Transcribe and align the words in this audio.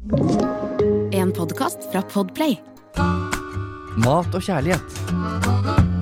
En 0.00 1.28
podkast 1.36 1.82
fra 1.92 2.00
Podplay. 2.08 2.54
Mat 4.00 4.32
og 4.32 4.40
kjærlighet. 4.40 4.94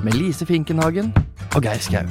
Med 0.05 0.15
Lise 0.15 0.47
Finkenhagen 0.47 1.09
og 1.57 1.65
Geir 1.67 1.81
Skau. 1.83 2.05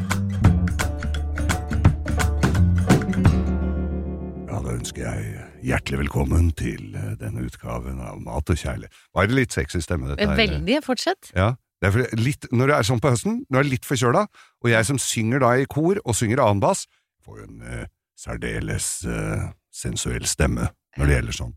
Ja, 4.49 4.59
da 4.59 4.73
ønsker 4.73 5.05
jeg 5.05 5.45
hjertelig 5.63 6.01
velkommen 6.01 6.49
til 6.59 6.91
eh, 6.91 7.13
denne 7.21 7.45
utgaven 7.47 8.01
av 8.03 8.19
Mat 8.19 8.51
og 8.51 8.59
kjærlighet. 8.59 8.97
Var 9.15 9.29
det 9.31 9.37
litt 9.37 9.55
sexy 9.55 9.79
stemme, 9.79 10.09
dette 10.11 10.27
her? 10.27 10.35
Veldig. 10.41 10.81
Fortsett. 10.83 11.31
Ja. 11.37 11.53
Er 11.87 11.95
litt, 12.19 12.49
når 12.51 12.73
det 12.73 12.81
er 12.81 12.89
sånn 12.89 12.99
på 12.99 13.13
høsten, 13.13 13.45
når 13.47 13.63
jeg 13.63 13.63
er 13.63 13.71
litt 13.77 13.87
forkjøla, 13.87 14.25
og 14.59 14.73
jeg 14.73 14.89
som 14.89 14.99
synger 14.99 15.45
da 15.45 15.53
i 15.55 15.69
kor 15.71 16.03
og 16.03 16.19
synger 16.19 16.43
annen 16.43 16.59
bass, 16.67 16.83
får 17.23 17.45
jo 17.45 17.47
en 17.47 17.63
eh, 17.63 17.87
særdeles 18.19 18.89
eh, 19.07 19.47
sensuell 19.71 20.27
stemme 20.27 20.67
når 20.97 21.05
det 21.05 21.17
gjelder 21.19 21.37
sånn. 21.39 21.55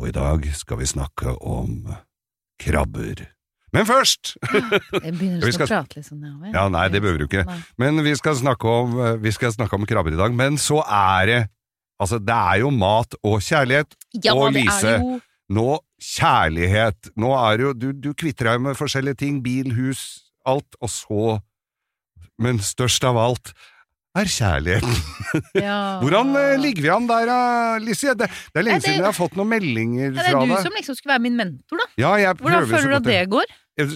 Og 0.00 0.08
i 0.08 0.14
dag 0.14 0.46
skal 0.56 0.80
vi 0.80 0.88
snakke 0.88 1.34
om 1.44 1.82
krabber. 2.62 3.26
Men 3.72 3.86
først! 3.88 4.34
Jeg 5.04 5.14
begynner 5.16 5.40
Vi 5.44 5.50
å 5.52 5.56
skal- 5.56 5.70
prate 5.70 5.96
litt 6.00 6.06
sånn 6.08 6.20
nedover. 6.20 6.52
Ja, 6.52 6.66
nei, 6.72 6.86
det 6.92 7.00
behøver 7.04 7.22
du 7.22 7.26
ikke. 7.28 7.44
Men 7.80 8.02
vi 8.04 8.12
skal 8.18 8.36
om, 8.36 8.96
vi 9.22 9.32
skal 9.32 9.52
snakke 9.54 9.78
om 9.78 9.86
krabber 9.88 10.12
i 10.12 10.20
dag. 10.20 10.34
Men 10.36 10.58
så 10.60 10.82
er 10.86 11.26
det 11.32 11.40
Altså, 12.02 12.16
det 12.18 12.34
er 12.34 12.56
jo 12.64 12.70
mat 12.74 13.14
og 13.22 13.36
kjærlighet. 13.46 13.92
Ja, 14.24 14.32
og 14.34 14.48
det 14.56 14.64
Lise, 14.64 14.96
jo 14.98 15.20
nå 15.54 15.66
kjærlighet. 16.02 17.12
Nå 17.20 17.28
er 17.38 17.56
det 17.60 17.62
jo 17.68 17.72
Du, 17.78 17.86
du 17.92 18.08
kvitter 18.18 18.48
deg 18.50 18.62
med 18.64 18.74
forskjellige 18.74 19.20
ting. 19.20 19.36
Bil, 19.44 19.70
hus, 19.76 20.00
alt. 20.48 20.74
Og 20.82 20.90
så 20.90 21.36
Men 22.42 22.58
størst 22.58 23.04
av 23.06 23.20
alt 23.22 23.52
er 24.20 24.28
kjærligheten. 24.28 24.96
ja. 25.66 25.76
Hvordan 26.02 26.34
eh, 26.36 26.54
ligger 26.60 26.84
vi 26.84 26.90
an 26.92 27.06
der, 27.08 27.30
eh, 27.32 27.80
Lise? 27.86 28.12
Det, 28.18 28.28
det 28.52 28.60
er 28.60 28.66
lenge 28.66 28.80
det- 28.82 28.88
siden 28.90 29.00
jeg 29.00 29.08
har 29.08 29.16
fått 29.16 29.36
noen 29.38 29.48
meldinger 29.54 30.10
Ja, 30.10 30.14
det 30.18 30.26
er 30.28 30.38
du 30.38 30.52
deg. 30.52 30.62
som 30.66 30.76
liksom 30.76 30.98
skulle 30.98 31.14
være 31.14 31.24
min 31.28 31.38
mentor, 31.40 31.80
da. 31.80 31.86
Ja, 32.02 32.10
jeg 32.20 32.36
Hvordan 32.42 32.68
føler 32.68 32.92
du 32.92 32.96
at 33.00 33.08
det 33.08 33.20
går? 33.32 33.54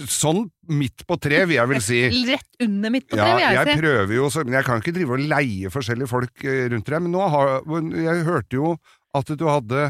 Sånn 0.09 0.39
midt 0.73 1.03
på 1.05 1.19
tre, 1.21 1.43
vil 1.45 1.59
jeg 1.59 1.69
vel 1.69 1.81
si. 1.85 1.99
Rett 2.31 2.65
under 2.65 2.93
midt 2.95 3.05
på 3.11 3.19
Ja, 3.19 3.27
vil 3.35 3.43
jeg 3.45 3.59
jeg 3.59 3.69
si. 3.69 3.77
prøver 3.83 4.15
jo, 4.17 4.29
så, 4.33 4.43
men 4.47 4.57
jeg 4.57 4.65
kan 4.65 4.81
ikke 4.81 4.95
drive 4.97 5.13
og 5.19 5.27
leie 5.35 5.69
forskjellige 5.77 6.09
folk 6.09 6.43
eh, 6.49 6.63
rundt 6.73 6.89
deg. 6.89 7.05
Men 7.05 7.13
nå 7.13 7.27
har 7.35 7.53
jeg 7.93 8.25
hørte 8.25 8.57
jo 8.57 8.73
at 9.17 9.29
du 9.37 9.45
hadde 9.47 9.85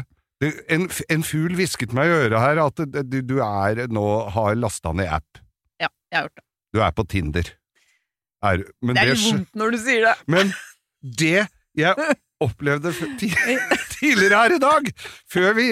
en, 0.70 0.84
en 1.10 1.24
fugl 1.26 1.56
hvisket 1.58 1.90
meg 1.96 2.06
i 2.12 2.18
øret 2.28 2.38
her 2.38 2.60
at 2.62 2.84
du, 3.10 3.16
du 3.26 3.38
er 3.42 3.80
nå 3.90 4.04
har 4.36 4.54
lasta 4.60 4.92
ned 4.94 5.08
app. 5.10 5.40
Ja, 5.80 5.88
jeg 6.12 6.20
har 6.20 6.28
gjort 6.28 6.36
det. 6.36 6.44
Du 6.76 6.82
er 6.84 6.92
på 6.94 7.04
Tinder. 7.08 7.48
Er, 8.42 8.62
men 8.82 8.94
Det 8.94 9.02
er 9.02 9.14
det, 9.14 9.18
vondt 9.24 9.54
når 9.58 9.70
du 9.74 9.78
sier 9.82 10.04
det. 10.06 10.14
Men 10.30 10.52
det 11.02 11.46
jeg 11.78 11.94
opplevde 12.42 12.92
tidligere 13.98 14.38
her 14.38 14.54
i 14.54 14.58
dag, 14.62 14.88
før 15.30 15.54
vi, 15.56 15.64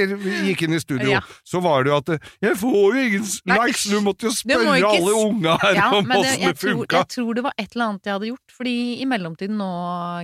gikk 0.48 0.64
inn 0.66 0.74
i 0.74 0.80
studio, 0.82 1.12
Ja. 1.12 1.20
så 1.46 1.60
var 1.62 1.84
det 1.86 1.92
jo 1.92 1.96
at 2.00 2.08
eh, 2.16 2.28
Jeg 2.42 2.58
får 2.58 2.76
jo 2.96 3.04
ingen 3.04 3.28
likes, 3.52 3.84
du 3.90 4.00
måtte 4.02 4.26
jo 4.28 4.32
spørre 4.34 4.74
ikke 4.80 4.90
alle 4.98 5.14
unga 5.20 5.56
her 5.62 5.78
Ja, 5.78 5.88
om 5.94 6.10
det, 6.10 6.18
åssen 6.18 6.42
det 6.42 6.52
tror, 6.58 6.74
funka. 6.82 6.96
jeg 7.04 7.10
tror 7.14 7.38
det 7.38 7.44
var 7.46 7.54
et 7.58 7.68
eller 7.76 7.86
annet 7.90 8.10
jeg 8.10 8.16
hadde 8.18 8.30
gjort. 8.32 8.54
Fordi 8.58 8.76
i 9.02 9.06
mellomtiden 9.14 9.58
nå, 9.62 9.70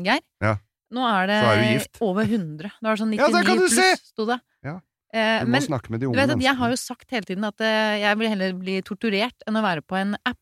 Geir 0.06 0.22
Ja. 0.42 0.56
Nå 0.92 1.04
er 1.08 1.26
det 1.30 1.36
er 1.40 1.86
over 2.04 2.26
100. 2.28 2.68
Det 2.68 2.84
var 2.90 2.98
sånn 3.00 3.14
99 3.14 3.22
Ja, 3.22 3.44
kan 3.46 3.56
du 3.56 3.62
pluss, 3.64 4.02
sto 4.12 4.26
det. 4.28 4.40
Ja. 4.66 4.74
Eh, 5.14 5.38
Du 5.40 5.46
må 5.48 5.54
men 5.56 5.62
snakke 5.64 5.90
med 5.94 6.00
de 6.02 6.04
du 6.06 6.10
unge 6.10 6.20
vet 6.20 6.34
at 6.36 6.42
jeg 6.44 6.56
har 6.58 6.74
jo 6.74 6.76
sagt 6.80 7.10
hele 7.14 7.24
tiden 7.28 7.46
at 7.48 7.60
eh, 7.64 8.00
jeg 8.02 8.18
vil 8.20 8.28
heller 8.34 8.52
bli 8.60 8.74
torturert 8.84 9.46
enn 9.48 9.56
å 9.56 9.62
være 9.64 9.84
på 9.86 9.96
en 9.96 10.16
app. 10.28 10.38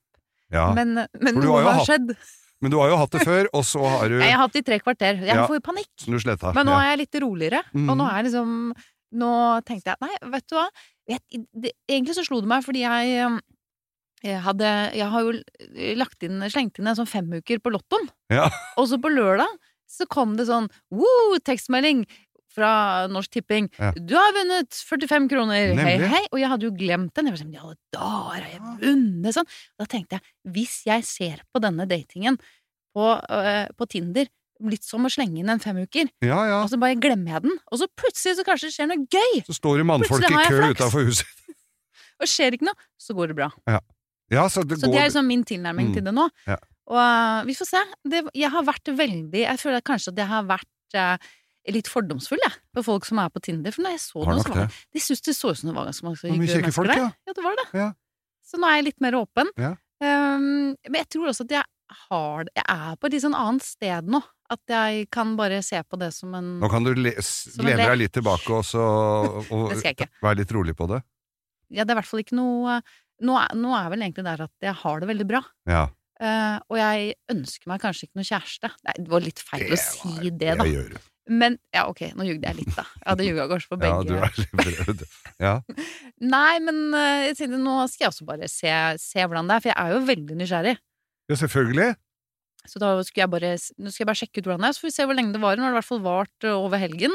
Ja. 0.53 0.73
Men, 0.75 0.95
men 1.21 1.35
noe 1.39 1.63
har 1.63 1.73
har 1.79 1.85
skjedd. 1.87 2.15
Men 2.61 2.71
du 2.71 2.77
har 2.77 2.91
jo 2.93 2.97
hatt 3.01 3.11
det 3.15 3.21
før, 3.25 3.47
og 3.57 3.63
så 3.65 3.81
har 3.89 4.09
du 4.13 4.19
Jeg 4.21 4.33
har 4.35 4.43
hatt 4.43 4.53
det 4.53 4.61
i 4.61 4.67
tre 4.69 4.79
kvarter. 4.83 5.21
Jeg 5.25 5.35
Ja. 5.35 5.47
får 5.47 5.55
jo 5.61 5.61
panikk. 5.65 5.89
du. 6.05 6.53
Men 6.55 6.67
nå 6.67 6.75
er 6.77 6.91
jeg 6.91 6.99
litt 7.07 7.21
roligere, 7.23 7.63
og 7.73 7.97
nå 7.97 8.05
Mhm. 8.05 8.11
er 8.19 8.23
liksom 8.29 8.73
Nå 9.13 9.65
tenkte 9.67 9.87
jeg 9.91 9.97
nei, 10.01 10.31
vet 10.31 10.45
du 10.47 10.55
hva 10.55 10.69
vet, 11.09 11.23
det, 11.53 11.73
Egentlig 11.91 12.15
så 12.15 12.23
slo 12.25 12.41
det 12.41 12.47
meg 12.47 12.63
fordi 12.63 12.83
jeg, 12.85 13.25
um, 13.27 13.41
jeg 14.23 14.41
hadde 14.41 14.95
Jeg 14.95 15.09
har 15.11 15.21
jo 15.25 15.33
lagt 15.99 16.23
inn, 16.23 16.39
slengt 16.47 16.79
inn 16.79 16.87
en 16.87 16.95
sånn 16.95 17.09
femuker 17.11 17.59
på 17.59 17.73
Lottoen. 17.75 18.07
Ja. 18.31 18.49
Og 18.79 18.87
så 18.87 19.01
på 19.03 19.11
lørdag 19.11 19.49
så 19.91 20.07
kom 20.07 20.37
det 20.37 20.47
sånn 20.47 20.69
woo, 20.93 21.39
tekstmelding 21.43 22.07
fra 22.55 23.07
Norsk 23.13 23.31
Tipping. 23.37 23.69
Ja. 23.79 23.93
Du 23.95 24.17
har 24.19 24.33
vunnet 24.35 24.75
45 24.75 25.29
kroner! 25.31 25.55
Hei, 25.77 25.77
Nemlig. 25.79 26.09
hei! 26.11 26.23
Og 26.33 26.41
jeg 26.43 26.51
hadde 26.51 26.67
jo 26.67 26.73
glemt 26.75 27.15
den. 27.15 27.29
Jeg 27.31 27.37
var 27.37 27.43
sånn, 27.45 27.55
ja, 27.55 27.75
da 27.95 28.09
har 28.31 28.49
jeg 28.49 28.61
vunnet! 28.83 29.37
Sånn. 29.37 29.49
Da 29.79 29.87
tenkte 29.91 30.19
jeg, 30.19 30.27
hvis 30.57 30.77
jeg 30.89 31.07
ser 31.07 31.45
på 31.55 31.63
denne 31.63 31.87
datingen 31.91 32.41
på, 32.97 33.07
øh, 33.17 33.67
på 33.79 33.87
Tinder 33.93 34.27
litt 34.69 34.85
som 34.85 35.07
å 35.07 35.11
slenge 35.13 35.39
inn 35.41 35.49
en 35.49 35.63
femuker, 35.63 36.11
ja, 36.21 36.37
ja. 36.51 36.57
og 36.61 36.69
så 36.69 36.77
bare 36.77 36.99
glemmer 37.01 37.39
jeg 37.39 37.47
den, 37.47 37.55
og 37.73 37.79
så 37.81 37.87
plutselig 37.97 38.35
så 38.37 38.45
kanskje 38.45 38.69
det 38.69 38.75
skjer 38.75 38.91
noe 38.91 39.07
gøy! 39.09 39.39
Så 39.47 39.55
står 39.57 39.79
det 39.81 39.87
mannfolk 39.89 40.27
i 40.29 40.43
kø 40.51 40.59
utafor 40.75 41.07
huset. 41.09 41.31
Og 42.21 42.29
skjer 42.29 42.53
ikke 42.53 42.67
noe, 42.69 42.77
så 43.01 43.15
går 43.17 43.31
det 43.31 43.37
bra. 43.39 43.47
Ja, 44.29 44.43
så 44.53 44.61
det 44.69 44.77
Så 44.83 44.91
går 44.91 44.93
det 44.93 45.01
er 45.01 45.07
liksom 45.09 45.25
min 45.31 45.45
tilnærming 45.49 45.87
Mm. 45.89 45.95
til 45.97 46.05
det 46.05 46.13
nå. 46.13 46.27
Ja. 46.47 46.59
Og 46.93 46.99
øh, 47.01 47.47
vi 47.49 47.55
får 47.57 47.69
se. 47.71 47.81
Det, 48.13 48.21
jeg 48.37 48.51
har 48.53 48.67
vært 48.67 48.91
veldig 48.99 49.41
Jeg 49.47 49.59
føler 49.63 49.81
kanskje 49.81 50.13
at 50.13 50.21
jeg 50.21 50.29
har 50.29 50.45
vært 50.45 50.99
øh, 51.01 51.31
litt 51.69 51.91
fordomsfull, 51.91 52.41
jeg, 52.41 52.57
på 52.77 52.85
folk 52.87 53.07
som 53.09 53.21
er 53.23 53.33
på 53.33 53.43
Tinder. 53.45 53.75
For 53.75 53.85
når 53.85 53.97
jeg 53.97 54.03
så 54.07 54.25
nok 54.25 54.41
så 54.45 54.53
var 54.53 54.63
det. 54.63 54.79
De 54.97 55.03
syntes 55.05 55.27
det 55.27 55.35
så 55.37 55.53
ut 55.53 55.61
som 55.61 55.71
det 55.71 55.77
var 55.77 55.91
ganske 55.91 56.07
mange 56.07 56.49
hyggelige 56.49 56.77
folk, 56.77 56.93
der. 56.93 57.03
ja. 57.05 57.11
Ja, 57.29 57.37
det 57.37 57.45
var 57.45 57.59
det. 57.61 57.67
Ja. 57.77 57.91
Så 58.51 58.61
nå 58.61 58.71
er 58.71 58.81
jeg 58.81 58.89
litt 58.89 59.05
mer 59.05 59.19
åpen. 59.21 59.53
Ja. 59.61 59.75
Um, 60.01 60.73
men 60.89 60.99
jeg 61.03 61.11
tror 61.13 61.31
også 61.31 61.45
at 61.45 61.59
jeg 61.59 61.67
har 62.09 62.47
det 62.47 62.55
Jeg 62.57 62.65
er 62.73 62.95
på 62.97 63.09
et 63.09 63.15
litt 63.17 63.25
sånn 63.27 63.37
annet 63.37 63.67
sted 63.67 64.09
nå. 64.09 64.23
At 64.51 64.73
jeg 64.73 65.05
kan 65.15 65.37
bare 65.39 65.61
se 65.63 65.79
på 65.87 65.99
det 66.01 66.09
som 66.17 66.33
en 66.35 66.57
Nå 66.63 66.71
kan 66.73 66.83
du 66.87 66.91
le 66.97 67.13
lene 67.13 67.77
deg 67.85 67.99
litt 68.01 68.15
tilbake 68.17 68.51
og, 68.57 68.65
så, 68.67 68.83
og 69.53 69.77
være 69.77 70.41
litt 70.41 70.55
rolig 70.57 70.75
på 70.79 70.89
det. 70.91 71.03
Ja, 71.71 71.85
det 71.85 71.93
er 71.93 71.99
i 71.99 72.01
hvert 72.01 72.11
fall 72.11 72.25
ikke 72.25 72.39
noe 72.39 72.81
nå 73.21 73.37
er, 73.37 73.57
nå 73.59 73.73
er 73.77 73.91
vel 73.93 74.05
egentlig 74.07 74.25
der 74.27 74.47
at 74.47 74.65
jeg 74.65 74.77
har 74.81 75.03
det 75.03 75.09
veldig 75.11 75.27
bra. 75.29 75.43
Ja. 75.69 75.85
Eh, 76.21 76.57
og 76.69 76.77
jeg 76.77 77.15
ønsker 77.33 77.71
meg 77.71 77.81
kanskje 77.81 78.09
ikke 78.09 78.21
noe 78.21 78.29
kjæreste. 78.29 78.73
Nei, 78.89 78.97
det 78.99 79.09
var 79.13 79.25
litt 79.25 79.41
feil 79.41 79.73
å 79.73 79.79
si 79.81 80.33
det, 80.33 80.59
da. 80.61 80.67
det. 80.67 81.01
Men 81.31 81.57
ja, 81.73 81.87
ok, 81.87 82.03
nå 82.19 82.27
jugde 82.27 82.51
jeg 82.51 82.59
litt, 82.59 82.75
da. 82.75 82.85
Ja, 83.05 83.15
det 83.17 83.29
ljuga 83.29 83.47
kanskje 83.51 83.71
på 83.71 83.79
Ja, 83.87 83.97
begge. 84.03 84.11
du 84.11 84.61
er 84.61 84.91
litt. 84.91 85.05
Ja. 85.41 85.55
Nei, 86.35 86.61
men 86.65 86.83
uh, 86.93 87.25
jeg 87.29 87.39
tenkte 87.39 87.61
nå 87.63 87.77
skal 87.93 88.07
jeg 88.07 88.13
også 88.13 88.29
bare 88.29 88.51
se, 88.51 88.73
se 89.01 89.25
hvordan 89.25 89.49
det 89.49 89.57
er, 89.57 89.65
for 89.65 89.73
jeg 89.73 89.79
er 89.79 89.97
jo 89.97 90.05
veldig 90.11 90.39
nysgjerrig. 90.43 90.77
ja, 91.31 91.41
selvfølgelig. 91.45 91.91
Så 92.69 92.81
da 92.83 92.93
skulle 93.07 93.25
jeg 93.25 93.33
bare, 93.33 93.55
nå 93.81 93.91
skal 93.91 94.03
jeg 94.03 94.11
bare 94.11 94.21
sjekke 94.21 94.43
ut 94.43 94.49
hvordan 94.51 94.65
det 94.65 94.69
er, 94.69 94.77
så 94.77 94.83
får 94.83 94.91
vi 94.91 94.97
se 94.99 95.09
hvor 95.09 95.17
lenge 95.17 95.33
det 95.33 95.41
varer. 95.41 95.61
Nå 95.61 95.65
har 95.65 95.73
det 95.73 95.79
i 95.79 95.81
hvert 95.81 95.89
fall 95.89 96.03
vart 96.05 96.45
eh, 96.47 96.57
over 96.57 96.83
helgen. 96.83 97.15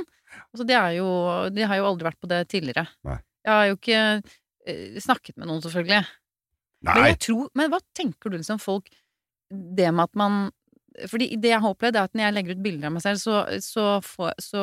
Altså, 0.50 0.66
de, 0.66 0.78
jo, 0.98 1.10
de 1.54 1.68
har 1.70 1.80
jo 1.80 1.90
aldri 1.92 2.08
vært 2.08 2.22
på 2.24 2.30
det 2.32 2.40
tidligere. 2.52 2.88
Nei. 3.06 3.20
Jeg 3.46 3.54
har 3.54 3.68
jo 3.70 3.78
ikke 3.78 4.00
uh, 4.26 4.98
snakket 5.06 5.38
med 5.38 5.52
noen, 5.52 5.62
selvfølgelig. 5.62 6.02
Men, 6.86 7.02
Nei, 7.02 7.10
jeg 7.14 7.20
tror, 7.26 7.50
men 7.58 7.72
hva 7.74 7.80
tenker 7.98 8.30
du 8.30 8.38
liksom 8.38 8.60
folk 8.62 8.88
Det 9.50 9.92
med 9.92 10.04
at 10.06 10.16
man 10.22 10.36
Fordi 11.12 11.28
det 11.42 11.50
jeg 11.52 11.60
har 11.64 11.74
opplevd, 11.76 11.98
er 12.00 12.08
at 12.08 12.14
når 12.16 12.24
jeg 12.28 12.36
legger 12.38 12.56
ut 12.56 12.64
bilder 12.64 12.88
av 12.88 12.94
meg 12.96 13.04
selv, 13.04 13.20
så, 13.20 13.40
så, 13.60 13.86
får, 14.06 14.36
så 14.40 14.62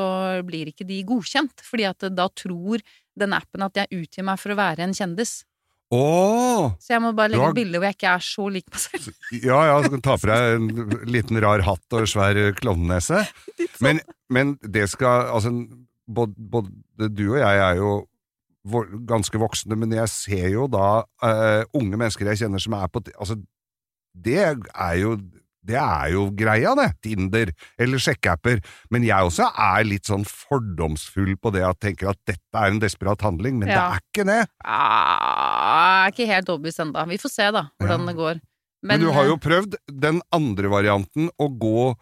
blir 0.48 0.70
ikke 0.70 0.86
de 0.88 1.02
godkjent. 1.04 1.60
Fordi 1.66 1.84
at 1.90 2.06
da 2.16 2.24
tror 2.32 2.80
den 3.20 3.34
appen 3.36 3.66
at 3.66 3.76
jeg 3.76 3.98
utgir 4.06 4.24
meg 4.24 4.40
for 4.40 4.54
å 4.54 4.56
være 4.56 4.86
en 4.86 4.94
kjendis. 4.96 5.42
Åh! 5.92 6.70
Så 6.80 6.94
jeg 6.94 7.02
må 7.04 7.10
bare 7.12 7.34
legge 7.34 7.44
har- 7.44 7.52
ut 7.52 7.58
bilder 7.58 7.82
hvor 7.82 7.90
jeg 7.90 7.98
ikke 7.98 8.14
er 8.14 8.24
så 8.24 8.46
lik 8.54 8.70
meg 8.72 8.80
selv. 8.80 9.10
Ja, 9.44 9.58
ja, 9.68 9.74
så 9.84 9.90
kan 9.92 10.00
du 10.00 10.06
ta 10.06 10.16
for 10.16 10.32
deg 10.32 10.56
en 10.56 11.04
liten 11.12 11.40
rar 11.44 11.64
hatt 11.66 11.98
og 11.98 12.08
svær 12.08 12.40
klovnenese. 12.56 13.26
Men, 13.84 14.00
men 14.32 14.54
det 14.62 14.86
skal 14.88 15.28
Altså, 15.34 15.50
både, 16.08 16.32
både 16.38 17.10
du 17.12 17.26
og 17.34 17.40
jeg 17.42 17.60
er 17.66 17.76
jo 17.82 17.92
ganske 19.08 19.40
voksne, 19.42 19.76
men 19.78 19.94
jeg 19.96 20.10
ser 20.12 20.48
jo 20.52 20.68
da 20.70 21.02
uh, 21.24 21.62
unge 21.74 21.98
mennesker 21.98 22.28
jeg 22.30 22.44
kjenner 22.44 22.62
som 22.62 22.76
er 22.78 22.90
på 22.92 23.02
Altså, 23.16 23.38
det 24.12 24.38
er 24.42 24.98
jo 25.00 25.16
det 25.62 25.76
er 25.78 26.08
jo 26.10 26.24
greia, 26.34 26.72
det. 26.74 26.88
Tinder 27.06 27.52
eller 27.78 28.02
sjekkeapper. 28.02 28.58
Men 28.90 29.04
jeg 29.06 29.28
også 29.28 29.46
er 29.46 29.84
litt 29.86 30.08
sånn 30.10 30.24
fordomsfull 30.26 31.36
på 31.38 31.52
det 31.54 31.62
at 31.66 31.78
tenker 31.82 32.10
at 32.10 32.18
dette 32.26 32.58
er 32.58 32.72
en 32.72 32.80
desperat 32.82 33.22
handling, 33.22 33.60
men 33.60 33.70
det 33.70 33.78
er 33.78 34.00
ikke 34.02 34.26
det. 34.26 34.40
Ah, 34.66 36.08
er 36.08 36.14
ikke 36.14 36.26
helt 36.30 36.50
overbevist 36.50 36.82
ennå. 36.82 37.04
Vi 37.12 37.20
får 37.22 37.34
se, 37.36 37.50
da, 37.54 37.68
hvordan 37.78 38.02
Ja. 38.02 38.06
det 38.10 38.16
går. 38.18 38.42
Men, 38.82 38.98
du 38.98 39.12
har 39.14 39.28
jo 39.28 39.36
eh, 39.38 39.44
prøvd 39.44 39.76
den 39.86 40.18
andre 40.34 40.68
varianten, 40.68 41.30
å 41.38 41.46
gå 41.46 41.94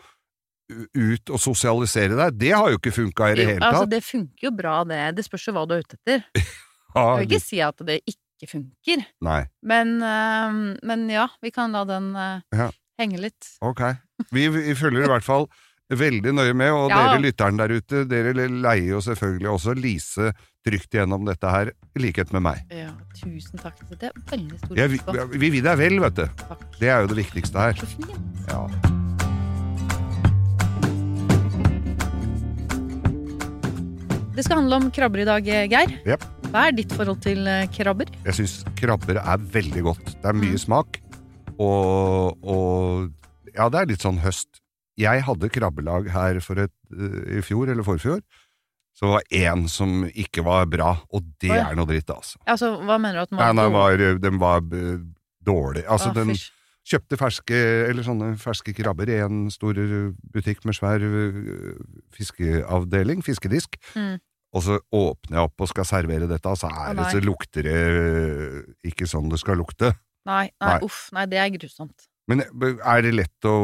ut 0.94 1.30
og 1.34 1.40
sosialisere 1.42 2.16
deg. 2.18 2.38
Det 2.40 2.50
har 2.56 2.70
jo 2.72 2.78
ikke 2.80 2.92
funka 2.94 3.30
i 3.32 3.36
det 3.38 3.44
jo, 3.46 3.52
hele 3.54 3.66
altså, 3.70 3.84
tatt. 3.86 3.92
det 3.94 4.02
funker 4.06 4.48
jo 4.48 4.52
bra, 4.56 4.74
det. 4.88 5.00
Det 5.18 5.24
spørs 5.26 5.46
jo 5.48 5.54
hva 5.56 5.66
du 5.70 5.76
er 5.78 5.86
ute 5.86 5.98
etter. 6.00 6.26
Ja, 6.90 7.02
Jeg 7.20 7.20
vil 7.20 7.28
ikke 7.28 7.44
si 7.44 7.58
at 7.62 7.82
det 7.86 8.00
ikke 8.10 8.48
funker. 8.50 9.02
Nei, 9.22 9.44
Men, 9.62 9.92
eh, 10.02 10.56
men 10.90 11.04
ja, 11.12 11.28
vi 11.38 11.52
kan 11.54 11.70
la 11.70 11.84
den 11.86 12.08
eh, 12.18 12.40
Ja. 12.58 12.66
henge 12.98 13.20
litt. 13.22 13.52
ok. 13.62 13.82
Vi, 14.34 14.48
vi 14.50 14.74
følger 14.74 15.04
i 15.06 15.12
hvert 15.12 15.22
fall 15.22 15.46
veldig 15.90 16.34
nøye 16.34 16.52
med, 16.54 16.72
og 16.74 16.90
Ja. 16.90 16.98
dere 17.12 17.22
lytteren 17.22 17.56
der 17.62 17.70
ute, 17.78 18.02
dere 18.10 18.34
leier 18.34 18.90
jo 18.96 19.00
selvfølgelig 19.06 19.50
også 19.54 19.74
Lise 19.78 20.32
trygt 20.66 20.90
gjennom 20.98 21.24
dette 21.30 21.46
her, 21.50 21.70
i 21.94 22.02
likhet 22.02 22.32
med 22.34 22.42
meg. 22.42 22.66
Ja, 22.74 22.90
tusen 23.16 23.58
takk. 23.62 23.78
Det 23.94 24.10
er 24.10 24.12
veldig 24.28 24.58
stor 24.58 24.76
ja, 24.76 24.86
vi, 24.90 24.98
vi 25.38 25.50
vil 25.56 25.62
deg 25.70 25.78
vel, 25.78 26.00
vet 26.02 26.18
du. 26.18 26.26
Takk. 26.42 26.66
Det 26.80 26.90
er 26.90 27.04
jo 27.06 27.14
det 27.14 27.22
viktigste 27.22 27.58
her. 27.70 27.78
Så 27.78 27.86
fin. 27.86 28.32
Ja. 28.50 28.66
Det 34.40 34.46
skal 34.46 34.56
handle 34.62 34.76
om 34.80 34.86
krabber 34.88 35.20
i 35.20 35.24
dag, 35.28 35.44
Geir. 35.44 35.90
Yep. 36.08 36.22
Hva 36.48 36.60
er 36.70 36.72
ditt 36.72 36.92
forhold 36.96 37.18
til 37.20 37.44
eh, 37.44 37.66
krabber? 37.74 38.08
Jeg 38.24 38.38
syns 38.38 38.52
krabber 38.78 39.18
er 39.20 39.42
veldig 39.52 39.82
godt. 39.84 40.06
Det 40.14 40.30
er 40.30 40.38
mye 40.38 40.54
Mm. 40.56 40.62
smak, 40.62 40.96
og, 41.60 42.38
og 42.40 43.10
Ja, 43.52 43.66
det 43.68 43.80
er 43.82 43.90
litt 43.90 44.00
sånn 44.00 44.22
høst. 44.24 44.62
Jeg 44.96 45.26
hadde 45.26 45.50
krabbelag 45.52 46.08
her 46.14 46.40
for 46.40 46.56
et, 46.62 46.72
eh, 46.88 47.36
i 47.36 47.42
fjor, 47.44 47.68
eller 47.68 47.84
forfjor. 47.84 48.22
Så 48.96 49.04
det 49.04 49.12
var 49.12 49.28
én 49.42 49.66
som 49.68 50.06
ikke 50.08 50.42
var 50.46 50.64
bra, 50.72 50.94
og 51.12 51.28
det 51.42 51.52
ja. 51.52 51.66
er 51.68 51.76
noe 51.76 51.90
dritt, 51.90 52.08
altså. 52.08 52.40
Altså, 52.48 52.70
hva 52.80 52.96
mener 52.96 53.20
du 53.20 53.22
at 53.26 53.36
Nei, 53.36 53.50
den 53.60 53.76
var, 53.76 53.96
den 54.24 54.40
var 54.40 54.64
eh, 54.72 55.04
dårlig. 55.44 55.84
Altså, 55.84 56.14
ah, 56.14 56.16
den 56.16 56.32
fysj. 56.32 56.48
kjøpte 56.94 57.20
ferske, 57.20 57.60
eller 57.90 58.08
sånne 58.08 58.32
ferske 58.40 58.72
krabber 58.72 59.12
i 59.12 59.20
en 59.20 59.50
stor 59.52 59.76
butikk 60.32 60.64
med 60.64 60.80
svær 60.80 61.04
fiskeavdeling, 62.16 63.20
fiskedisk. 63.26 63.76
Mm. 63.92 64.16
Og 64.50 64.64
så 64.66 64.78
åpner 64.90 65.38
jeg 65.38 65.46
opp 65.46 65.62
og 65.62 65.68
skal 65.70 65.86
servere 65.86 66.26
dette, 66.30 66.54
så, 66.58 66.70
er 66.70 66.96
det, 66.98 67.04
så 67.12 67.20
lukter 67.22 67.66
det 67.68 67.76
øh, 67.76 68.56
ikke 68.90 69.06
sånn 69.06 69.28
det 69.30 69.38
skal 69.42 69.60
lukte. 69.60 69.92
Nei, 70.26 70.48
nei, 70.60 70.72
Nei. 70.72 70.80
uff, 70.86 71.04
nei, 71.16 71.26
det 71.30 71.38
er 71.40 71.52
grusomt. 71.54 72.08
Men 72.30 72.42
er 72.42 73.04
det 73.06 73.12
lett 73.14 73.46
å, 73.48 73.54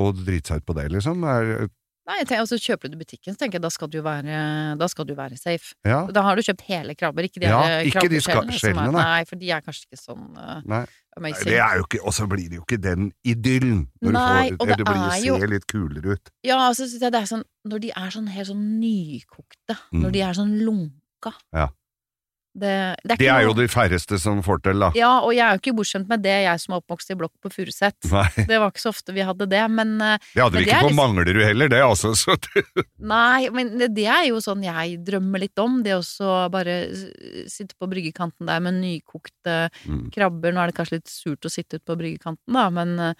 å 0.00 0.06
drite 0.16 0.54
seg 0.54 0.62
ut 0.62 0.68
på 0.68 0.76
det, 0.78 0.86
liksom? 0.96 1.22
Er, 1.28 1.68
Nei, 2.10 2.24
tenker, 2.26 2.40
altså 2.42 2.58
Kjøper 2.58 2.90
du 2.90 2.96
i 2.96 3.00
butikken, 3.04 3.34
så 3.36 3.38
tenker 3.44 3.60
jeg 3.60 3.62
da 3.62 3.70
skal 3.70 3.88
du 3.92 4.00
være, 4.02 4.38
skal 4.90 5.06
du 5.06 5.12
være 5.14 5.36
safe. 5.38 5.74
ja? 5.86 6.00
Da 6.10 6.22
har 6.26 6.34
du 6.34 6.42
kjøpt 6.42 6.64
hele 6.66 6.96
krabber, 6.98 7.22
ikke 7.28 7.38
de 7.40 7.46
Ja, 7.46 7.60
ikke 7.86 8.08
de 8.10 8.18
er- 8.18 8.50
skjellene, 8.58 8.90
nei. 8.96 9.24
For 9.30 9.36
de 9.38 9.50
er 9.54 9.60
kanskje 9.62 9.86
ikke 9.86 10.00
sånn 10.00 10.24
uh, 10.36 10.60
Nei. 10.66 10.82
amazing. 11.16 11.44
Det 11.52 11.60
ikke, 11.84 12.00
og 12.02 12.12
så 12.16 12.26
blir 12.26 12.48
det 12.50 12.58
jo 12.58 12.64
ikke 12.66 12.80
den 12.82 13.12
idyllen. 13.24 13.86
Når 14.02 14.12
Nei, 14.18 14.50
du 14.50 14.56
får, 14.56 14.66
det 14.66 14.76
det 14.82 14.86
blir, 14.90 15.24
jo- 15.28 15.38
ser 15.38 15.46
litt 15.54 15.66
kulere 15.70 16.16
ut. 16.18 16.30
Ja, 16.42 16.58
og 16.68 16.74
så 16.74 16.88
synes 16.90 17.00
jeg 17.06 17.12
det 17.12 17.22
er 17.22 17.30
sånn 17.30 17.44
Når 17.70 17.80
de 17.80 17.90
er 17.94 18.10
sånn 18.10 18.28
helt 18.32 18.48
sånn 18.48 18.80
nykokte, 18.80 19.76
Mm. 19.92 20.00
når 20.02 20.10
de 20.12 20.20
er 20.22 20.32
sånn 20.34 20.54
lunka 20.64 21.32
Ja. 21.54 21.68
Det, 22.52 22.96
det 23.06 23.12
er, 23.14 23.16
Det 23.20 23.28
er 23.30 23.42
jo 23.46 23.52
de 23.54 23.68
færreste 23.70 24.18
som 24.18 24.40
får 24.42 24.58
til, 24.64 24.80
da. 24.82 24.88
Ja, 24.98 25.20
og 25.22 25.30
jeg 25.36 25.44
er 25.46 25.54
jo 25.54 25.60
ikke 25.62 25.74
bortskjemt 25.78 26.08
med 26.10 26.22
det, 26.24 26.32
jeg 26.48 26.58
som 26.58 26.74
er 26.74 26.80
oppvokst 26.80 27.12
i 27.12 27.16
blokk 27.20 27.32
på 27.44 27.50
Furuset. 27.54 27.94
Det 28.48 28.58
var 28.58 28.72
ikke 28.72 28.82
så 28.82 28.90
ofte 28.90 29.14
vi 29.14 29.22
hadde 29.22 29.46
det, 29.46 29.60
men 29.70 29.92
eh, 30.02 30.16
det 30.34 30.42
hadde 30.42 30.58
Men 30.58 30.64
vi 30.64 30.66
ikke 30.66 30.80
på 30.82 30.88
liksom- 30.90 30.98
Manglerud 30.98 31.44
heller, 31.46 31.68
det, 31.70 31.80
altså. 31.86 32.10
Så 32.18 32.34
det, 32.48 32.64
Nei, 32.98 33.48
men 33.54 33.70
det- 33.78 34.08
er 34.10 34.26
jo 34.32 34.40
sånn 34.42 34.64
jeg 34.66 34.98
drømmer 35.06 35.38
litt 35.46 35.58
om. 35.62 35.78
Det 35.86 35.94
å 35.94 36.02
bare 36.50 36.74
sitte 37.46 37.78
på 37.78 37.86
bryggekanten 37.88 38.46
der 38.50 38.60
med 38.66 38.74
nykokte 38.82 39.70
Mm. 39.86 40.10
krabber. 40.10 40.52
Nå 40.52 40.60
er 40.64 40.66
det 40.72 40.76
kanskje 40.76 40.98
litt 40.98 41.08
surt 41.08 41.46
å 41.46 41.50
sitte 41.54 41.78
ute 41.78 41.86
på 41.86 41.96
bryggekanten, 41.96 42.50
da, 42.52 42.66
men, 42.70 42.98
eh, 42.98 43.14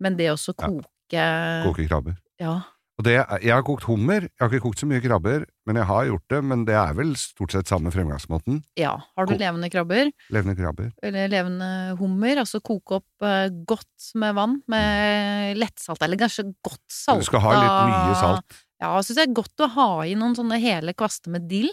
men 0.00 0.16
det 0.20 0.28
å 0.34 0.36
koke 0.36 0.84
Ja. 1.16 1.64
koke 1.64 1.72
koke 1.72 1.88
krabber. 1.88 2.16
Ja. 2.38 2.60
Og 2.96 3.04
det, 3.04 3.14
jeg 3.44 3.52
har 3.52 3.60
kokt 3.66 3.84
hummer. 3.84 4.24
Jeg 4.24 4.40
har 4.40 4.48
ikke 4.48 4.64
kokt 4.64 4.80
så 4.80 4.86
mye 4.88 5.02
krabber, 5.04 5.42
men 5.68 5.76
jeg 5.76 5.84
har 5.84 6.06
gjort 6.08 6.24
det. 6.32 6.38
Men 6.48 6.62
det 6.64 6.76
er 6.80 6.94
vel 6.96 7.10
stort 7.20 7.52
sett 7.52 7.68
samme 7.68 7.92
fremgangsmåten. 7.92 8.62
ja. 8.80 8.94
Har 9.16 9.26
du 9.28 9.34
Ko- 9.34 9.40
levende 9.42 9.68
krabber? 9.72 10.08
Levende 10.32 10.56
krabber. 10.56 10.92
Eller 11.04 11.28
levende 11.28 11.68
hummer? 12.00 12.40
Altså 12.40 12.62
koke 12.64 13.02
opp 13.02 13.26
uh, 13.26 13.48
godt 13.68 14.08
med 14.16 14.34
vann 14.38 14.62
med 14.72 15.58
lettsalt, 15.60 16.00
eller 16.06 16.16
kanskje 16.16 16.46
godt 16.64 16.86
salt. 16.88 17.20
Du 17.20 17.28
skal 17.28 17.44
ha 17.44 17.52
litt 17.58 17.76
mye 17.92 18.16
salt. 18.22 18.62
Ja, 18.80 18.94
jeg 18.96 19.04
syns 19.08 19.20
det 19.20 19.26
er 19.28 19.36
godt 19.42 19.64
å 19.64 19.68
ha 19.76 19.90
i 20.08 20.16
noen 20.16 20.36
sånne 20.36 20.58
hele 20.60 20.96
kvaster 20.96 21.32
med 21.32 21.46
dill. 21.48 21.68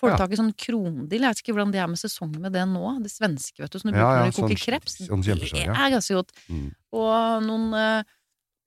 Får 0.00 0.14
du 0.14 0.16
tak 0.22 0.32
i 0.32 0.38
sånn 0.38 0.54
krondill? 0.56 1.20
Jeg 1.26 1.28
vet 1.34 1.42
ikke 1.42 1.52
hvordan 1.52 1.74
det 1.74 1.80
er 1.82 1.90
med 1.92 2.00
sesongen 2.00 2.40
med 2.40 2.54
det 2.56 2.62
nå. 2.70 2.94
Det 3.04 3.10
svenske, 3.12 3.60
vet 3.60 3.74
du, 3.74 3.78
som 3.82 3.90
du 3.90 3.98
bruker 3.98 4.06
ja, 4.06 4.22
når 4.24 4.30
du 4.32 4.38
koker 4.38 4.56
sånn- 4.56 4.64
kreps. 4.64 4.94
sånn 5.02 5.26
det 5.26 5.66
er 5.68 5.92
ganske 5.92 6.16
godt. 6.16 6.32
Mm. 6.48 6.70
Og 6.96 7.44
noen 7.44 7.66
eh, 7.76 8.14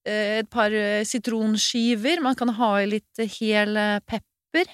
Et 0.05 0.43
par 0.51 0.71
eh, 0.75 1.03
sitronskiver. 1.07 2.19
Man 2.21 2.35
kan 2.35 2.49
ha 2.57 2.71
i 2.81 2.87
litt 2.91 3.19
eh, 3.23 3.29
hel 3.39 3.77
eh, 3.77 3.99
pepper. 4.05 4.67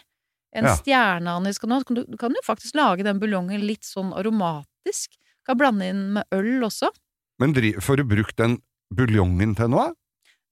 En 0.55 0.65
Ja. 0.65 0.75
stjerneanis 0.79 1.59
kan 1.61 1.69
du 1.69 1.75
ha. 1.75 1.81
Du, 1.85 2.03
du 2.09 2.17
kan 2.17 2.33
jo 2.33 2.41
faktisk 2.45 2.73
lage 2.75 3.03
den 3.05 3.19
buljongen 3.21 3.61
litt 3.61 3.83
sånn 3.85 4.09
aromatisk. 4.17 5.13
Kan 5.45 5.57
blande 5.61 5.85
inn 5.91 6.13
med 6.17 6.25
øl 6.33 6.63
også. 6.65 6.89
Men 7.39 7.53
får 7.53 7.97
du 8.01 8.03
brukt 8.09 8.35
den 8.41 8.57
buljongen 8.93 9.53
til 9.55 9.69
noe? 9.69 9.91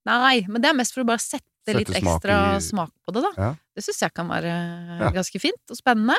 Nei, 0.07 0.45
men 0.47 0.61
det 0.61 0.69
er 0.69 0.77
mest 0.77 0.93
for 0.93 1.01
å 1.03 1.07
bare 1.09 1.19
sette, 1.19 1.43
Sette 1.67 1.81
litt 1.81 1.89
smak 1.89 2.21
ekstra 2.21 2.35
i- 2.55 2.61
smak 2.63 2.91
på 3.03 3.11
det, 3.11 3.23
da. 3.25 3.31
Ja. 3.43 3.49
Det 3.75 3.83
syns 3.83 3.99
jeg 4.05 4.13
kan 4.15 4.29
være 4.29 4.45
eh, 4.53 5.01
Ja. 5.01 5.09
ganske 5.11 5.41
fint 5.41 5.73
og 5.73 5.75
spennende. 5.75 6.15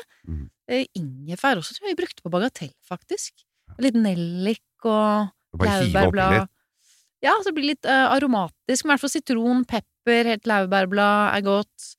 Eh, 0.69 0.85
Ingefær 0.99 1.57
også 1.57 1.73
tror 1.79 1.87
jeg 1.89 1.97
vi 1.97 2.03
brukte 2.03 2.21
på 2.27 2.31
bagatell, 2.35 2.75
faktisk. 2.85 3.33
Litt 3.79 3.95
nellik 3.95 4.61
og 4.85 5.31
laurbærblad. 5.57 6.49
Ja, 7.25 7.35
så 7.41 7.51
det 7.51 7.57
blir 7.57 7.73
litt 7.73 7.89
uh, 7.89 8.13
aromatisk. 8.15 8.85
Men 8.85 8.93
i 8.93 8.95
hvert 8.95 9.05
fall 9.05 9.15
sitron, 9.15 9.65
pepper, 9.69 10.33
helt 10.33 10.49
laurbærblad 10.49 11.35
er 11.35 11.45
godt. 11.47 11.91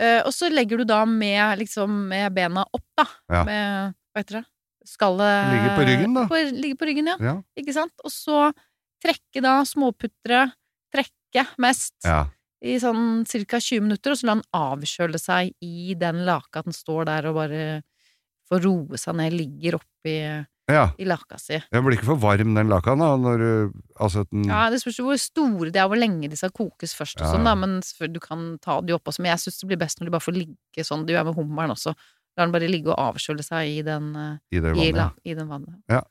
Uh, 0.00 0.20
og 0.22 0.32
så 0.34 0.50
legger 0.52 0.80
du 0.80 0.86
da 0.88 1.02
med, 1.08 1.58
liksom, 1.62 2.04
med 2.12 2.32
bena 2.36 2.64
opp, 2.68 2.86
da. 2.98 3.06
Ja. 3.32 3.44
Med 3.48 3.96
Hva 4.12 4.22
heter 4.22 4.40
det? 4.40 4.46
Skallet 4.82 5.52
Ligger 5.52 5.74
på 5.78 5.86
ryggen, 5.86 6.14
da. 6.16 6.22
På, 6.30 6.38
ligger 6.58 6.78
på 6.80 6.88
ryggen, 6.88 7.10
ja. 7.12 7.16
Ja. 7.22 7.34
Ikke 7.58 7.74
sant? 7.76 7.94
Og 8.02 8.12
så 8.12 8.48
trekke 9.02 9.42
da, 9.44 9.60
småputre. 9.66 10.46
trekke 10.92 11.46
mest 11.62 12.04
ja. 12.04 12.26
i 12.60 12.76
sånn 12.82 13.22
ca. 13.24 13.58
20 13.58 13.86
minutter, 13.86 14.12
og 14.12 14.20
så 14.20 14.28
la 14.28 14.36
den 14.36 14.48
avkjøle 14.58 15.20
seg 15.22 15.54
i 15.64 15.94
den 15.98 16.24
laka. 16.26 16.60
At 16.60 16.68
den 16.68 16.76
står 16.76 17.06
der 17.08 17.30
og 17.30 17.38
bare 17.38 17.62
får 18.50 18.66
roe 18.66 19.00
seg 19.00 19.16
ned, 19.18 19.38
ligger 19.38 19.78
oppi 19.78 20.16
ja. 20.72 20.84
i 20.98 21.04
laka 21.08 21.38
si. 21.38 21.58
Den 21.72 21.84
blir 21.84 21.96
ikke 21.98 22.08
for 22.10 22.20
varm, 22.22 22.54
den 22.56 22.68
lakaen, 22.72 22.98
da? 23.02 23.10
Når, 23.20 23.44
altså 24.00 24.24
den 24.30 24.44
Ja, 24.48 24.68
Det 24.72 24.80
spørs 24.82 24.98
jo 24.98 25.04
hvor 25.06 25.20
store 25.20 25.70
de 25.70 25.78
er, 25.78 25.86
hvor 25.90 26.00
lenge 26.00 26.28
de 26.32 26.36
skal 26.36 26.50
kokes 26.56 26.94
først, 26.98 27.20
og 27.20 27.26
Ja. 27.28 27.32
sånn 27.34 27.44
da, 27.44 27.54
men 27.54 27.80
du 28.12 28.20
kan 28.20 28.58
ta 28.62 28.80
de 28.80 28.92
opp 28.96 29.04
også. 29.08 29.20
Men 29.22 29.32
jeg 29.36 29.44
syns 29.44 29.60
det 29.60 29.68
blir 29.68 29.78
best 29.84 30.00
når 30.00 30.06
de 30.10 30.14
bare 30.16 30.26
får 30.26 30.36
ligge 30.36 30.84
sånn. 30.88 31.06
Det 31.06 31.14
gjør 31.14 31.22
jeg 31.24 31.30
med 31.30 31.38
hummeren 31.40 31.70
også. 31.76 31.94
La 32.36 32.44
den 32.46 32.52
bare 32.52 32.68
ligge 32.68 32.88
og 32.88 32.98
avkjøle 33.14 33.44
seg 33.44 33.68
i 33.68 33.82
den, 33.82 34.14
eh, 34.16 34.38
i 34.56 34.60
det 34.60 34.76
i, 34.76 34.90
la, 34.96 35.10
i 35.24 35.34
den 35.34 35.48
vannet. 35.48 35.82
Ja. 35.88 36.02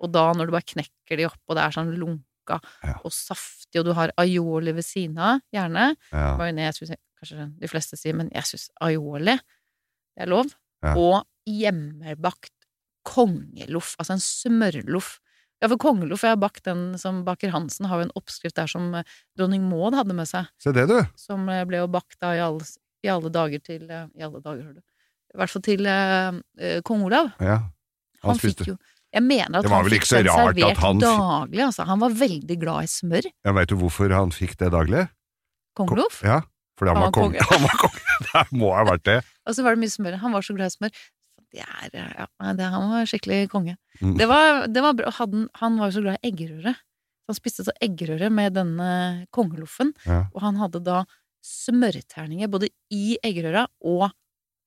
Og 0.00 0.12
da, 0.12 0.32
når 0.32 0.46
du 0.46 0.52
bare 0.52 0.68
knekker 0.68 1.16
de 1.16 1.24
opp, 1.26 1.40
og 1.48 1.56
det 1.56 1.64
er 1.64 1.70
sånn 1.76 1.94
lunka 1.96 2.60
Ja. 2.84 2.98
og 3.04 3.12
saftig, 3.12 3.80
og 3.80 3.84
du 3.86 3.92
har 3.94 4.10
aioli 4.18 4.72
ved 4.74 4.84
siden 4.84 5.18
av, 5.18 5.40
gjerne 5.54 5.94
Ja. 6.12 6.36
Majones 6.36 6.80
kanskje 7.20 7.52
de 7.60 7.68
fleste 7.68 7.96
sier, 7.96 8.14
men 8.14 8.30
jeg 8.32 8.42
syns 8.44 8.70
aioli, 8.80 9.36
det 10.16 10.24
er 10.24 10.26
lov. 10.26 10.52
Ja. 10.82 10.94
Og 10.96 11.24
hjemmebakt 11.46 12.50
kongeloff, 13.10 13.96
altså 14.00 14.16
en 14.16 14.22
smørloff. 14.24 15.16
Ja, 15.60 15.68
for 15.68 15.76
kongeloff, 15.82 16.22
jeg 16.24 16.32
har 16.32 16.40
bakt 16.40 16.64
den 16.64 16.94
som 17.00 17.18
baker 17.26 17.50
Hansen, 17.52 17.88
har 17.90 18.00
jo 18.00 18.06
en 18.08 18.14
oppskrift 18.16 18.56
der 18.56 18.70
som 18.70 18.94
eh, 18.96 19.16
dronning 19.36 19.66
Maud 19.68 19.96
hadde 19.98 20.16
med 20.16 20.28
seg, 20.30 20.48
Se 20.62 20.72
det, 20.72 20.86
du! 20.88 20.96
som 21.20 21.44
eh, 21.52 21.66
ble 21.68 21.82
jo 21.82 21.90
bakt 21.92 22.16
da 22.22 22.32
i 22.38 22.40
alle, 22.40 22.64
i 23.04 23.10
alle 23.12 23.32
dager 23.34 23.60
til 23.66 23.84
eh, 23.90 24.06
I 24.16 24.24
alle 24.24 24.40
dager, 24.40 24.62
hører 24.70 24.78
du. 24.78 24.86
I 25.30 25.38
hvert 25.38 25.52
fall 25.52 25.62
til 25.66 25.86
eh, 25.86 26.80
kong 26.86 27.04
Olav. 27.06 27.34
Ja. 27.44 27.58
Han, 28.20 28.34
Han 28.34 28.40
fikk 28.40 28.64
jo 28.68 28.74
Jeg 29.14 29.22
mener 29.24 29.60
at 29.60 29.68
han 29.72 29.86
fikk 29.88 30.04
den 30.10 30.28
servert 30.28 30.80
han 30.82 30.98
daglig, 31.02 31.62
altså. 31.66 31.86
Han 31.88 32.02
var 32.02 32.16
veldig 32.20 32.56
glad 32.60 32.88
i 32.88 32.90
smør. 32.90 33.28
Jeg 33.30 33.56
veit 33.56 33.70
du 33.72 33.76
hvorfor 33.80 34.12
han 34.16 34.32
fikk 34.34 34.56
det 34.60 34.72
daglig? 34.74 35.06
Kongeloff. 35.78 36.20
Ja, 36.26 36.40
fordi 36.78 36.92
han, 36.92 37.00
Han 37.00 37.04
var 37.04 37.12
var 37.12 37.16
konge. 37.20 37.46
Han 37.52 37.64
var 37.68 37.78
konge! 37.84 38.04
Det 38.30 38.44
må 38.60 38.72
ha 38.76 38.82
vært 38.86 39.04
det. 39.08 39.20
Og 39.48 39.56
så 39.56 39.64
var 39.64 39.74
det 39.76 39.80
mye 39.84 39.92
smør. 39.92 40.18
Han 40.20 40.34
var 40.36 40.44
så 40.44 40.54
glad 40.56 40.70
i 40.72 40.74
smør. 40.76 41.00
Det 41.50 41.64
er, 41.64 41.90
ja, 41.94 42.52
det, 42.54 42.68
han 42.70 42.90
var 42.92 43.08
skikkelig 43.10 43.48
konge. 43.50 43.74
Mm. 43.98 44.14
Det 44.20 44.28
var, 44.30 44.66
det 44.70 44.84
var 44.84 44.94
bra. 44.98 45.10
Hadde, 45.16 45.48
han 45.58 45.80
var 45.80 45.90
jo 45.90 45.96
så 45.98 46.04
glad 46.04 46.20
i 46.20 46.30
eggerøre. 46.30 46.76
Han 47.30 47.38
spiste 47.38 47.66
så 47.66 47.74
eggerøre 47.82 48.30
med 48.34 48.54
denne 48.58 48.90
kongeloffen. 49.34 49.92
Ja. 50.06 50.24
Og 50.34 50.44
han 50.44 50.60
hadde 50.62 50.82
da 50.86 51.02
smørterninger 51.46 52.50
både 52.52 52.68
i 52.94 53.16
eggerøra 53.24 53.66
og 53.86 54.10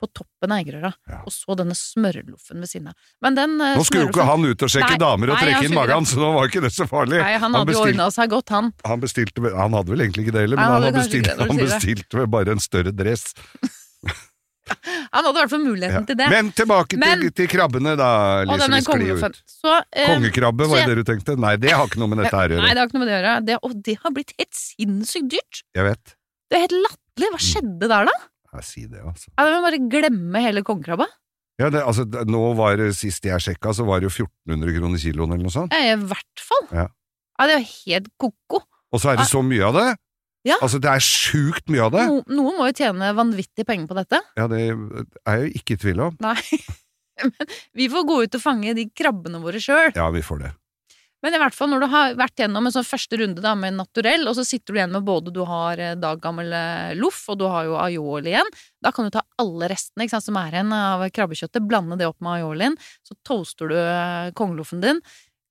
på 0.03 0.09
toppen 0.11 0.51
av 0.51 0.59
eggerøra. 0.59 0.89
Ja. 1.07 1.21
Og 1.23 1.31
så 1.31 1.55
denne 1.55 1.75
smørloffen 1.77 2.59
ved 2.59 2.67
siden 2.67 2.89
av. 2.91 2.97
Men 3.23 3.37
den 3.37 3.53
eh, 3.63 3.77
Nå 3.79 3.85
skulle 3.87 4.09
jo 4.09 4.11
ikke 4.11 4.25
han 4.27 4.43
ut 4.43 4.65
og 4.65 4.73
sjekke 4.73 4.97
Nei, 4.97 4.99
damer 4.99 5.31
og 5.31 5.37
nei, 5.37 5.45
trekke 5.45 5.69
inn 5.69 5.77
magen, 5.77 6.09
så 6.09 6.19
nå 6.19 6.33
var 6.35 6.51
ikke 6.51 6.63
det 6.65 6.73
så 6.75 6.87
farlig. 6.89 7.21
Nei, 7.23 7.37
han 7.39 7.55
hadde 7.55 7.63
jo 7.63 7.69
bestilte- 7.71 7.93
ordna 7.93 8.09
seg 8.17 8.33
godt, 8.33 8.53
han. 8.57 8.73
Han 8.89 9.03
bestilte 9.05 9.53
Han 9.55 9.79
hadde 9.79 9.93
vel 9.95 10.03
egentlig 10.03 10.27
ikke 10.27 10.35
det 10.35 10.43
heller, 10.47 10.59
men 10.59 10.65
han 10.65 10.73
han, 10.73 10.81
hadde 10.81 10.91
hadde 10.91 10.99
kanskje 10.99 11.21
ikke 11.21 11.31
bestilt, 11.31 11.39
det 11.39 11.47
han 11.53 11.63
bestilte 11.63 12.19
vel 12.19 12.29
bare 12.35 12.57
en 12.57 12.63
større 12.67 12.95
dress. 12.99 13.29
Han 15.13 15.25
hadde 15.25 15.33
i 15.35 15.41
hvert 15.41 15.51
fall 15.51 15.63
muligheten 15.65 16.01
Ja. 16.01 16.07
til 16.07 16.17
det. 16.19 16.27
Men 16.31 16.51
tilbake 16.55 16.97
Men- 16.97 17.19
til, 17.19 17.31
til 17.31 17.47
krabbene, 17.51 17.95
da, 17.99 18.09
og 18.47 18.59
Lise. 18.59 19.27
ut. 19.27 19.41
Så, 19.49 19.73
eh, 19.91 20.07
Kongekrabbe, 20.07 20.67
var 20.71 20.83
det 20.85 20.95
det 20.95 21.05
du 21.05 21.11
tenkte? 21.11 21.35
Nei, 21.37 21.55
det 21.57 21.71
har 21.75 21.85
ikke 21.87 21.99
noe 21.99 22.07
med 22.13 22.23
dette 22.23 22.31
her 22.35 22.47
å 22.49 22.57
Nei, 22.57 22.59
gjøre. 22.61 22.73
det 22.73 22.77
har 22.79 22.87
ikke 22.87 22.97
noe 22.97 23.03
med 23.05 23.11
det 23.11 23.17
å 23.17 23.23
gjøre. 23.23 23.45
Det, 23.45 23.57
og 23.63 23.83
det 23.83 23.97
har 24.03 24.11
blitt 24.11 24.33
helt 24.39 24.55
sinnssykt 24.55 25.29
dyrt! 25.35 25.63
Jeg 25.75 25.83
vet. 25.89 26.15
Det 26.49 26.57
er 26.57 26.63
helt 26.67 26.77
latterlig. 26.85 27.29
Mm. 27.29 27.35
Hva 27.35 27.41
skjedde 27.49 27.87
der, 27.91 28.05
da? 28.05 28.15
Jeg 28.53 28.63
si 28.63 28.85
det, 28.87 29.01
altså. 29.03 29.27
Ja, 29.37 29.45
må 29.49 29.61
bare 29.65 29.79
glemme 29.89 30.41
hele 30.41 30.61
kongekrabba. 30.63 31.07
Ja, 31.59 31.69
det, 31.69 31.83
altså, 31.85 32.05
nå 32.25 32.55
var 32.57 32.77
det 32.77 32.95
Sist 32.97 33.23
jeg 33.23 33.39
sjekka, 33.39 33.73
så 33.77 33.85
var 33.85 33.99
det 34.01 34.09
jo 34.09 34.25
1400 34.25 34.73
kroner 34.79 34.97
kiloen 34.97 35.33
eller 35.35 35.43
noe 35.43 35.53
sånt. 35.53 35.73
Ja, 35.73 35.93
I 35.93 36.01
hvert 36.01 36.39
fall. 36.41 36.67
Ja. 36.71 36.87
Ja, 37.39 37.45
det 37.49 37.55
er 37.55 37.59
jo 37.59 37.69
helt 37.91 38.07
ko-ko. 38.17 38.61
Og 38.93 39.01
så 39.01 39.11
er 39.13 39.17
det 39.17 39.25
så 39.29 39.41
mye 39.45 39.65
av 39.65 39.73
det! 39.73 39.97
Ja. 40.43 40.57
Altså, 40.59 40.79
det 40.83 40.91
er 40.91 41.03
sjukt 41.03 41.69
mye 41.71 41.85
av 41.85 41.93
det! 41.95 42.07
No, 42.09 42.17
noen 42.27 42.57
må 42.59 42.67
jo 42.67 42.75
tjene 42.81 43.13
vanvittig 43.15 43.65
penger 43.67 43.87
på 43.87 43.95
dette. 44.01 44.19
Ja, 44.39 44.49
det 44.51 44.65
er 44.65 44.73
jeg 44.73 45.45
jo 45.45 45.61
ikke 45.61 45.77
i 45.77 45.83
tvil 45.85 46.03
om. 46.09 46.17
Nei. 46.23 46.39
Men 47.23 47.53
vi 47.77 47.87
får 47.93 48.09
gå 48.09 48.19
ut 48.25 48.35
og 48.35 48.43
fange 48.43 48.73
de 48.75 48.89
krabbene 48.91 49.39
våre 49.43 49.61
sjøl. 49.63 49.93
Ja, 49.95 50.09
vi 50.11 50.23
får 50.25 50.43
det. 50.43 50.51
Men 51.23 51.37
i 51.37 51.39
hvert 51.39 51.55
fall 51.55 51.69
når 51.71 51.85
du 51.85 51.87
har 51.93 52.15
vært 52.19 52.41
gjennom 52.41 52.65
en 52.67 52.73
sånn 52.75 52.83
første 52.83 53.17
runde 53.21 53.43
da 53.43 53.53
med 53.55 53.77
naturell, 53.77 54.25
og 54.27 54.35
så 54.35 54.43
sitter 54.43 54.75
du 54.75 54.79
igjen 54.81 54.91
med 54.91 55.05
både 55.07 55.31
du 55.31 55.39
har 55.47 55.79
eh, 55.79 55.95
daggammel 55.95 56.51
eh, 56.51 56.95
loff, 56.99 57.21
og 57.31 57.39
du 57.39 57.45
har 57.47 57.69
jo 57.69 57.77
aioli 57.79 58.33
igjen, 58.33 58.49
da 58.83 58.91
kan 58.91 59.07
du 59.07 59.13
ta 59.15 59.23
alle 59.39 59.69
restene 59.71 60.03
ikke 60.03 60.17
sant, 60.17 60.27
som 60.27 60.39
er 60.41 60.57
igjen 60.57 60.75
av 60.75 61.05
krabbekjøttet, 61.15 61.63
blande 61.69 61.95
det 62.01 62.09
opp 62.09 62.19
med 62.19 62.41
aiolien, 62.41 62.75
så 63.07 63.15
toaster 63.23 63.71
du 63.71 63.77
eh, 63.79 64.33
kongeloffen 64.35 64.83
din. 64.83 64.99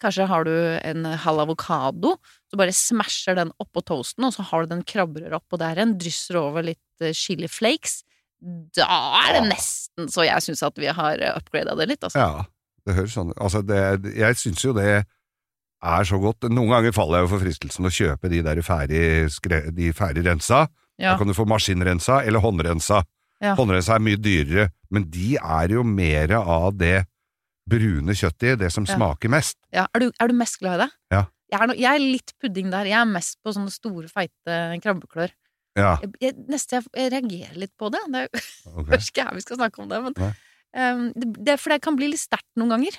Kanskje 0.02 0.28
har 0.28 0.44
du 0.44 0.52
en 0.52 1.08
halv 1.24 1.46
avokado, 1.46 2.16
så 2.52 2.58
bare 2.60 2.74
smasher 2.76 3.36
den 3.38 3.50
oppå 3.62 3.80
toasten, 3.88 4.26
og 4.28 4.34
så 4.36 4.44
har 4.44 4.64
du 4.66 4.74
den 4.74 4.82
krabberøra 4.84 5.38
oppå 5.40 5.56
der 5.60 5.78
igjen, 5.80 5.96
drysser 6.00 6.36
over 6.42 6.66
litt 6.66 7.00
eh, 7.04 7.14
chili 7.16 7.48
flakes. 7.48 8.02
Da 8.76 8.84
er 9.22 9.38
det 9.38 9.42
nesten 9.54 10.10
så 10.12 10.24
jeg 10.26 10.42
syns 10.44 10.62
at 10.66 10.76
vi 10.80 10.90
har 10.92 11.20
upgrada 11.36 11.76
det 11.78 11.86
litt, 11.94 12.04
altså. 12.04 12.18
Ja, 12.18 12.44
det 12.86 12.96
høres 12.98 13.14
sånn. 13.16 13.32
Altså, 13.38 13.62
det, 13.64 13.80
jeg 14.18 14.38
syns 14.40 14.64
jo 14.66 14.72
det 14.76 14.88
er 15.82 16.04
så 16.06 16.18
godt. 16.22 16.44
Noen 16.50 16.70
ganger 16.74 16.94
faller 16.94 17.20
jeg 17.22 17.26
jo 17.28 17.30
for 17.32 17.42
fristelsen 17.46 17.86
å 17.88 17.92
kjøpe 17.94 18.30
de 18.30 18.42
der 18.46 18.60
ferdig, 18.66 19.02
de 19.78 19.92
ferdig 19.96 20.26
rensa. 20.26 20.64
Ja. 21.00 21.14
Da 21.14 21.18
kan 21.22 21.30
du 21.30 21.34
få 21.34 21.46
maskinrensa 21.50 22.20
eller 22.26 22.42
håndrensa. 22.44 23.00
Ja. 23.42 23.54
Håndrensa 23.58 23.96
er 23.96 24.04
mye 24.04 24.20
dyrere, 24.22 24.68
men 24.94 25.08
de 25.10 25.36
er 25.40 25.72
jo 25.74 25.82
mer 25.86 26.34
av 26.42 26.76
det 26.78 27.04
brune 27.70 28.14
kjøttet 28.18 28.52
i, 28.52 28.56
det 28.64 28.72
som 28.74 28.84
Ja. 28.86 28.96
smaker 28.98 29.30
mest. 29.30 29.56
Ja, 29.74 29.86
er, 29.94 30.04
du, 30.04 30.12
er 30.18 30.28
du 30.30 30.34
mest 30.34 30.58
glad 30.60 30.80
i 30.80 30.82
det? 30.84 30.90
Ja. 31.14 31.24
Jeg 31.52 31.60
er, 31.60 31.68
no, 31.68 31.74
jeg 31.76 31.92
er 31.92 32.02
litt 32.02 32.32
pudding 32.40 32.70
der. 32.72 32.88
Jeg 32.88 32.96
er 33.02 33.08
mest 33.12 33.36
på 33.44 33.52
sånne 33.52 33.72
store, 33.74 34.08
feite 34.08 34.58
krabbeklør. 34.82 35.34
Ja, 35.76 35.94
Jeg, 36.02 36.10
jeg, 36.20 36.34
neste 36.52 36.80
jeg, 36.80 37.10
reagerer 37.12 37.56
litt 37.60 37.72
på 37.80 37.88
det. 37.92 38.00
Det 38.12 38.22
er 38.22 38.28
jo 38.28 38.42
ok. 38.82 38.90
ikke 38.98 39.24
her 39.28 39.36
vi 39.36 39.44
skal 39.44 39.58
snakke 39.60 39.80
om 39.84 39.88
det, 39.92 40.00
men 40.04 40.16
um, 40.20 41.06
det, 41.16 41.28
det, 41.48 41.56
For 41.60 41.72
det 41.72 41.80
kan 41.84 41.96
bli 41.96 42.10
litt 42.12 42.20
sterkt 42.20 42.48
noen 42.60 42.74
ganger. 42.74 42.98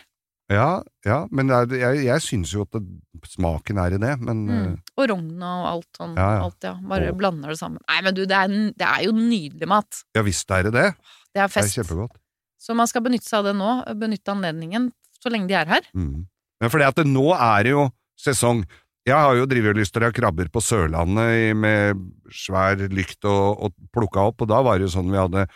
ja, 0.54 0.68
ja 1.06 1.20
men 1.32 1.50
er, 1.54 1.70
jeg, 1.78 2.02
jeg 2.08 2.22
syns 2.26 2.54
jo 2.54 2.66
at 2.66 2.74
det, 2.78 2.82
smaken 3.30 3.78
er 3.82 3.96
i 3.98 4.02
det, 4.02 4.14
men 4.22 4.42
Mm. 4.50 4.66
eh, 4.74 4.94
Og 5.02 5.08
rogn 5.10 5.42
og 5.42 5.68
alt 5.70 5.90
sånn. 6.02 6.14
Ja, 6.18 6.28
ja. 6.38 6.42
Alt, 6.48 6.60
ja. 6.66 6.74
Bare 6.94 7.10
Åh. 7.14 7.18
blander 7.18 7.54
det 7.54 7.58
sammen. 7.62 7.82
Nei, 7.90 8.02
men 8.06 8.18
du, 8.18 8.26
det 8.30 8.38
er, 8.38 8.54
det 8.78 8.90
er 8.90 9.06
jo 9.08 9.14
nydelig 9.18 9.70
mat. 9.70 10.04
ja 10.18 10.22
visst 10.26 10.52
er 10.52 10.64
det 10.70 10.74
det. 10.76 10.90
Det 11.34 11.42
er 11.42 11.48
Det 11.50 11.64
er 11.64 11.74
kjempegodt. 11.78 12.18
Så 12.62 12.76
man 12.78 12.88
skal 12.88 13.02
benytte 13.06 13.28
seg 13.28 13.42
av 13.42 13.50
det 13.50 13.56
nå. 13.60 13.72
Benytte 14.00 14.32
anledningen 14.34 14.92
så 15.20 15.30
lenge 15.34 15.48
de 15.50 15.56
er 15.58 15.66
her. 15.68 15.88
Mm. 15.96 16.26
Men 16.62 16.70
det 16.80 16.88
at 16.88 16.96
det, 17.02 17.08
nå 17.08 17.30
er 17.36 17.64
det 17.64 17.72
jo 17.74 17.90
sesong. 18.20 18.64
Jeg 19.06 19.16
har 19.20 19.36
jo 19.36 19.46
drivelyster 19.52 20.06
av 20.08 20.14
krabber 20.16 20.48
på 20.54 20.62
Sørlandet 20.64 21.56
med 21.60 22.00
svær 22.32 22.80
lykt 22.90 23.26
og, 23.28 23.60
og 23.68 23.74
plukka 23.92 24.30
opp, 24.32 24.42
og 24.46 24.48
da 24.48 24.62
var 24.64 24.80
det 24.80 24.88
jo 24.88 24.94
sånn 24.96 25.12
vi 25.12 25.20
hadde 25.20 25.48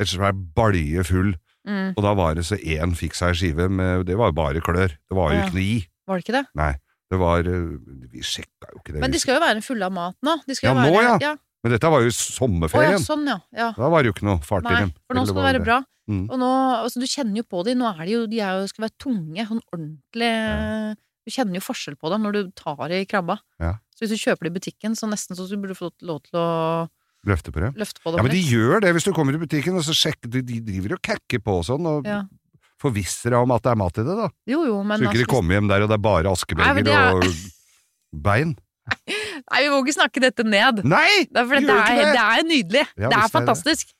et 0.00 0.08
svær 0.10 0.32
balje 0.34 1.04
full, 1.06 1.34
Mm. 1.66 1.96
og 1.98 2.02
da 2.04 2.12
var 2.14 2.36
det 2.38 2.44
så 2.46 2.54
én 2.62 2.92
fikk 2.94 3.16
seg 3.18 3.32
skive 3.34 3.64
med 3.68 4.04
Det 4.06 4.14
var 4.14 4.28
jo 4.30 4.34
bare 4.38 4.60
klør. 4.62 4.86
Det 5.10 5.16
var 5.18 5.32
jo 5.32 5.38
Ja. 5.40 5.46
ikke 5.48 5.54
noe 5.56 5.62
i. 5.66 5.88
Var 6.06 6.14
det 6.20 6.22
ikke 6.22 6.34
det? 6.36 6.42
Nei. 6.54 6.68
Det 7.10 7.18
var 7.18 7.38
eh, 7.42 7.64
Vi 8.12 8.22
sjekka 8.22 8.68
jo 8.70 8.78
ikke 8.78 8.92
det. 8.94 9.00
Men 9.02 9.10
de 9.10 9.18
skal 9.18 9.34
jo 9.34 9.40
være 9.42 9.62
fulle 9.66 9.82
av 9.88 9.90
mat 9.92 10.14
nå. 10.22 10.36
Ja, 10.62 10.74
nå, 10.74 10.92
være, 10.94 11.16
ja. 11.20 11.32
Men 11.64 11.72
dette 11.74 11.90
var 11.90 12.02
jo 12.06 12.12
sommerferien. 12.14 12.94
Å 12.94 13.00
ja, 13.00 13.02
sånn, 13.02 13.26
ja. 13.26 13.40
ja. 13.50 13.72
Da 13.74 13.88
var 13.90 13.98
det 14.06 14.12
jo 14.12 14.14
ikke 14.14 14.28
noe 14.30 14.38
fart 14.46 14.62
i 14.70 14.76
dem. 14.78 14.92
for 15.08 15.18
nå 15.18 15.24
skal 15.26 15.40
det 15.42 15.48
være 15.48 15.64
bra. 15.66 15.80
Mm. 16.06 16.30
Og 16.30 16.38
nå, 16.38 16.50
altså, 16.84 17.02
du 17.02 17.06
kjenner 17.10 17.42
jo 17.42 17.42
på 17.50 17.64
dem. 17.66 17.78
Nå 17.82 17.90
er 17.90 18.04
de 18.04 18.12
jo, 18.14 18.22
de 18.30 18.38
er 18.46 18.60
jo, 18.60 18.68
skal 18.70 18.86
være 18.86 18.96
tunge, 19.02 19.48
sånn 19.50 19.62
ordentlig 19.74 20.32
Du 21.26 21.32
kjenner 21.34 21.58
jo 21.58 21.64
forskjell 21.66 21.96
på 21.98 22.10
dem 22.12 22.22
når 22.22 22.36
du 22.36 22.40
tar 22.54 22.92
i 22.94 23.00
krabba. 23.10 23.40
Ja. 23.58 23.72
Så 23.96 24.04
hvis 24.04 24.12
du 24.14 24.20
kjøper 24.22 24.46
det 24.46 24.52
i 24.52 24.56
butikken, 24.60 24.94
så 24.94 25.08
nesten 25.10 25.34
så 25.34 25.46
burde 25.58 25.74
du 25.74 25.78
fått 25.78 25.96
få 25.98 26.06
lov 26.06 26.20
til 26.28 26.38
å 26.38 26.46
Løfte 27.26 27.50
på 27.50 27.58
det. 27.58 27.72
løfte 27.74 27.98
på 28.04 28.12
det 28.14 28.20
Ja, 28.20 28.22
men 28.22 28.30
de 28.30 28.38
gjør 28.46 28.80
det 28.84 28.92
hvis 28.94 29.06
du 29.08 29.10
kommer 29.16 29.34
i 29.34 29.40
butikken, 29.42 29.74
og 29.74 29.82
så 29.82 29.90
sjekker 29.98 30.30
de, 30.30 30.44
de 30.46 30.60
driver 30.62 30.94
og 30.94 31.00
kakker 31.02 31.40
på 31.42 31.56
og 31.58 31.64
sånn, 31.66 31.82
og 31.90 32.06
Ja. 32.06 32.20
forvisser 32.78 33.32
deg 33.34 33.40
om 33.42 33.50
at 33.56 33.64
det 33.64 33.72
er 33.72 33.80
mat 33.80 33.98
i 33.98 34.04
det, 34.06 34.14
da. 34.20 34.28
Jo, 34.46 34.60
jo, 34.68 34.76
men 34.86 35.00
så 35.00 35.08
ikke 35.08 35.18
de 35.18 35.24
altså, 35.24 35.32
kommer 35.34 35.56
hjem 35.58 35.68
der 35.72 35.82
og 35.82 35.88
det 35.90 35.96
er 35.98 36.04
bare 36.06 36.30
askebeger 36.30 36.86
er- 36.86 37.16
og 37.18 38.22
bein. 38.22 38.54
Nei, 39.50 39.62
vi 39.64 39.68
må 39.72 39.80
ikke 39.82 39.96
snakke 39.98 40.22
dette 40.22 40.44
ned. 40.46 40.84
Nei! 40.86 41.26
Det 41.26 41.40
er, 41.42 41.48
vi 41.50 41.62
gjør 41.66 41.80
ikke 41.82 41.96
det. 41.98 42.12
det 42.14 42.22
er 42.22 42.46
nydelig. 42.46 42.84
Ja, 42.94 43.08
det 43.10 43.16
er 43.18 43.26
det. 43.26 43.32
fantastisk. 43.34 43.90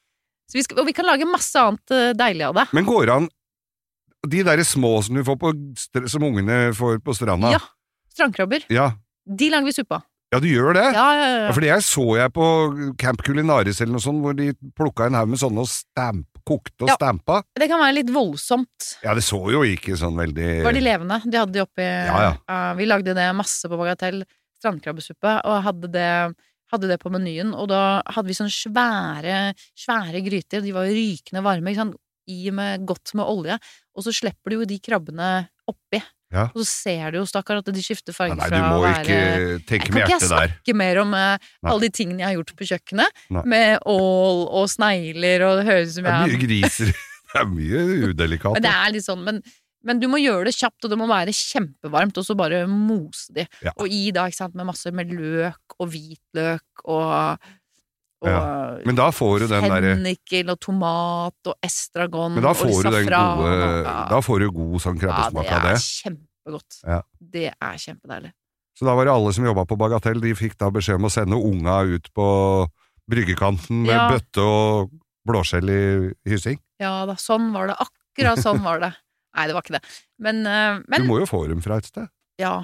Så 0.47 0.61
vi 0.61 0.63
skal, 0.63 0.79
og 0.79 0.87
vi 0.87 0.95
kan 0.95 1.09
lage 1.09 1.27
masse 1.27 1.59
annet 1.59 1.91
eh, 1.91 2.13
deilig 2.15 2.47
av 2.47 2.55
det. 2.61 2.67
Men 2.77 2.87
går 2.87 3.09
det 3.09 3.15
an 3.17 3.29
De 4.27 4.43
derre 4.47 4.65
små 4.67 5.03
som 5.07 5.15
du 5.19 5.23
får 5.27 5.39
på 5.41 5.53
som 6.11 6.23
ungene 6.27 6.73
får 6.77 6.99
på 7.05 7.15
stranda 7.17 7.53
Ja. 7.57 7.63
Strandkrabber. 8.13 8.65
ja. 8.73 8.93
De 9.27 9.49
lager 9.51 9.67
vi 9.67 9.73
suppe 9.75 9.95
av. 9.99 10.03
Ja, 10.33 10.39
du 10.43 10.47
gjør 10.51 10.75
det? 10.75 10.85
Ja, 10.95 11.07
ja, 11.15 11.27
ja. 11.27 11.39
Ja, 11.47 11.53
fordi 11.55 11.67
jeg 11.69 11.83
så 11.87 12.05
jeg 12.19 12.33
på 12.35 12.47
Camp 12.99 13.23
Culinaris 13.23 13.81
eller 13.81 13.93
noe 13.95 14.03
sånt, 14.03 14.21
hvor 14.23 14.35
de 14.37 14.53
plukka 14.75 15.07
en 15.07 15.15
haug 15.15 15.29
med 15.31 15.39
sånne 15.39 15.63
og 15.63 15.69
stamp, 15.71 16.27
kokte 16.47 16.83
og 16.83 16.89
Ja. 16.91 16.97
stampa. 16.99 17.43
Det 17.55 17.69
kan 17.71 17.79
være 17.81 17.95
litt 17.95 18.11
voldsomt. 18.15 18.89
Ja, 19.03 19.15
det 19.15 19.23
så 19.27 19.39
jo 19.51 19.63
ikke 19.63 19.97
sånn 19.99 20.15
veldig 20.19 20.63
Var 20.67 20.73
de 20.73 20.81
levende? 20.83 21.21
De 21.25 21.39
hadde 21.39 21.53
de 21.53 21.63
oppi 21.63 21.83
Ja, 21.87 22.37
uh, 22.49 22.75
Vi 22.79 22.87
lagde 22.87 23.15
det 23.15 23.29
masse 23.35 23.67
på 23.71 23.79
Bagatell. 23.79 24.25
Strandkrabbesuppe. 24.61 25.41
Og 25.45 25.63
hadde 25.63 25.91
det, 25.93 26.35
hadde 26.73 26.89
det 26.89 26.99
på 27.03 27.11
menyen. 27.13 27.55
Og 27.55 27.69
da 27.69 28.03
hadde 28.07 28.27
vi 28.31 28.35
sånne 28.35 28.51
svære, 28.55 29.55
svære 29.79 30.23
gryter. 30.27 30.63
De 30.63 30.73
var 30.73 30.87
jo 30.89 30.95
rykende 30.97 31.43
varme. 31.45 31.71
Ikke 31.71 31.83
sant? 31.83 31.97
I 32.27 32.51
med 32.55 32.87
godt 32.89 33.15
med 33.19 33.25
olje. 33.29 33.59
Og 33.97 34.07
så 34.07 34.15
slipper 34.15 34.53
du 34.53 34.61
jo 34.61 34.69
de 34.69 34.79
krabbene 34.83 35.31
oppi. 35.71 36.01
Ja. 36.35 36.49
Og 36.51 36.65
så 36.65 36.67
ser 36.67 37.13
du 37.15 37.21
jo, 37.21 37.27
stakkar, 37.29 37.61
at 37.63 37.69
de 37.71 37.83
skifter 37.85 38.15
farge 38.15 38.35
Nei, 38.35 38.49
fra 38.51 38.59
du 38.59 38.65
må 38.67 38.89
ikke 38.89 39.19
være 39.19 39.59
tenke 39.69 39.87
Kan 39.87 39.95
med 39.95 40.03
ikke 40.03 40.15
jeg 40.17 40.25
snakke 40.27 40.73
der. 40.73 40.79
mer 40.81 40.99
om 41.05 41.15
uh, 41.15 41.51
alle 41.71 41.87
de 41.87 41.91
tingene 41.95 42.25
jeg 42.25 42.33
har 42.33 42.41
gjort 42.41 42.57
på 42.59 42.67
kjøkkenet? 42.73 43.21
Nei. 43.37 43.45
Med 43.53 43.87
ål 43.93 44.43
og 44.59 44.67
snegler, 44.73 45.45
og 45.47 45.61
det 45.61 45.69
høres 45.69 45.93
ut 45.93 46.01
som 46.01 46.09
Det 46.09 46.17
er 46.17 46.33
mye 46.33 46.41
griser. 46.43 46.91
Det 47.37 47.41
er 47.43 47.49
mye 47.53 47.81
udelikat. 48.11 48.55
men 48.55 48.65
det 48.65 48.71
er 48.73 48.93
litt 48.95 49.05
sånn, 49.05 49.23
men, 49.27 49.41
men 49.85 49.99
du 50.01 50.07
må 50.09 50.17
gjøre 50.23 50.47
det 50.49 50.55
kjapt, 50.57 50.87
og 50.87 50.93
det 50.93 50.97
må 50.97 51.09
være 51.11 51.35
kjempevarmt, 51.37 52.17
og 52.17 52.25
så 52.25 52.37
bare 52.39 52.63
mose 52.71 53.35
de. 53.37 53.45
Ja. 53.67 53.75
Og 53.77 53.91
i 53.93 54.07
da, 54.15 54.25
ikke 54.31 54.39
sant, 54.39 54.55
med 54.57 54.69
masse 54.71 54.93
med 54.95 55.11
løk 55.13 55.77
og 55.77 55.91
hvitløk 55.93 56.87
og, 56.87 57.51
og 58.27 58.87
Men 58.87 58.95
da 58.99 59.07
får 59.15 59.39
du 59.41 59.47
den 59.47 59.63
derre 59.71 59.95
fennikel 59.97 60.51
og 60.53 60.59
tomat 60.61 61.51
og 61.53 61.55
estragon 61.65 62.35
Men 62.35 62.43
da 62.45 62.51
og 62.51 62.57
får 62.61 62.83
du 62.83 62.91
den 62.91 63.07
gode 63.07 63.53
og- 63.53 63.85
ja. 63.87 63.95
Da 64.11 64.21
får 64.21 64.41
du 64.45 64.51
god 64.53 64.81
sånn 64.85 64.99
krabbesmak 65.01 65.45
ja, 65.47 65.57
av 65.57 65.63
det 65.63 65.71
det. 65.71 65.77
er 65.77 65.87
kjempegodt. 65.87 66.81
Ja. 66.87 67.01
Det 67.21 67.47
er 67.55 67.77
kjempedeilig. 67.87 68.33
Så 68.77 68.85
da 68.85 68.95
var 68.95 69.05
det 69.09 69.13
alle 69.15 69.33
som 69.33 69.45
jobba 69.45 69.65
på 69.65 69.79
Bagatell, 69.81 70.21
de 70.21 70.35
fikk 70.37 70.59
da 70.59 70.69
beskjed 70.71 70.97
om 71.01 71.07
å 71.09 71.11
sende 71.11 71.39
unga 71.41 71.79
ut 71.97 72.11
på 72.13 72.27
bryggekanten 73.09 73.83
med 73.87 73.95
Ja. 73.95 74.09
bøtte 74.11 74.43
og 74.45 74.91
blåskjell 75.27 75.71
i 75.71 76.13
hyssing. 76.31 76.59
Ja 76.79 77.07
da, 77.07 77.15
sånn 77.15 77.53
var 77.55 77.69
det. 77.69 77.77
Akkurat 77.81 78.39
sånn 78.39 78.63
var 78.63 78.81
det. 78.81 78.93
Nei, 79.37 79.47
det 79.47 79.55
var 79.55 79.63
ikke 79.63 79.79
det. 79.81 79.85
Men, 80.19 80.43
men 80.43 81.03
Du 81.03 81.09
må 81.09 81.19
jo 81.21 81.27
få 81.27 81.47
dem 81.49 81.61
fra 81.63 81.77
et 81.79 81.85
sted. 81.87 82.09
ja. 82.39 82.63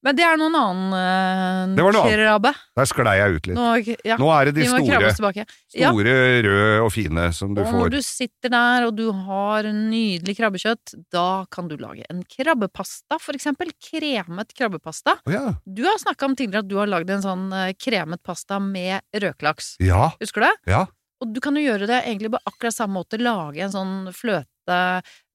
Men 0.00 0.16
det 0.16 0.24
er 0.24 0.38
noen 0.40 0.54
annen 0.56 0.94
uh, 0.96 1.74
noe 1.76 2.02
krabbe. 2.06 2.52
Der 2.78 2.88
sklei 2.88 3.14
jeg 3.18 3.34
ut 3.36 3.48
litt. 3.50 3.58
Nå, 3.58 3.96
ja, 4.08 4.16
Nå 4.20 4.30
er 4.32 4.48
det 4.48 4.54
de 4.56 4.64
vi 4.64 4.70
må 4.72 4.78
store. 5.12 5.44
Ja. 5.76 5.90
røde 5.92 6.78
og 6.80 6.88
fine 6.94 7.26
som 7.36 7.52
du 7.56 7.60
Og 7.62 7.74
når 7.76 7.92
du 7.92 7.98
sitter 8.04 8.52
der 8.54 8.86
og 8.88 8.94
du 8.96 9.10
har 9.26 9.68
nydelig 9.68 10.38
krabbekjøtt, 10.38 10.94
da 11.12 11.44
kan 11.52 11.68
du 11.68 11.76
lage 11.80 12.06
en 12.08 12.22
krabbepasta, 12.24 13.20
for 13.20 13.36
eksempel. 13.36 13.74
Kremet 13.90 14.54
krabbepasta. 14.56 15.18
Oh, 15.28 15.34
ja. 15.34 15.44
Du 15.66 15.84
har 15.84 16.00
snakka 16.00 16.30
om 16.30 16.38
tidligere 16.38 16.64
at 16.64 16.70
du 16.70 16.78
har 16.80 16.88
lagd 16.90 17.12
en 17.12 17.24
sånn 17.24 17.44
eh, 17.52 17.74
kremet 17.76 18.22
pasta 18.24 18.60
med 18.62 19.04
rødklaks. 19.12 19.76
ja. 19.84 20.10
Husker 20.20 20.44
du 20.44 20.48
det? 20.48 20.56
Ja. 20.72 20.86
Og 21.20 21.34
du 21.34 21.40
kan 21.44 21.56
jo 21.58 21.62
gjøre 21.64 21.88
det 21.90 22.00
egentlig 22.06 22.32
på 22.32 22.40
akkurat 22.48 22.74
samme 22.74 22.96
måte. 22.96 23.20
Lage 23.20 23.60
en 23.66 23.72
sånn 23.74 23.96
fløte, 24.16 24.78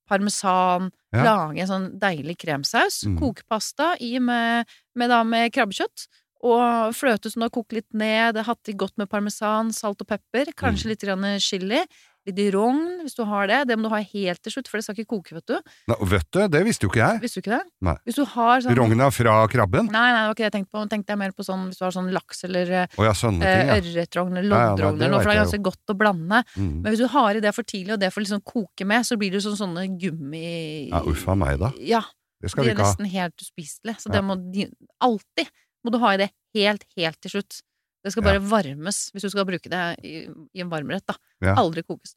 parmesan, 0.09 0.89
Ja. 1.15 1.23
lage 1.25 1.63
en 1.63 1.71
sånn 1.71 1.89
deilig 2.01 2.37
kremsaus. 2.43 3.03
Mm. 3.07 3.17
Koke 3.21 3.45
pasta 3.49 3.93
i 4.03 4.15
med, 4.19 4.71
med, 4.95 5.11
da, 5.13 5.23
med 5.27 5.53
krabbekjøtt. 5.55 6.07
Og 6.45 6.93
fløte 6.93 7.31
som 7.31 7.41
du 7.41 7.47
har 7.47 7.53
kokt 7.55 7.73
litt 7.73 7.89
ned, 7.95 8.37
hatt 8.45 8.69
i 8.69 8.75
godt 8.77 8.99
med 9.01 9.09
parmesan, 9.09 9.71
salt 9.73 10.03
og 10.03 10.09
pepper. 10.11 10.51
Mm. 10.51 10.57
Kanskje 10.59 10.91
litt 10.91 11.05
grann 11.05 11.25
chili. 11.41 11.81
Litt 12.25 12.39
rogn, 12.55 13.03
hvis 13.05 13.13
du 13.13 13.21
har 13.29 13.45
det. 13.51 13.59
Det 13.69 13.75
må 13.77 13.85
du 13.85 13.91
ha 13.93 13.99
helt 14.01 14.41
til 14.41 14.53
slutt, 14.55 14.69
for 14.71 14.79
det 14.81 14.85
skal 14.87 14.97
ikke 14.97 15.11
koke, 15.13 15.35
vet 15.37 15.45
du. 15.51 15.73
Nei, 15.91 15.97
vet 16.09 16.25
du, 16.33 16.39
det 16.55 16.61
visste 16.65 16.87
jo 16.87 16.89
ikke 16.89 17.01
jeg. 17.03 17.21
Visste 17.21 17.37
du 17.37 17.43
ikke 17.43 17.59
det? 17.59 17.67
Nei. 17.85 17.93
Hvis 18.07 18.17
du 18.17 18.23
har 18.31 18.63
sånn 18.65 18.77
Rogna 18.79 19.09
fra 19.13 19.35
krabben. 19.51 19.91
Nei, 19.93 20.05
nei, 20.09 20.23
det 20.23 20.25
var 20.25 20.33
ikke 20.33 20.41
det 20.41 20.47
jeg 20.47 20.55
tenkte 20.55 20.73
på. 20.73 20.85
Tenkte 20.95 21.13
jeg 21.13 21.21
mer 21.21 21.35
på 21.37 21.45
sånn 21.45 21.67
hvis 21.69 21.77
du 21.77 21.85
har 21.85 21.93
sånn 21.93 22.09
laks 22.15 22.41
eller 22.49 22.73
oh, 22.87 23.03
ja, 23.05 23.13
sånne 23.13 23.45
ting, 23.45 23.69
ja. 23.69 23.77
ørretrogn 23.77 24.39
eller 24.41 24.49
loddrogn 24.55 24.97
eller 24.97 25.13
noe, 25.13 25.21
for 25.21 25.29
det 25.29 25.35
er 25.35 25.41
ganske 25.43 25.61
godt 25.69 25.93
å 25.93 25.97
blande. 26.01 26.41
Mm. 26.57 26.71
Men 26.81 26.89
hvis 26.89 27.03
du 27.03 27.07
har 27.13 27.37
i 27.37 27.43
det 27.45 27.53
for 27.53 27.69
tidlig, 27.69 27.93
og 27.97 28.01
det 28.01 28.09
får 28.15 28.25
liksom 28.25 28.41
koke 28.55 28.89
med, 28.89 29.05
så 29.05 29.19
blir 29.21 29.37
det 29.37 29.43
sånn 29.45 29.59
sånne 29.61 29.85
gummi... 30.01 30.89
Ja, 30.89 31.03
uff 31.05 31.27
a 31.29 31.37
meg, 31.37 31.59
da. 31.61 31.69
Ja, 31.77 32.01
Det 32.41 32.49
skal 32.51 32.65
de 32.65 32.71
vi 32.71 32.73
er 32.73 32.79
ikke 32.79 32.87
ha. 32.87 32.95
nesten 32.95 33.11
helt 33.13 33.45
uspiselige. 33.45 34.01
Så 34.01 34.09
Ja. 34.09 34.17
det 34.17 34.25
må 34.25 34.39
de, 34.49 34.67
alltid 35.05 35.53
må 35.85 35.93
du 35.93 36.01
ha 36.01 36.15
i 36.15 36.21
det 36.25 36.31
helt, 36.57 36.85
helt 36.97 37.21
til 37.21 37.37
slutt. 37.37 37.61
Det 38.05 38.13
skal 38.13 38.21
Ja. 38.23 38.35
bare 38.35 38.45
varmes 38.45 39.09
hvis 39.11 39.25
du 39.25 39.31
skal 39.33 39.47
bruke 39.49 39.69
det 39.71 39.83
i, 40.05 40.27
i 40.53 40.61
en 40.61 40.69
varmrett, 40.69 41.05
da. 41.09 41.15
Ja. 41.41 41.55
Aldri 41.57 41.81
kokes. 41.83 42.13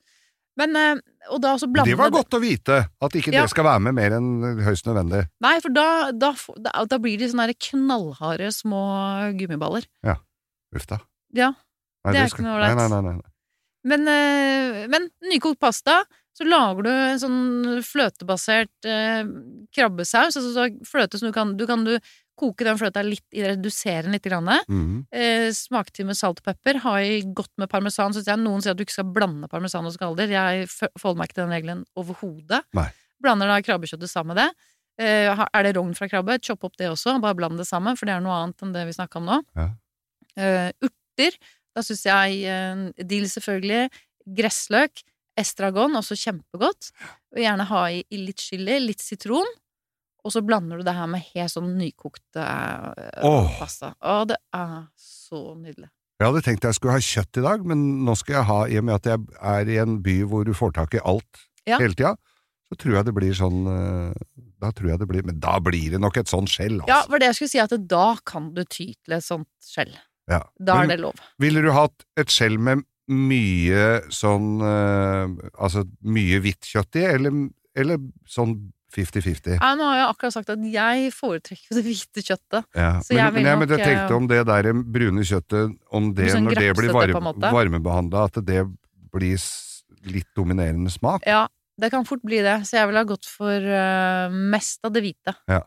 Men, 0.59 0.75
eh, 0.77 0.99
og 1.31 1.41
da 1.41 1.55
også 1.55 1.69
blande 1.71 1.89
Det 1.93 1.97
var 1.97 2.11
godt 2.11 2.35
å 2.37 2.41
vite, 2.43 2.77
at 3.01 3.15
ikke 3.17 3.33
Ja. 3.33 3.43
det 3.47 3.51
skal 3.55 3.65
være 3.65 3.81
med 3.87 3.95
mer 3.95 4.11
enn 4.19 4.59
høyst 4.67 4.85
nødvendig. 4.91 5.25
Nei, 5.41 5.55
for 5.65 5.71
da, 5.71 6.11
da, 6.13 6.35
da, 6.85 6.99
blir 6.99 7.17
de 7.17 7.29
sånne 7.31 7.55
knallharde 7.55 8.51
små 8.53 8.83
gummiballer. 9.39 9.87
Uff 10.75 10.87
da. 10.91 10.99
Ja, 11.33 11.55
Nei, 12.05 12.13
det 12.13 12.21
er 12.21 12.29
skal- 12.29 12.45
ikke 12.45 12.49
noe 12.49 12.59
ålreit. 12.59 12.77
Nei, 12.77 12.89
nei, 12.89 13.01
nei, 13.01 13.15
nei. 13.15 13.31
Men, 13.89 14.09
eh, 14.09 14.87
men 14.89 15.11
nykokt 15.33 15.59
pasta, 15.61 16.05
Så 16.39 16.45
lager 16.47 16.85
du 16.85 16.89
en 16.91 17.19
sånn 17.19 17.83
fløtebasert 17.83 18.87
eh, 18.87 19.25
krabbesaus. 19.75 20.37
Altså 20.39 20.53
så 20.55 20.67
fløte 20.87 21.19
som 21.19 21.27
du 21.27 21.33
kan, 21.35 21.57
du 21.57 21.67
kan 21.67 21.83
du 21.83 21.99
koke 22.39 22.65
den 22.67 22.79
fløta 22.81 23.03
litt, 23.05 23.25
redusere 23.35 24.05
den 24.07 24.15
litt. 24.15 24.23
Grann, 24.29 24.49
Mhm. 24.69 25.07
eh, 25.13 25.49
smake 25.53 25.91
til 25.93 26.07
med 26.07 26.17
salt 26.17 26.39
og 26.41 26.45
pepper. 26.49 26.79
Ha 26.85 26.95
i 27.03 27.21
godt 27.23 27.51
med 27.59 27.69
parmesan. 27.69 28.15
Så 28.15 28.25
jeg, 28.25 28.39
noen 28.39 28.63
sier 28.63 28.73
at 28.73 28.79
du 28.79 28.85
ikke 28.85 28.97
skal 28.99 29.11
blande 29.13 29.49
parmesan 29.51 29.87
og 29.87 29.93
skalder. 29.97 30.29
Jeg 30.31 30.69
forholder 30.71 31.19
meg 31.19 31.29
ikke 31.29 31.35
til 31.41 31.45
den 31.47 31.55
regelen 31.57 31.85
overhodet. 31.97 32.63
Blander 33.21 33.47
da 33.51 33.61
krabbekjøttet 33.61 34.09
sammen 34.09 34.35
med 34.37 34.45
det. 34.45 34.51
Eh, 35.01 35.45
er 35.55 35.63
det 35.63 35.77
rogn 35.77 35.95
fra 35.95 36.09
krabbe, 36.09 36.39
chopp 36.43 36.65
opp 36.65 36.77
det 36.77 36.89
også. 36.91 37.21
Bare 37.21 37.35
bland 37.35 37.57
det 37.59 37.67
sammen, 37.67 37.97
for 37.97 38.07
det 38.07 38.15
er 38.17 38.21
noe 38.21 38.35
annet 38.45 38.63
enn 38.63 38.73
det 38.73 38.87
vi 38.87 38.93
snakka 38.97 39.17
om 39.21 39.27
nå. 39.27 39.43
Ja. 39.57 39.69
Eh, 40.37 40.73
urter. 40.83 41.37
Da 41.77 41.83
syns 41.83 42.03
jeg 42.05 42.43
eh, 42.47 43.05
dill, 43.05 43.25
selvfølgelig. 43.31 43.91
Gressløk. 44.27 45.03
Estragon, 45.39 45.95
også 45.95 46.17
kjempegodt. 46.19 46.91
Og 47.35 47.39
gjerne 47.39 47.65
ha 47.69 47.83
i, 47.95 48.01
i 48.11 48.17
litt 48.27 48.41
chili, 48.43 48.79
litt 48.83 48.99
sitron. 49.05 49.47
Og 50.29 50.35
så 50.35 50.43
blander 50.45 50.77
du 50.81 50.85
det 50.85 50.93
her 50.93 51.09
med 51.09 51.25
helt 51.33 51.53
sånn 51.55 51.71
nykokte 51.79 52.43
oh. 52.45 53.29
Åh. 53.31 53.55
pasta. 53.57 53.95
Å, 54.05 54.21
det 54.29 54.37
er 54.53 54.83
så 55.01 55.41
nydelig. 55.57 55.89
Jeg 56.19 56.27
hadde 56.27 56.43
tenkt 56.45 56.67
jeg 56.67 56.77
skulle 56.77 56.97
ha 56.99 57.05
kjøtt 57.07 57.39
i 57.41 57.45
dag, 57.45 57.63
men 57.71 57.85
nå 58.05 58.13
skal 58.19 58.41
jeg 58.41 58.47
ha, 58.49 58.57
i 58.69 58.79
og 58.81 58.85
med 58.89 58.97
at 58.99 59.07
jeg 59.09 59.23
er 59.53 59.71
i 59.71 59.79
en 59.81 60.01
by 60.05 60.17
hvor 60.29 60.45
du 60.45 60.51
får 60.59 60.75
tak 60.81 60.99
i 60.99 61.05
alt 61.07 61.47
Ja. 61.69 61.79
hele 61.81 61.95
tida, 61.97 62.11
så 62.69 62.77
tror 62.81 62.95
jeg 62.99 63.07
det 63.09 63.15
blir 63.17 63.33
sånn 63.37 63.65
eh, 63.73 64.45
Da 64.61 64.71
tror 64.77 64.91
jeg 64.91 65.01
det 65.01 65.07
blir 65.09 65.25
Men 65.25 65.39
da 65.41 65.55
blir 65.61 65.93
det 65.95 66.01
nok 66.01 66.17
et 66.21 66.29
sånt 66.29 66.51
skjell, 66.53 66.81
Ja, 66.89 66.99
altså. 66.99 67.13
for 67.15 67.23
det 67.23 67.29
jeg 67.31 67.39
skulle 67.39 67.53
si 67.55 67.61
at 67.63 67.75
da 67.89 68.07
kan 68.29 68.51
du 68.57 68.63
ty 68.65 68.91
til 68.93 69.17
et 69.17 69.25
sånt 69.25 69.49
skjell. 69.65 69.95
Ja. 70.29 70.43
Da 70.61 70.81
Men 70.83 70.91
er 70.91 70.97
det 70.97 71.03
lov. 71.07 71.23
Ville 71.41 71.63
du 71.65 71.71
hatt 71.73 72.05
et 72.21 72.29
skjell 72.35 72.59
med 72.61 72.85
mye 73.09 73.85
sånn 74.13 74.59
eh, 74.61 75.37
Altså 75.57 75.87
mye 76.05 76.43
hvitt 76.45 76.67
kjøtt 76.69 76.99
i, 77.01 77.07
eller, 77.15 77.39
eller 77.79 78.03
sånn 78.29 78.59
50-50? 78.95 79.59
Ja, 79.59 79.75
nå 79.77 79.85
har 79.85 79.99
jeg 79.99 80.07
akkurat 80.09 80.35
sagt 80.39 80.51
at 80.55 80.63
jeg 80.73 81.13
foretrekker 81.13 81.77
det 81.77 81.85
hvite 81.85 82.25
kjøttet. 82.25 82.69
Ja. 82.75 82.91
Men, 83.11 83.19
jeg- 83.19 83.45
nok, 83.45 83.59
men 83.61 83.69
jeg 83.75 83.85
tenkte 83.85 84.09
eh, 84.09 84.17
om 84.17 84.29
det 84.31 84.41
der 84.49 84.69
brune 84.97 85.25
kjøttet, 85.29 85.75
om 85.93 86.11
det 86.17 86.31
Sånn 86.33 86.47
når 86.49 86.61
det 86.63 86.75
blir 86.79 86.95
varme, 86.97 87.35
varmebehandla, 87.53 88.25
at 88.31 88.41
det 88.49 88.63
blir 89.13 89.41
litt 90.09 90.31
dominerende 90.37 90.91
smak? 90.93 91.27
Ja, 91.29 91.47
det 91.79 91.91
kan 91.93 92.07
fort 92.09 92.23
bli 92.27 92.41
det, 92.43 92.63
så 92.67 92.81
jeg 92.81 92.89
ville 92.91 93.03
ha 93.05 93.09
gått 93.09 93.29
for 93.29 93.69
uh, 93.71 94.33
mest 94.33 94.85
av 94.89 94.95
det 94.97 95.05
hvite. 95.05 95.35
Ja. 95.51 95.63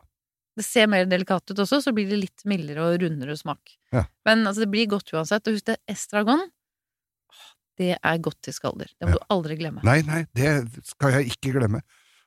Det 0.57 0.65
ser 0.67 0.89
mer 0.91 1.05
delikat 1.07 1.47
ut 1.53 1.61
også, 1.63 1.79
så 1.85 1.93
blir 1.95 2.09
det 2.09 2.17
litt 2.19 2.43
mildere 2.49 2.83
og 2.89 2.97
rundere 3.05 3.37
smak. 3.39 3.77
Ja. 3.95 4.03
Men 4.27 4.43
altså, 4.43 4.65
det 4.65 4.71
blir 4.73 4.89
godt 4.91 5.13
uansett. 5.15 5.47
Og 5.47 5.55
husk 5.55 5.69
det, 5.69 5.77
estragon, 5.89 6.43
det 7.79 7.95
er 7.97 8.17
godt 8.21 8.41
til 8.43 8.53
skalder. 8.53 8.91
Det 8.99 9.07
må 9.07 9.15
du 9.15 9.23
aldri 9.31 9.55
glemme. 9.61 9.81
Nei, 9.87 10.01
nei, 10.05 10.25
det 10.35 10.51
skal 10.89 11.15
jeg 11.15 11.31
ikke 11.31 11.53
glemme. 11.55 11.79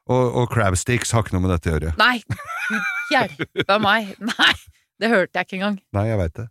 Og, 0.05 0.35
og 0.37 0.51
crab 0.53 0.75
sticks 0.77 1.15
har 1.17 1.23
ikke 1.25 1.33
noe 1.33 1.47
med 1.47 1.55
dette 1.55 1.71
å 1.71 1.79
gjøre. 1.79 1.95
Nei, 1.97 2.21
hjelpe 3.09 3.77
meg! 3.81 4.11
Nei, 4.21 4.53
det 5.01 5.09
hørte 5.09 5.41
jeg 5.41 5.47
ikke 5.47 5.57
engang. 5.57 5.79
Nei, 5.97 6.03
jeg 6.11 6.19
veit 6.21 6.35
det. 6.37 6.45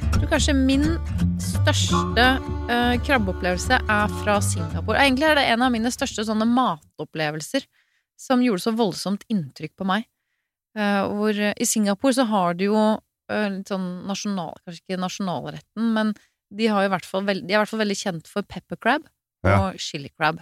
Jeg 0.00 0.14
tror 0.14 0.30
kanskje 0.30 0.54
min 0.56 0.86
største 1.44 2.24
uh, 2.40 2.94
krabbeopplevelse 3.04 3.82
er 3.84 4.14
fra 4.22 4.38
Singapore. 4.40 4.96
Egentlig 5.02 5.28
er 5.28 5.36
det 5.36 5.44
en 5.52 5.64
av 5.66 5.74
mine 5.74 5.92
største 5.92 6.24
sånne 6.24 6.48
matopplevelser 6.48 7.66
som 8.16 8.40
gjorde 8.40 8.64
så 8.64 8.72
voldsomt 8.78 9.26
inntrykk 9.28 9.74
på 9.76 9.84
meg. 9.92 10.08
Uh, 10.72 11.04
hvor 11.12 11.36
uh, 11.36 11.52
I 11.52 11.68
Singapore 11.68 12.16
så 12.16 12.24
har 12.32 12.56
du 12.56 12.70
jo 12.70 12.86
litt 13.26 13.68
sånn 13.68 14.06
nasjonal... 14.06 14.54
Kanskje 14.62 14.84
ikke 14.84 15.00
nasjonalretten, 15.02 15.88
men 15.92 16.12
de, 16.50 16.68
har 16.70 16.86
i 16.86 16.90
hvert 16.92 17.06
fall 17.08 17.24
veld, 17.26 17.46
de 17.46 17.54
er 17.54 17.58
i 17.58 17.62
hvert 17.62 17.72
fall 17.72 17.82
veldig 17.82 17.98
kjent 17.98 18.30
for 18.30 18.46
pepper 18.46 18.78
crab 18.80 19.08
og 19.46 19.80
chili 19.82 20.10
crab. 20.14 20.40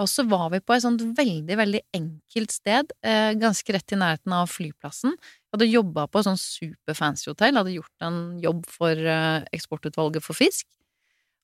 Og 0.00 0.08
så 0.08 0.24
var 0.24 0.46
vi 0.54 0.62
på 0.64 0.72
et 0.72 0.84
sånt 0.84 1.02
veldig, 1.18 1.56
veldig 1.58 1.80
enkelt 1.98 2.54
sted, 2.54 2.92
eh, 3.04 3.32
ganske 3.36 3.74
rett 3.76 3.92
i 3.92 3.98
nærheten 4.00 4.32
av 4.32 4.48
flyplassen. 4.48 5.12
Jeg 5.12 5.52
hadde 5.52 5.68
jobba 5.68 6.06
på 6.08 6.20
et 6.20 6.28
sånt 6.30 6.40
superfancy 6.40 7.28
hotell, 7.28 7.58
hadde 7.60 7.74
gjort 7.74 8.06
en 8.06 8.22
jobb 8.40 8.62
for 8.72 8.96
eh, 8.96 9.44
eksportutvalget 9.52 10.24
for 10.24 10.38
fisk. 10.38 10.64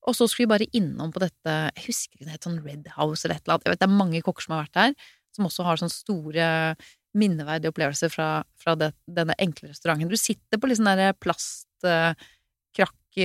Og 0.08 0.16
så 0.16 0.25
skulle 0.30 0.47
vi 0.47 0.54
bare 0.54 0.70
innom 0.73 1.12
på 1.12 1.20
dette, 1.20 1.56
jeg 1.76 1.90
husker 1.90 2.25
det 2.25 2.38
het 2.38 2.47
sånn 2.47 2.62
Red 2.64 2.88
House 2.95 3.26
eller 3.26 3.36
et 3.36 3.45
eller 3.45 3.58
annet, 3.58 3.67
jeg 3.67 3.75
vet 3.75 3.82
det 3.82 3.88
er 3.91 3.99
mange 3.99 4.23
kokker 4.25 4.47
som 4.47 4.56
har 4.56 4.64
vært 4.64 4.78
der, 4.78 5.12
som 5.36 5.49
også 5.50 5.67
har 5.67 5.80
sånne 5.82 5.93
store 5.93 6.49
minneverdige 7.19 7.73
opplevelser 7.75 8.12
fra, 8.12 8.28
fra 8.56 8.75
det, 8.78 8.93
denne 9.04 9.36
enkle 9.43 9.75
restauranten. 9.75 10.08
Du 10.08 10.17
sitter 10.17 10.60
på 10.60 10.71
litt 10.71 10.80
sånne 10.80 10.97
der 10.97 12.14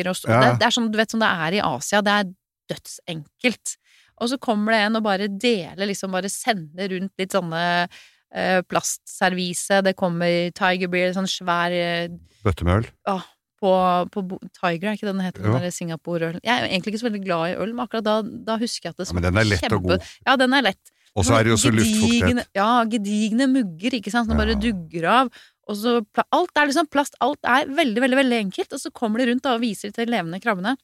plastkrakker 0.02 0.10
og 0.10 0.16
så, 0.18 0.30
Ja. 0.30 0.40
det, 0.42 0.60
det 0.60 0.66
er 0.66 0.72
sånn, 0.72 0.92
du 0.92 0.98
vet, 0.98 1.12
som 1.12 1.20
det 1.22 1.30
er 1.30 1.54
i 1.54 1.62
Asia, 1.62 2.02
det 2.02 2.12
er 2.12 2.34
dødsenkelt. 2.74 3.78
Og 4.22 4.30
så 4.30 4.38
kommer 4.40 4.72
det 4.74 4.82
en 4.88 4.96
og 5.00 5.04
bare 5.04 5.28
deler, 5.28 5.86
liksom 5.90 6.12
bare 6.12 6.30
sender 6.30 6.90
rundt 6.90 7.12
litt 7.18 7.32
sånne 7.34 7.88
eh, 8.34 8.62
plastservise, 8.70 9.82
det 9.84 9.96
kommer 10.00 10.52
Tiger 10.56 10.88
Beer, 10.92 11.14
sånn 11.14 11.28
svær 11.30 11.72
eh, 11.74 12.08
Bøtte 12.44 12.64
med 12.68 12.84
øl. 12.84 13.22
på, 13.64 13.72
på 14.12 14.24
Tiger, 14.60 14.90
er 14.92 14.98
ikke 14.98 15.08
den 15.08 15.22
heter? 15.24 15.44
Den 15.44 15.62
der 15.64 15.72
Singapore-ølen. 15.72 16.42
Jeg 16.44 16.54
er 16.54 16.68
egentlig 16.68 16.94
ikke 16.94 17.00
så 17.04 17.10
veldig 17.10 17.24
glad 17.26 17.54
i 17.54 17.56
øl, 17.56 17.74
men 17.74 17.86
akkurat 17.86 18.04
da, 18.04 18.18
da 18.22 18.58
husker 18.60 18.90
jeg 18.90 18.96
at 18.96 18.98
det 18.98 19.08
Ja, 19.08 19.14
men 19.14 19.24
den 19.24 19.38
er 19.40 19.44
lett 19.48 19.72
og 19.72 19.84
god. 19.88 20.04
Ja, 20.28 20.36
den 20.36 20.54
er 20.54 20.62
lett. 20.62 20.92
Og 21.16 21.26
så 21.28 21.36
er 21.38 21.44
det 21.46 21.52
jo 21.54 21.58
så 21.62 21.70
luftfuktighet. 21.70 22.48
Ja, 22.58 22.84
gedigne 22.90 23.46
mugger, 23.48 23.94
ikke 24.00 24.10
sant, 24.12 24.28
som 24.30 24.38
bare 24.40 24.56
dugger 24.58 25.06
av. 25.12 25.30
Og 25.72 25.78
så 25.80 25.94
Alt 26.36 26.58
er 26.60 26.68
liksom 26.70 26.90
plast, 26.92 27.16
alt 27.24 27.40
er 27.48 27.70
veldig, 27.72 28.02
veldig 28.04 28.20
veldig 28.20 28.40
enkelt, 28.48 28.74
og 28.76 28.82
så 28.82 28.92
kommer 28.92 29.22
de 29.22 29.30
rundt 29.32 29.46
da, 29.46 29.54
og 29.56 29.64
viser 29.64 29.94
til 29.96 30.06
de 30.08 30.12
levende 30.16 30.42
krabbene. 30.44 30.76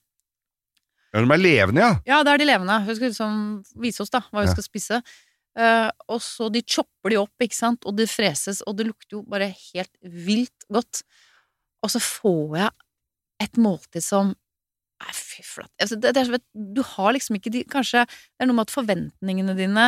Ja, 1.13 1.23
de 1.23 1.33
er 1.33 1.41
levende, 1.41 1.81
ja. 1.81 1.93
Ja, 2.05 2.19
det 2.23 2.33
er 2.35 2.41
de 2.43 2.47
levende. 2.51 2.77
Hun 2.85 2.95
skal 2.95 3.09
liksom 3.09 3.39
vise 3.81 4.03
oss 4.05 4.13
da, 4.13 4.21
hva 4.29 4.43
vi 4.43 4.47
Ja. 4.47 4.53
skal 4.53 4.67
spise. 4.67 5.01
Uh, 5.59 5.89
og 6.07 6.21
så 6.21 6.47
de 6.53 6.61
chopper 6.61 7.09
de 7.11 7.17
opp, 7.19 7.33
ikke 7.41 7.57
sant, 7.57 7.83
og 7.89 7.97
det 7.97 8.05
freses, 8.11 8.61
og 8.69 8.77
det 8.77 8.85
lukter 8.87 9.17
jo 9.17 9.23
bare 9.27 9.49
helt 9.49 9.91
vilt 10.03 10.67
godt. 10.71 11.01
Og 11.83 11.89
så 11.91 11.99
får 11.99 12.57
jeg 12.61 12.69
et 13.47 13.57
måltid 13.57 14.03
som 14.05 14.35
Nei, 14.99 15.13
fy 15.15 15.39
flate. 15.47 15.71
Altså, 15.79 15.95
det, 15.95 16.09
det 16.11 16.25
er, 16.27 16.41
du 16.75 16.81
har 16.83 17.13
liksom 17.15 17.37
ikke 17.37 17.51
de 17.53 17.61
Kanskje 17.71 18.01
det 18.03 18.43
er 18.43 18.49
noe 18.49 18.57
med 18.57 18.67
at 18.67 18.73
forventningene 18.73 19.53
dine 19.55 19.85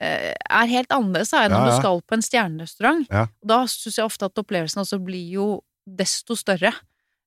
er 0.00 0.66
helt 0.70 0.90
annerledes 0.92 1.30
da, 1.30 1.44
enn 1.46 1.52
Ja, 1.54 1.60
ja. 1.64 1.70
du 1.70 1.76
skal 1.82 2.00
på 2.02 2.16
en 2.16 2.24
stjernerestaurant. 2.24 3.06
Ja. 3.10 3.26
Da 3.44 3.60
syns 3.70 3.98
jeg 3.98 4.04
ofte 4.06 4.26
at 4.26 4.40
opplevelsen 4.40 4.82
også 4.82 4.98
blir 5.04 5.28
jo 5.36 5.46
desto 5.86 6.36
større. 6.36 6.72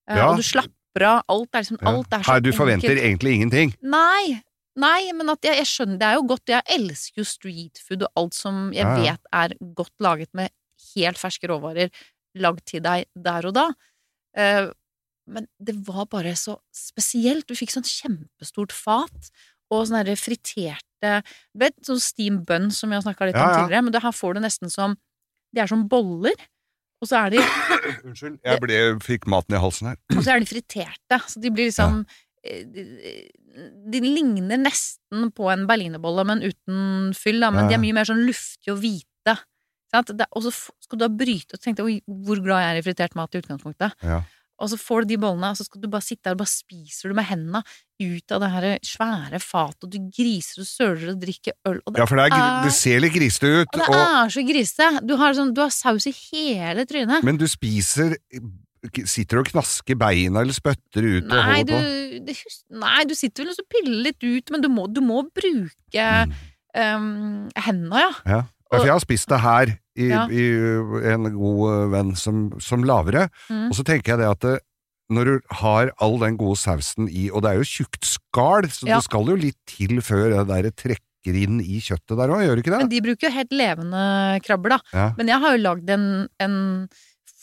Eh, 0.10 0.18
Ja. 0.18 0.30
Og 0.32 0.38
du 0.38 0.44
slapper 0.44 1.06
av. 1.06 1.24
Alt 1.30 1.54
er 1.54 1.64
liksom. 1.64 1.78
Alt 1.86 2.12
er 2.14 2.24
så 2.24 2.32
Her 2.34 2.40
du 2.42 2.52
forventer 2.52 2.90
enkelt. 2.96 3.06
egentlig 3.06 3.34
ingenting. 3.38 3.74
Nei, 3.82 4.42
nei, 4.76 5.12
men 5.14 5.30
at 5.30 5.42
jeg, 5.46 5.58
jeg 5.58 5.66
skjønner 5.66 5.98
Det 6.00 6.08
er 6.08 6.16
jo 6.16 6.24
godt. 6.28 6.48
Jeg 6.48 6.64
elsker 6.68 7.22
jo 7.22 7.24
street 7.26 7.78
food 7.88 8.04
og 8.04 8.10
alt 8.16 8.34
som 8.34 8.72
jeg 8.74 8.86
vet 8.86 9.22
er 9.34 9.54
godt 9.76 9.94
laget 10.00 10.30
med 10.34 10.50
helt 10.96 11.18
ferske 11.18 11.48
råvarer 11.50 11.90
lagd 12.38 12.66
til 12.66 12.82
deg 12.82 13.06
der 13.16 13.46
og 13.50 13.54
da. 13.54 13.68
Uh, 14.38 14.72
men 15.28 15.48
det 15.60 15.76
var 15.88 16.06
bare 16.06 16.36
så 16.38 16.58
spesielt. 16.72 17.48
Du 17.48 17.56
fikk 17.56 17.72
sånn 17.74 17.84
kjempestort 17.84 18.72
fat 18.72 19.32
og 19.70 19.88
sånne 19.90 20.16
friterte 20.16 20.87
Du 21.04 21.62
vet, 21.62 21.76
sånn 21.86 22.02
steam 22.02 22.42
bun 22.48 22.70
som 22.74 22.90
vi 22.90 22.98
har 22.98 23.06
snakka 23.06 23.30
litt 23.30 23.38
Ja, 23.38 23.48
om 23.48 23.56
tidligere, 23.64 23.86
men 23.86 23.96
det 23.96 24.04
her 24.04 24.16
får 24.16 24.38
du 24.38 24.44
nesten 24.46 24.72
som 24.74 24.96
De 25.56 25.62
er 25.64 25.70
som 25.70 25.86
boller, 25.88 26.36
og 27.02 27.10
så 27.10 27.20
er 27.26 27.36
de 27.36 27.42
Unnskyld, 28.08 28.40
jeg 28.44 28.62
ble, 28.64 28.80
fikk 29.06 29.28
maten 29.30 29.58
i 29.58 29.62
halsen 29.62 29.92
her. 29.92 30.00
og 30.16 30.24
så 30.24 30.34
er 30.34 30.42
de 30.44 30.50
friterte, 30.50 31.20
så 31.30 31.44
de 31.44 31.52
blir 31.54 31.70
liksom 31.70 32.02
eh, 32.44 32.64
de, 32.68 32.86
de 33.94 34.02
ligner 34.04 34.60
nesten 34.62 35.30
på 35.36 35.52
en 35.54 35.68
berlinerbolle, 35.70 36.26
men 36.28 36.44
uten 36.46 37.14
fyll, 37.18 37.40
da. 37.44 37.52
Men 37.54 37.70
de 37.70 37.78
er 37.78 37.84
mye 37.84 37.96
mer 37.98 38.10
sånn 38.10 38.26
luftige 38.28 38.76
og 38.76 38.82
hvite. 38.84 39.38
Og 39.96 40.44
så 40.44 40.52
skal 40.52 41.00
du 41.00 41.04
da 41.06 41.10
bryte 41.10 41.56
og 41.56 41.62
tenke 41.64 41.86
deg 41.86 42.02
hvor 42.28 42.42
glad 42.44 42.64
jeg 42.64 42.74
er 42.74 42.80
i 42.82 42.86
fritert 42.86 43.16
mat 43.18 43.34
i 43.34 43.40
utgangspunktet. 43.42 43.96
Ja. 44.04 44.20
Og 44.60 44.70
så 44.72 44.78
får 44.82 45.06
du 45.06 45.12
de 45.14 45.18
bollene, 45.22 45.52
og 45.54 45.58
så 45.60 45.66
skal 45.68 45.82
du 45.84 45.88
bare 45.94 46.02
sitte 46.06 46.24
der 46.26 46.34
og 46.38 46.40
bare 46.42 46.50
spiser 46.50 47.12
du 47.12 47.16
med 47.18 47.28
hendene 47.30 47.62
ut 48.02 48.34
av 48.36 48.42
det 48.44 48.50
her 48.54 48.66
svære 48.86 49.40
fatet, 49.42 49.84
og 49.86 49.92
du 49.94 49.98
griser 50.14 50.62
og 50.64 50.68
søler 50.70 51.12
og 51.14 51.20
drikker 51.22 51.54
øl, 51.70 51.80
og 51.86 51.94
det, 51.94 52.02
Ja, 52.02 52.06
for 52.10 52.18
det, 52.22 52.28
er, 52.34 52.64
det 52.66 52.74
ser 52.78 53.02
litt 53.02 53.14
grisete 53.16 53.52
ut, 53.64 53.68
og 53.74 53.80
det 53.82 53.88
og, 53.90 53.98
er 53.98 54.34
så 54.34 54.44
grisete. 54.48 54.90
Du 55.10 55.16
har, 55.22 55.34
sånn, 55.38 55.54
du 55.58 55.62
har 55.66 55.74
saus 55.74 56.08
i 56.10 56.14
hele 56.18 56.86
trynet. 56.90 57.26
men 57.26 57.38
du 57.42 57.46
spiser 57.50 58.18
Sitter 59.10 59.40
du 59.40 59.42
og 59.42 59.48
knasker 59.50 59.98
beina 60.00 60.44
eller 60.46 60.54
spytter 60.56 61.04
ut 61.04 61.26
og 61.26 61.32
Nei 61.34 61.58
holder 61.58 61.66
du, 61.66 61.72
på. 61.74 62.20
det, 62.30 62.36
nei, 62.78 63.00
du 63.10 63.16
sitter 63.18 63.44
vel 63.44 63.50
og 63.52 63.58
så 63.58 63.66
piller 63.74 64.04
litt 64.06 64.22
ut, 64.24 64.52
men 64.54 64.62
du 64.64 64.70
må, 64.72 64.86
du 64.94 65.02
må 65.04 65.24
bruke 65.36 65.74
Mm. 65.98 66.36
um, 66.78 67.50
hendene, 67.58 68.04
ja. 68.06 68.12
Ja. 68.30 68.40
Ja, 68.68 68.78
for 68.78 68.86
jeg 68.86 68.94
har 68.94 69.02
spist 69.02 69.30
det 69.32 69.40
her 69.42 69.72
i, 69.98 70.08
Ja. 70.12 70.28
i 70.30 70.46
en 71.12 71.28
god 71.34 71.64
eh, 71.74 71.88
venn 71.96 72.16
som, 72.16 72.52
som 72.62 72.84
lavere, 72.86 73.28
Mm. 73.50 73.70
og 73.72 73.76
så 73.76 73.84
tenker 73.84 74.14
jeg 74.16 74.20
det 74.24 74.30
at 74.32 74.40
det, 74.46 74.56
når 75.10 75.26
du 75.26 75.40
har 75.62 75.90
all 76.04 76.18
den 76.20 76.36
gode 76.38 76.58
sausen 76.60 77.08
i, 77.10 77.30
og 77.32 77.42
det 77.44 77.52
er 77.52 77.60
jo 77.62 77.68
tjukt 77.68 78.04
skall, 78.06 78.68
så 78.70 78.88
Ja. 78.88 78.96
det 78.98 79.04
skal 79.06 79.26
jo 79.32 79.36
litt 79.40 79.58
til 79.66 79.98
før 80.04 80.30
det 80.36 80.48
der 80.50 80.70
trekker 80.72 81.36
inn 81.36 81.60
i 81.62 81.80
kjøttet 81.84 82.16
der 82.20 82.30
òg, 82.32 82.44
gjør 82.46 82.56
det 82.56 82.64
ikke 82.66 82.72
det? 82.76 82.82
Men 82.86 82.90
de 82.92 83.02
bruker 83.02 83.28
jo 83.30 83.34
helt 83.36 83.52
levende 83.52 84.04
krabber, 84.46 84.70
da. 84.78 84.80
Ja. 84.94 85.08
Men 85.18 85.28
jeg 85.28 85.40
har 85.44 85.56
jo 85.58 85.64
lagd 85.64 85.90
en, 85.90 86.06
en 86.40 86.58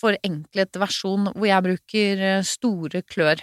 forenklet 0.01 0.77
versjon 0.81 1.29
hvor 1.33 1.47
jeg 1.49 1.65
bruker 1.67 2.23
eh, 2.31 2.43
store 2.47 3.03
klør. 3.03 3.43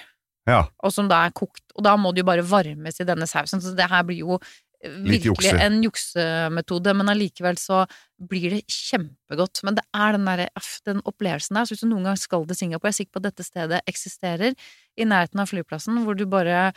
Ja. 0.50 0.64
og 0.82 0.90
som 0.92 1.06
da 1.08 1.20
er 1.28 1.32
kokt. 1.38 1.62
Og 1.78 1.84
da 1.86 1.92
må 2.02 2.10
det 2.16 2.24
jo 2.24 2.26
bare 2.32 2.42
varmes 2.42 2.98
i 3.00 3.06
denne 3.06 3.28
sausen, 3.30 3.62
så 3.62 3.76
det 3.78 3.86
her 3.92 4.02
blir 4.04 4.24
jo 4.24 4.40
virkelig 4.84 5.52
en 5.62 5.82
juksemetode, 5.84 6.94
men 6.98 7.10
allikevel 7.14 7.58
så 7.62 7.84
blir 8.18 8.56
det 8.58 8.62
kjempegodt. 8.72 9.62
Men 9.68 9.78
det 9.78 9.84
er 9.94 10.16
den 10.18 10.26
der, 10.26 10.46
den 10.88 11.02
opplevelsen 11.06 11.58
der. 11.60 11.66
Så 11.68 11.76
hvis 11.76 11.84
du 11.86 11.90
noen 11.92 12.08
gang 12.10 12.18
skal 12.20 12.46
til 12.50 12.58
Singapore, 12.58 12.90
jeg 12.90 12.96
er 12.96 13.00
sikker 13.02 13.14
på 13.18 13.22
at 13.24 13.30
dette 13.30 13.46
stedet 13.48 13.82
eksisterer, 13.90 14.56
i 15.00 15.08
nærheten 15.08 15.40
av 15.40 15.48
flyplassen, 15.52 16.02
hvor 16.06 16.18
du 16.18 16.26
bare 16.30 16.72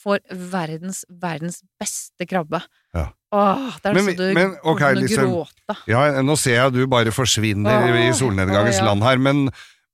får 0.00 0.20
verdens, 0.52 1.02
verdens 1.22 1.60
beste 1.80 2.26
krabbe. 2.28 2.62
Ja. 2.96 3.08
Åh, 3.34 3.76
det 3.82 3.90
er 3.90 3.94
Men 3.94 4.04
så 4.08 4.14
du 4.16 4.22
men, 4.34 4.54
ok, 4.62 4.78
kommer 4.78 4.94
til 4.94 5.02
å 5.02 5.06
liksom- 5.06 5.32
gråte. 5.34 5.76
Ja, 5.90 6.22
nå 6.22 6.36
ser 6.38 6.54
jeg 6.56 6.66
at 6.66 6.72
du 6.72 6.86
bare 6.86 7.12
forsvinner 7.14 7.90
Åh, 7.90 8.08
i 8.08 8.12
solnedgangens 8.16 8.78
åh, 8.80 8.84
ja. 8.84 8.86
land 8.86 9.02
her, 9.02 9.18
men 9.18 9.50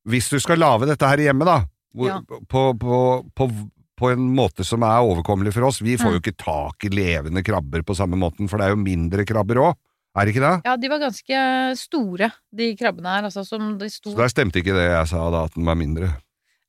hvis 0.07 0.29
du 0.31 0.39
skal 0.41 0.59
lage 0.59 0.87
dette 0.87 1.03
her 1.09 1.19
hjemme, 1.19 1.45
da, 1.45 1.65
hvor, 1.97 2.09
Ja. 2.09 2.21
på, 2.49 2.79
på, 2.79 3.01
på, 3.35 3.49
på 3.97 4.11
en 4.13 4.27
måte 4.37 4.65
som 4.67 4.83
er 4.85 5.01
overkommelig 5.05 5.55
for 5.57 5.67
oss 5.69 5.81
Vi 5.85 5.97
får 5.97 6.13
jo 6.17 6.19
Mm. 6.19 6.23
ikke 6.25 6.37
tak 6.45 6.85
i 6.85 6.91
levende 6.93 7.43
krabber 7.47 7.83
på 7.83 7.97
samme 7.97 8.17
måten, 8.21 8.49
for 8.49 8.59
det 8.59 8.67
er 8.69 8.75
jo 8.77 8.83
mindre 8.83 9.25
krabber 9.25 9.57
òg, 9.63 9.75
er 10.17 10.25
det 10.25 10.35
ikke 10.35 10.45
det? 10.45 10.55
Ja, 10.65 10.77
de 10.77 10.89
var 10.93 11.01
ganske 11.03 11.41
store, 11.77 12.31
de 12.55 12.71
krabbene 12.77 13.17
her, 13.17 13.27
altså, 13.29 13.45
som 13.45 13.79
de 13.79 13.89
sto 13.93 14.13
Så 14.13 14.17
der 14.17 14.29
stemte 14.33 14.61
ikke 14.63 14.77
det 14.77 14.87
jeg 14.89 15.09
sa 15.09 15.27
da, 15.31 15.45
at 15.45 15.55
den 15.57 15.65
var 15.69 15.77
mindre. 15.77 16.13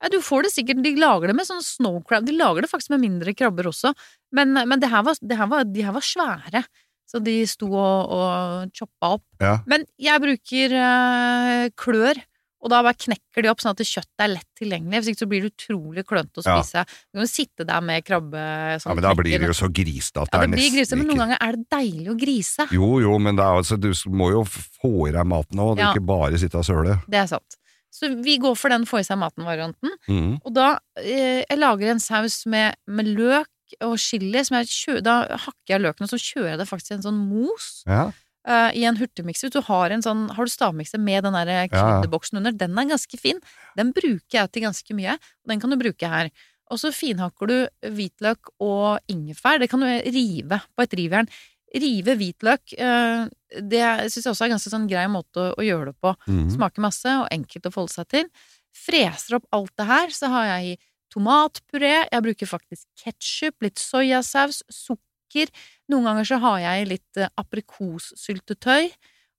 Ja, 0.03 0.09
du 0.13 0.19
får 0.21 0.43
det 0.43 0.51
sikkert, 0.53 0.83
de 0.83 0.91
lager 0.99 1.27
det 1.31 1.35
med 1.35 1.47
sånn 1.47 1.63
snow 1.63 2.01
crab, 2.05 2.25
de 2.27 2.35
lager 2.37 2.61
det 2.61 2.69
faktisk 2.69 2.91
med 2.93 3.01
mindre 3.01 3.33
krabber 3.33 3.65
også, 3.71 3.93
men, 4.31 4.53
men 4.53 4.79
det 4.79 4.91
her 4.91 5.01
var, 5.03 5.15
det 5.21 5.37
her 5.39 5.47
var, 5.47 5.63
de 5.65 5.81
her 5.87 5.95
var 5.95 6.05
svære, 6.05 6.63
så 7.07 7.21
de 7.23 7.37
sto 7.47 7.69
og, 7.71 8.11
og 8.11 8.71
choppa 8.75 9.13
opp. 9.15 9.23
Ja. 9.41 9.55
Men 9.65 9.85
jeg 9.97 10.19
bruker 10.21 10.75
øh, 10.75 11.69
klør, 11.79 12.19
og 12.61 12.71
da 12.73 12.79
bare 12.81 12.97
knekker 12.97 13.43
de 13.45 13.49
opp 13.51 13.59
sånn 13.61 13.75
at 13.75 13.83
kjøttet 13.85 14.23
er 14.25 14.31
lett 14.33 14.47
tilgjengelig, 14.57 14.99
hvis 15.03 15.09
ikke 15.13 15.21
så 15.23 15.29
blir 15.29 15.43
det 15.45 15.51
utrolig 15.53 16.03
klønete 16.09 16.41
å 16.41 16.45
Ja. 16.47 16.55
spise. 16.61 16.85
Du 17.11 17.19
kan 17.19 17.25
jo 17.27 17.29
sitte 17.29 17.65
der 17.69 17.81
med 17.81 18.03
krabbe 18.07 18.41
sånn 18.81 18.89
Ja, 18.91 18.95
men 18.95 19.03
da 19.03 19.13
blir 19.13 19.37
det 19.39 19.47
jo 19.51 19.57
så 19.57 19.69
grisete 19.69 20.21
at 20.23 20.31
det 20.31 20.37
Ja, 20.37 20.43
er 20.43 20.47
det 20.47 20.57
blir 20.57 20.71
grise, 20.73 20.95
nesten 20.95 20.97
men 20.97 21.07
noen 21.07 21.21
ganger 21.23 21.37
er 21.41 21.51
det 21.53 21.69
deilig 21.69 22.09
å 22.09 22.17
grise. 22.17 22.67
Jo 22.73 22.89
jo, 22.99 23.19
men 23.19 23.35
det 23.37 23.45
er, 23.45 23.53
altså, 23.61 23.77
du 23.79 23.91
må 24.09 24.31
jo 24.31 24.43
få 24.43 25.07
i 25.07 25.11
deg 25.11 25.25
maten 25.25 25.57
òg, 25.59 25.77
Ja. 25.77 25.93
ikke 25.93 26.05
bare 26.05 26.37
sitte 26.39 26.57
og 26.57 26.65
søle. 26.65 27.01
Det 27.07 27.19
er 27.21 27.27
sant. 27.27 27.57
Så 27.93 28.09
vi 28.23 28.37
går 28.37 28.55
for 28.57 28.69
den 28.69 28.85
få 28.85 28.99
i 28.99 29.03
seg 29.03 29.17
maten-varianten. 29.17 29.89
Mm. 30.09 30.41
Og 30.45 30.53
da 30.53 30.79
eh, 30.97 31.45
jeg 31.49 31.57
lager 31.57 31.89
en 31.89 31.99
saus 31.99 32.45
med, 32.45 32.75
med 32.87 33.05
løk 33.17 33.47
og 33.83 33.97
chili, 33.99 34.31
da 35.01 35.25
hakker 35.27 35.67
jeg 35.75 35.81
løken, 35.81 36.03
og 36.03 36.09
så 36.09 36.19
kjører 36.19 36.49
jeg 36.51 36.59
det 36.59 36.67
faktisk 36.69 36.91
i 36.91 36.95
en 36.95 37.01
sånn 37.03 37.21
mos 37.29 37.83
Ja. 37.85 38.11
Eh, 38.47 38.69
i 38.79 38.85
en 38.87 38.97
hurtigmikser. 38.99 39.49
Hvis 39.49 39.57
du 39.57 39.67
har 39.67 39.93
en 39.93 40.03
sånn, 40.05 40.27
har 40.33 40.47
du 40.47 40.51
stavmikser 40.51 41.01
med 41.01 41.27
den 41.27 41.35
der 41.37 41.51
ja. 41.67 41.87
under, 42.03 42.51
den 42.51 42.77
er 42.77 42.91
ganske 42.93 43.19
fin. 43.19 43.41
Den 43.79 43.93
bruker 43.95 44.41
jeg 44.41 44.53
til 44.53 44.67
ganske 44.67 44.97
mye, 44.97 45.17
og 45.17 45.51
den 45.53 45.63
kan 45.63 45.73
du 45.73 45.79
bruke 45.79 46.11
her. 46.11 46.31
Og 46.71 46.81
så 46.81 46.91
finhakker 46.91 47.51
du 47.51 47.57
hvitløk 47.95 48.51
og 48.63 48.99
ingefær. 49.11 49.61
Det 49.61 49.69
kan 49.71 49.83
du 49.83 49.87
rive 49.87 50.59
på 50.75 50.83
et 50.83 50.97
rivjern. 50.99 51.29
Rive 51.77 52.15
hvitløk, 52.19 52.73
eh, 52.79 53.27
det 53.59 53.87
syns 54.11 54.23
jeg 54.23 54.31
også 54.31 54.45
er 54.45 54.49
en 54.49 54.55
ganske 54.55 54.71
sånn 54.71 54.87
grei 54.89 55.07
måte 55.11 55.49
å, 55.51 55.63
gjøre 55.63 55.91
det 55.91 55.97
på. 56.03 56.13
Mhm. 56.27 56.51
Smaker 56.55 56.83
masse 56.83 57.17
og 57.23 57.27
enkelt 57.31 57.67
å 57.67 57.73
forholde 57.73 57.95
seg 57.95 58.11
til. 58.15 58.29
Freser 58.77 59.39
opp 59.39 59.47
alt 59.55 59.73
det 59.79 59.87
her, 59.89 60.13
så 60.15 60.31
har 60.31 60.45
jeg 60.51 60.75
i 60.75 60.77
tomatpuré, 61.13 62.07
jeg 62.11 62.23
bruker 62.23 62.49
faktisk 62.49 62.87
ketsjup, 62.99 63.55
litt 63.63 63.79
soyasaus, 63.79 64.63
sukker. 64.69 65.06
Noen 65.91 66.07
ganger 66.07 66.27
så 66.27 66.39
har 66.43 66.59
jeg 66.63 66.89
litt 66.93 67.19
eh, 67.19 67.31
aprikossyltetøy, 67.39 68.89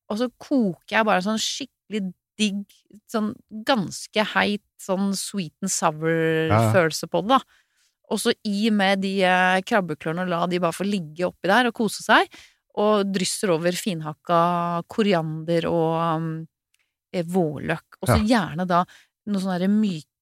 og 0.08 0.20
så 0.20 0.30
koker 0.40 0.98
jeg 0.98 1.08
bare 1.08 1.24
sånn 1.24 1.40
skikkelig 1.40 2.12
digg, 2.38 2.64
sånn 3.10 3.32
ganske 3.66 4.24
heit 4.34 4.64
sånn 4.80 5.10
sweet 5.18 5.54
and 5.64 5.72
sour-følelse 5.74 7.08
på 7.10 7.24
det, 7.24 7.38
da. 7.38 7.40
Og 8.08 8.20
så 8.22 8.32
i 8.48 8.70
med 8.72 9.02
de 9.04 9.18
eh, 9.26 9.58
krabbeklørne 9.68 10.24
og 10.24 10.30
la 10.32 10.44
de 10.48 10.60
bare 10.62 10.76
få 10.76 10.86
ligge 10.88 11.26
oppi 11.28 11.50
der 11.50 11.68
og 11.68 11.76
kose 11.76 12.04
seg, 12.04 12.30
og 12.78 13.10
drysser 13.10 13.52
over 13.52 13.74
finhakka 13.74 14.40
koriander 14.92 15.66
og 15.66 15.96
um, 15.98 16.28
vårløk. 17.34 17.98
Og 17.98 18.06
så 18.06 18.18
gjerne 18.22 18.68
da 18.68 18.84
noen 19.28 19.42
sånne 19.42 19.58
der 19.58 19.72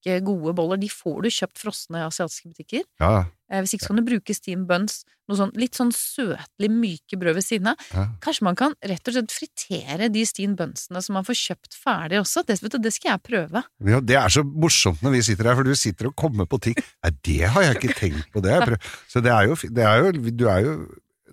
myke, 0.07 0.21
gode 0.25 0.55
boller. 0.57 0.79
De 0.81 0.89
får 0.89 1.23
du 1.27 1.29
kjøpt 1.35 1.59
frosne 1.59 1.99
i 1.99 2.07
asiatiske 2.07 2.53
butikker. 2.55 2.87
Ja, 3.03 3.25
Eh, 3.49 3.61
Hvis 3.63 3.77
ikke 3.77 3.85
så 3.85 3.93
kan 3.93 3.99
du 4.01 4.03
bruke 4.03 4.35
steam 4.35 4.65
buns, 4.67 5.05
noe 5.29 5.37
sånn 5.39 5.53
litt 5.55 5.77
sånn 5.79 5.93
søtlig 5.95 6.67
myke 6.67 7.15
brød 7.15 7.37
ved 7.39 7.45
siden 7.47 7.69
av. 7.71 7.77
ja. 7.95 8.09
Kanskje 8.21 8.43
man 8.43 8.57
kan 8.59 8.75
rett 8.83 9.07
og 9.07 9.15
slett 9.15 9.31
fritere 9.31 10.09
de 10.11 10.25
steam 10.27 10.57
bunsene 10.57 10.99
som 11.01 11.15
man 11.15 11.23
får 11.23 11.39
kjøpt 11.55 11.77
ferdig 11.79 12.19
også. 12.19 12.43
Det, 12.45 12.61
vet 12.61 12.73
du, 12.75 12.79
det 12.83 12.93
skal 12.93 13.13
jeg 13.13 13.23
prøve. 13.23 13.63
Ja, 13.87 14.01
det 14.03 14.17
er 14.19 14.29
så 14.35 14.43
morsomt 14.43 14.99
når 15.01 15.15
vi 15.15 15.23
sitter 15.23 15.45
her, 15.47 15.55
for 15.55 15.63
du 15.63 15.77
sitter 15.79 16.09
og 16.11 16.17
kommer 16.19 16.45
på 16.51 16.59
ting. 16.59 16.75
Nei, 17.07 17.13
det 17.23 17.47
har 17.55 17.63
jeg 17.63 17.77
ikke 17.79 17.95
tenkt 18.01 18.33
på, 18.35 18.43
det. 18.43 18.81
Så 19.07 19.23
det 19.23 19.31
er 19.31 19.47
jo, 19.47 19.55
det 19.71 19.87
er 19.87 20.03
jo, 20.03 20.13
du 20.35 20.49
er 20.51 20.61
jo 20.67 20.75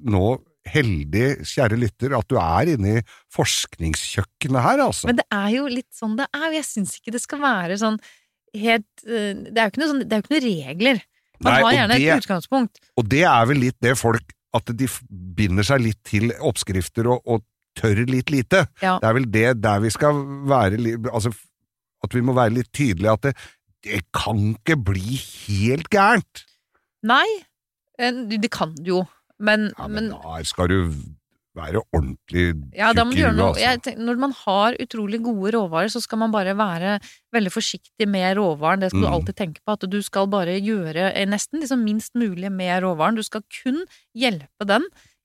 nå 0.05 0.37
heldig, 0.69 1.41
kjære 1.49 1.81
lytter, 1.81 2.13
at 2.15 2.29
du 2.29 2.37
er 2.37 2.75
inne 2.77 2.99
i 2.99 3.03
forskningskjøkkenet 3.33 4.63
her, 4.63 4.83
altså. 4.85 5.07
Men 5.09 5.17
det 5.19 5.25
er 5.33 5.49
jo 5.57 5.65
litt 5.71 5.89
sånn 5.97 6.15
det 6.19 6.27
er. 6.29 6.45
og 6.51 6.55
Jeg 6.55 6.67
syns 6.69 6.97
ikke 6.99 7.13
det 7.15 7.21
skal 7.23 7.41
være 7.43 7.77
sånn 7.81 7.97
helt 8.53 9.03
eh, 9.07 9.33
Det 9.49 9.57
er 9.57 9.67
jo 9.67 9.71
ikke 9.73 9.81
noe, 9.81 9.91
sånn, 9.91 10.03
det 10.07 10.13
er 10.13 10.21
jo 10.21 10.25
ikke 10.25 10.35
noe 10.35 10.45
regler. 10.67 11.01
Man 11.43 11.49
Nei, 11.53 11.61
har 11.63 11.73
gjerne 11.77 11.97
det- 11.97 12.07
et 12.07 12.23
utgangspunkt. 12.23 12.79
Og 12.97 13.09
det 13.09 13.23
er 13.27 13.45
vel 13.49 13.57
litt 13.59 13.79
det 13.81 13.97
folk 13.99 14.35
At 14.53 14.69
de 14.77 14.87
binder 15.09 15.63
seg 15.65 15.81
litt 15.81 16.03
til 16.05 16.29
oppskrifter 16.39 17.07
og, 17.09 17.23
og 17.25 17.41
tør 17.75 18.03
litt 18.05 18.29
lite. 18.29 18.67
Ja. 18.83 18.99
Det 19.01 19.07
er 19.09 19.13
vel 19.17 19.25
det 19.33 19.61
der 19.63 19.79
vi 19.81 19.89
skal 19.89 20.13
være 20.45 20.77
Altså, 21.09 21.31
at 22.03 22.13
vi 22.13 22.21
må 22.21 22.35
være 22.37 22.53
litt 22.59 22.69
tydelige 22.71 23.11
at 23.15 23.21
det, 23.23 23.33
det 23.83 24.03
kan 24.13 24.37
ikke 24.53 24.77
bli 24.77 25.17
helt 25.47 25.89
gærent. 25.89 26.43
Nei, 27.03 27.25
det 27.97 28.51
kan 28.53 28.75
det 28.77 28.87
jo, 28.87 29.01
men, 29.39 29.71
Ja, 29.77 29.87
men 29.87 30.11
men 30.11 30.21
da 30.21 30.37
skal 30.45 30.69
du 30.69 30.77
være 31.55 31.81
ordentlig 31.93 32.45
Ja, 32.73 32.89
tjukk 32.93 33.13
i 33.13 33.21
huet, 33.21 33.39
altså. 33.61 33.93
Når 34.01 34.17
man 34.23 34.31
har 34.39 34.73
utrolig 34.81 35.19
gode 35.21 35.51
råvarer, 35.53 35.91
så 35.93 36.01
skal 36.01 36.17
man 36.23 36.31
bare 36.33 36.55
være 36.57 36.95
veldig 37.35 37.51
forsiktig 37.53 38.07
med 38.09 38.37
råvaren. 38.37 38.79
Det 38.81 38.89
skal 38.89 39.01
du 39.01 39.07
Mm. 39.07 39.13
alltid 39.19 39.35
tenke 39.35 39.61
på, 39.65 39.73
at 39.73 39.85
du 39.89 40.01
skal 40.01 40.27
bare 40.27 40.57
gjøre 40.59 41.13
eh, 41.13 41.25
nesten 41.25 41.61
liksom 41.61 41.83
minst 41.85 42.13
mulig 42.15 42.51
med 42.51 42.81
råvaren. 42.83 43.15
Du 43.15 43.23
skal 43.23 43.41
kun 43.61 43.83
hjelpe 44.15 44.65
den 44.65 44.81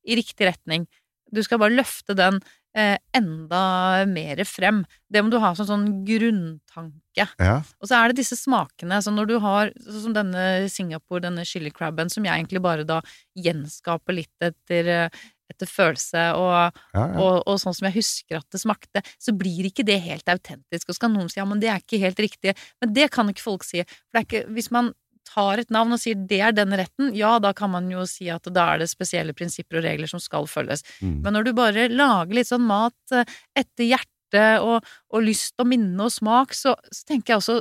i 0.06 0.14
riktig 0.16 0.46
retning. 0.52 0.86
Du 1.32 1.42
skal 1.42 1.58
bare 1.58 1.76
løfte 1.76 2.14
den 2.16 2.40
eh, 2.76 2.98
enda 3.16 4.04
mer 4.06 4.36
frem. 4.44 4.84
Det 5.10 5.24
må 5.24 5.30
du 5.32 5.38
ha 5.40 5.54
som 5.56 5.66
sånn 5.66 6.04
grunntanke. 6.06 7.24
Ja. 7.40 7.62
Og 7.80 7.88
så 7.88 7.96
er 7.98 8.08
det 8.12 8.20
disse 8.20 8.36
smakene, 8.38 9.00
så 9.02 9.10
når 9.10 9.26
du 9.26 9.38
har 9.42 9.72
sånn 9.82 10.02
som 10.04 10.14
denne 10.14 10.68
Singapore, 10.70 11.20
denne 11.24 11.44
chili 11.48 11.70
crabben, 11.74 12.08
som 12.12 12.22
jeg 12.24 12.36
egentlig 12.36 12.62
bare 12.62 12.84
da 12.86 13.00
gjenskaper 13.36 14.14
litt 14.20 14.44
etter, 14.44 14.86
eh, 14.88 15.08
etter 15.52 15.70
følelse 15.70 16.24
og, 16.38 16.78
Ja, 16.94 17.02
ja. 17.02 17.18
og, 17.18 17.42
og 17.48 17.58
sånn 17.62 17.76
som 17.76 17.88
jeg 17.88 17.98
husker 17.98 18.40
at 18.40 18.48
det 18.54 18.60
smakte, 18.62 19.02
så 19.20 19.34
blir 19.36 19.68
ikke 19.68 19.86
det 19.86 19.98
helt 20.04 20.28
autentisk. 20.28 20.88
Og 20.88 20.96
så 20.96 21.06
kan 21.06 21.14
noen 21.16 21.30
si 21.32 21.40
ja, 21.40 21.46
men 21.48 21.60
det 21.62 21.70
er 21.72 21.82
ikke 21.82 22.00
helt 22.02 22.20
riktig. 22.22 22.54
Men 22.82 22.94
det 22.96 23.10
kan 23.14 23.28
ikke 23.30 23.44
folk 23.44 23.66
si. 23.66 23.82
For 23.82 24.18
det 24.18 24.20
er 24.22 24.28
ikke, 24.28 24.44
hvis 24.56 24.72
man 24.74 24.92
tar 25.28 25.60
et 25.60 25.72
navn 25.74 25.92
og 25.94 26.00
sier 26.00 26.18
det 26.28 26.40
er 26.44 26.54
den 26.56 26.72
retten, 26.78 27.12
ja, 27.16 27.34
da 27.42 27.52
kan 27.56 27.72
man 27.72 27.88
jo 27.92 28.04
si 28.08 28.30
at 28.32 28.48
da 28.54 28.70
er 28.74 28.82
det 28.82 28.90
spesielle 28.90 29.34
prinsipper 29.36 29.80
og 29.80 29.86
regler 29.88 30.10
som 30.10 30.22
skal 30.22 30.48
følges. 30.50 30.84
Mm. 31.02 31.18
Men 31.24 31.36
når 31.36 31.48
du 31.48 31.52
bare 31.58 31.88
lager 31.92 32.38
litt 32.38 32.50
sånn 32.50 32.64
mat 32.68 33.16
eh, 33.16 33.28
etter 33.58 33.90
hjerte 33.90 34.46
og, 34.64 34.88
og 35.12 35.24
lyst 35.24 35.56
og 35.60 35.68
minne 35.70 36.08
og 36.08 36.12
smak, 36.12 36.56
så, 36.56 36.74
så 36.92 37.08
tenker 37.08 37.34
jeg 37.34 37.42
også 37.42 37.60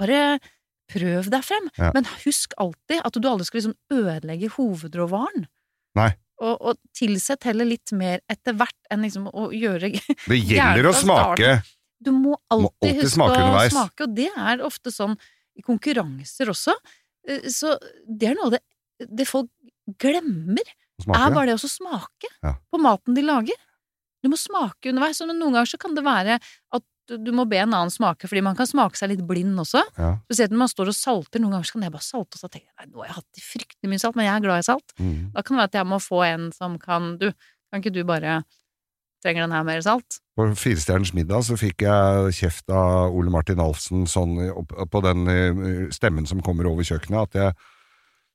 bare 0.00 0.40
prøv 0.92 1.30
deg 1.32 1.44
frem. 1.46 1.70
Ja. 1.78 1.92
Men 1.96 2.08
husk 2.24 2.56
alltid 2.60 3.00
at 3.04 3.16
du 3.16 3.28
aldri 3.28 3.48
skal 3.48 3.62
liksom 3.62 3.78
ødelegge 3.92 4.52
hovedråvaren. 4.56 5.46
Nei. 5.98 6.10
Og, 6.42 6.56
og 6.58 6.78
tilsett 6.96 7.44
heller 7.46 7.68
litt 7.68 7.92
mer 7.94 8.18
etter 8.32 8.56
hvert 8.58 8.88
enn 8.90 9.04
liksom 9.06 9.28
å 9.30 9.44
gjøre 9.54 9.92
Det 9.94 10.38
gjelder 10.40 10.88
å 10.90 10.92
smake. 10.96 11.52
Du 12.02 12.10
må 12.10 12.34
alltid, 12.50 12.72
alltid 12.82 12.96
huske 12.98 13.12
smake 13.14 13.42
å 13.46 13.60
smake, 13.70 14.06
og 14.08 14.16
det 14.16 14.28
er 14.34 14.64
ofte 14.66 14.90
sånn 14.90 15.14
i 15.54 15.62
konkurranser 15.62 16.50
også. 16.50 16.74
Eh, 17.28 17.44
Så 17.52 17.76
det 18.08 18.32
er 18.32 18.34
noe 18.38 18.48
av 18.50 18.56
det, 18.56 18.62
det 19.06 19.28
folk 19.30 19.50
glemmer 20.02 20.66
er 21.02 21.30
bare 21.34 21.52
det 21.52 21.58
å 21.60 21.70
smake 21.70 22.30
Ja. 22.42 22.56
på 22.72 22.80
maten 22.82 23.14
de 23.14 23.22
lager. 23.22 23.58
Du 24.22 24.28
må 24.30 24.38
smake 24.38 24.90
underveis, 24.90 25.20
men 25.26 25.38
noen 25.38 25.54
ganger 25.56 25.70
så 25.70 25.78
kan 25.82 25.94
det 25.94 26.04
være 26.06 26.40
at 26.74 26.84
du 27.10 27.32
må 27.34 27.44
be 27.50 27.58
en 27.58 27.72
annen 27.74 27.90
smake, 27.92 28.28
fordi 28.30 28.42
man 28.46 28.56
kan 28.58 28.68
smake 28.68 28.98
seg 28.98 29.10
litt 29.12 29.22
blind 29.26 29.58
også. 29.58 29.82
Ja. 29.98 30.14
Spesielt 30.28 30.54
når 30.54 30.62
man 30.64 30.72
står 30.72 30.92
og 30.92 30.96
salter. 30.96 31.42
Noen 31.42 31.56
ganger 31.56 31.68
så 31.68 31.76
kan 31.76 31.86
jeg 31.86 31.94
bare 31.94 32.06
salte, 32.06 32.38
og 32.38 32.42
så 32.42 32.48
tenker 32.48 32.68
jeg 32.68 32.76
nei, 32.78 32.90
nå 32.92 33.02
har 33.02 33.10
jeg 33.10 33.18
hatt 33.18 33.44
fryktelig 33.48 33.92
mye 33.92 34.02
salt, 34.02 34.18
men 34.18 34.28
jeg 34.28 34.34
er 34.34 34.44
glad 34.46 34.62
i 34.62 34.66
salt. 34.68 34.94
Mm. 34.98 35.14
Da 35.34 35.42
kan 35.42 35.56
det 35.56 35.62
være 35.62 35.72
at 35.72 35.78
jeg 35.80 35.90
må 35.92 36.00
få 36.02 36.20
en 36.28 36.50
som 36.56 36.76
kan 36.82 37.14
Du, 37.20 37.28
kan 37.72 37.82
ikke 37.82 37.94
du 37.94 38.02
bare 38.08 38.42
Trenger 39.22 39.44
den 39.44 39.54
her 39.54 39.62
mer 39.62 39.82
salt? 39.84 40.16
På 40.34 40.48
Firestjerners 40.58 41.12
middag 41.14 41.44
så 41.46 41.54
fikk 41.54 41.84
jeg 41.84 42.32
kjeft 42.34 42.72
av 42.74 43.14
Ole 43.14 43.30
Martin 43.30 43.60
Alfsen 43.62 44.02
sånn 44.10 44.32
på 44.90 45.02
den 45.04 45.28
eh, 45.30 45.84
stemmen 45.94 46.26
som 46.26 46.40
kommer 46.42 46.66
over 46.66 46.82
kjøkkenet, 46.82 47.30
at 47.30 47.38
jeg 47.38 47.52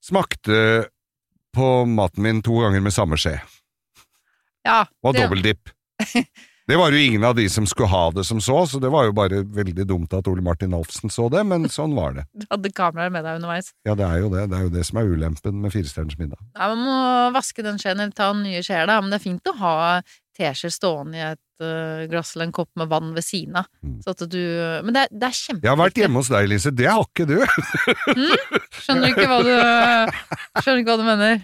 smakte 0.07 0.87
på 1.57 1.67
maten 1.91 2.23
min 2.23 2.39
to 2.45 2.61
ganger 2.63 2.85
med 2.85 2.95
samme 2.95 3.19
skje. 3.19 3.35
Ja. 4.63 4.85
Og 5.03 5.17
dobbeldipp. 5.17 5.73
Det 6.67 6.75
var 6.75 6.91
jo 6.91 6.99
ingen 6.99 7.23
av 7.23 7.35
de 7.37 7.45
som 7.49 7.63
skulle 7.69 7.87
ha 7.87 8.03
det 8.11 8.25
som 8.27 8.41
så, 8.43 8.57
så 8.67 8.79
det 8.83 8.89
var 8.91 9.05
jo 9.07 9.13
bare 9.15 9.39
veldig 9.55 9.85
dumt 9.87 10.11
at 10.17 10.27
Ole 10.27 10.43
Martin 10.43 10.73
Alfsen 10.75 11.07
så 11.13 11.29
det, 11.31 11.45
men 11.47 11.69
sånn 11.71 11.93
var 11.95 12.17
det. 12.17 12.25
Du 12.35 12.43
hadde 12.51 12.71
kameraer 12.75 13.13
med 13.13 13.23
deg 13.23 13.37
underveis. 13.39 13.69
Ja, 13.87 13.95
det 13.95 14.03
er 14.03 14.19
jo 14.19 14.27
det. 14.33 14.43
Det 14.51 14.57
er 14.59 14.65
jo 14.67 14.73
det 14.73 14.83
som 14.89 14.99
er 14.99 15.07
ulempen 15.07 15.61
med 15.63 15.71
Firestjerners 15.71 16.17
middag. 16.19 16.41
Ja, 16.57 16.67
Man 16.73 16.83
må 16.83 16.97
vaske 17.37 17.63
den 17.63 17.79
skjeen 17.79 18.01
eller 18.03 18.11
ta 18.17 18.33
nye 18.35 18.59
skjeer, 18.67 18.83
da. 18.91 18.97
Men 18.99 19.13
det 19.15 19.21
er 19.21 19.25
fint 19.29 19.47
å 19.47 19.55
ha 19.61 19.75
teskjeer 20.37 20.73
stående 20.75 21.17
i 21.17 21.23
et 21.29 21.63
eh, 21.65 22.03
glass 22.11 22.33
eller 22.35 22.49
en 22.49 22.53
kopp 22.59 22.69
med 22.77 22.91
vann 22.91 23.13
ved 23.15 23.23
siden 23.25 23.55
av. 23.63 23.69
Mm. 23.81 23.95
Så 24.03 24.11
at 24.17 24.25
du 24.27 24.41
Men 24.83 24.91
det 24.93 25.05
er, 25.07 25.13
det 25.15 25.29
er 25.31 25.37
kjempeviktig. 25.39 25.69
Jeg 25.69 25.71
har 25.71 25.79
vært 25.85 26.01
hjemme 26.03 26.19
hos 26.21 26.33
deg, 26.35 26.49
Lise. 26.51 26.75
Det 26.83 26.89
har 26.91 27.07
ikke 27.07 27.29
du. 27.31 27.37
Skjønner 28.83 29.13
ikke 29.15 29.29
hva 29.31 29.39
du 29.47 29.53
Skjønner 30.61 30.83
ikke 30.83 30.91
hva 30.91 30.99
du 30.99 31.07
mener. 31.07 31.39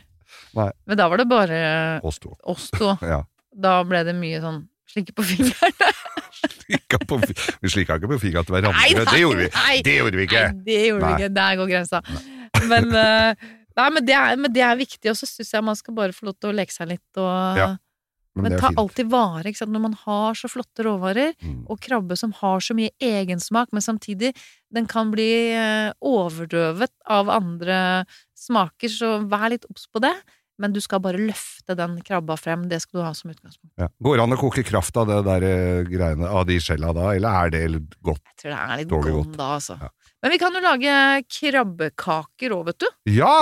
Nei. 0.59 0.67
Men 0.85 0.99
da 0.99 1.07
var 1.09 1.23
det 1.23 1.29
bare 1.31 1.63
Oss 2.05 2.19
to. 2.21 2.35
oss 2.43 2.67
to. 2.75 2.91
Ja. 3.13 3.23
Da 3.53 3.79
ble 3.85 4.03
det 4.03 4.15
mye 4.17 4.39
sånn 4.41 4.63
slikke 4.93 5.15
på 5.17 5.25
fingeren. 5.27 5.73
Slikka 6.63 6.97
på, 7.07 7.17
vi 7.23 7.69
slikka 7.71 7.95
ikke 7.99 8.09
på 8.11 8.17
fingeren 8.21 8.45
til 8.47 8.55
hverandre. 8.57 8.75
Nei, 8.79 8.89
nei, 8.97 9.03
det 9.09 9.19
gjorde 9.21 9.43
vi. 9.43 9.49
nei. 9.55 9.75
Det 9.85 9.93
gjorde 9.99 10.19
vi 10.19 10.25
ikke. 10.27 10.41
Nei, 10.49 10.63
det 10.67 10.79
gjorde 10.87 11.05
vi 11.09 11.13
ikke. 11.19 11.29
Der 11.37 11.59
går 11.59 11.69
grensa. 11.71 12.01
Men, 12.71 12.89
eh, 12.99 13.45
nei, 13.79 13.85
men, 13.95 14.05
det 14.07 14.15
er, 14.17 14.35
men 14.43 14.53
det 14.55 14.63
er 14.65 14.75
viktig, 14.79 15.07
og 15.11 15.17
så 15.19 15.29
syns 15.29 15.53
jeg 15.55 15.65
man 15.69 15.77
skal 15.79 15.95
bare 15.97 16.15
få 16.15 16.27
lov 16.29 16.35
til 16.39 16.51
å 16.51 16.55
leke 16.57 16.75
seg 16.75 16.91
litt 16.93 17.21
og 17.21 17.59
Ja, 17.61 17.69
Men, 18.35 18.47
Men 18.49 18.55
ta 18.57 18.71
fint. 18.71 18.79
alltid 18.81 19.09
vare, 19.13 19.43
ikke 19.45 19.59
sant. 19.61 19.71
Når 19.75 19.81
man 19.83 19.93
har 20.07 20.33
så 20.39 20.49
flotte 20.49 20.81
råvarer, 20.87 21.35
Mm. 21.43 21.65
og 21.69 21.79
krabbe 21.85 22.15
som 22.17 22.31
har 22.39 22.63
så 22.65 22.73
mye 22.73 22.89
egensmak, 22.99 23.69
men 23.71 23.81
samtidig 23.85 24.31
den 24.73 24.87
kan 24.89 25.11
bli 25.13 25.53
eh, 25.53 25.91
overdøvet 26.01 26.89
av 27.07 27.29
andre 27.29 28.05
smaker, 28.35 28.89
så 28.89 29.11
vær 29.29 29.51
litt 29.53 29.65
obs 29.69 29.85
på 29.87 30.01
det. 30.01 30.15
Men 30.61 30.73
du 30.75 30.77
skal 30.85 30.99
bare 31.01 31.17
løfte 31.17 31.73
den 31.75 31.95
krabba 32.05 32.35
frem. 32.37 32.67
Det 32.69 32.77
skal 32.83 32.99
du 32.99 33.03
ha 33.07 33.13
som 33.17 33.31
utgangspunkt. 33.33 33.73
Ja. 33.81 33.87
Går 34.05 34.19
det 34.19 34.23
an 34.27 34.35
å 34.35 34.37
koke 34.37 34.63
kraft 34.67 34.97
av 35.01 35.07
det 35.09 35.17
der 35.25 35.45
eh, 35.47 35.81
greiene, 35.89 36.29
av 36.29 36.45
de 36.45 36.59
skjella 36.61 36.91
da, 36.93 37.07
eller 37.15 37.39
er 37.45 37.49
det 37.55 37.63
litt 37.73 37.95
godt? 38.05 38.21
Jeg 38.35 38.43
tror 38.43 38.53
det 38.53 38.59
er 38.61 38.77
litt 38.83 38.93
godt. 38.93 39.33
da, 39.39 39.47
altså. 39.57 39.79
Ja. 39.81 39.89
Men 40.23 40.31
vi 40.35 40.37
kan 40.43 40.53
jo 40.53 40.61
lage 40.63 40.93
krabbekaker 41.39 42.53
òg, 42.55 42.65
vet 42.69 42.79
du. 42.85 42.89
Ja! 43.17 43.33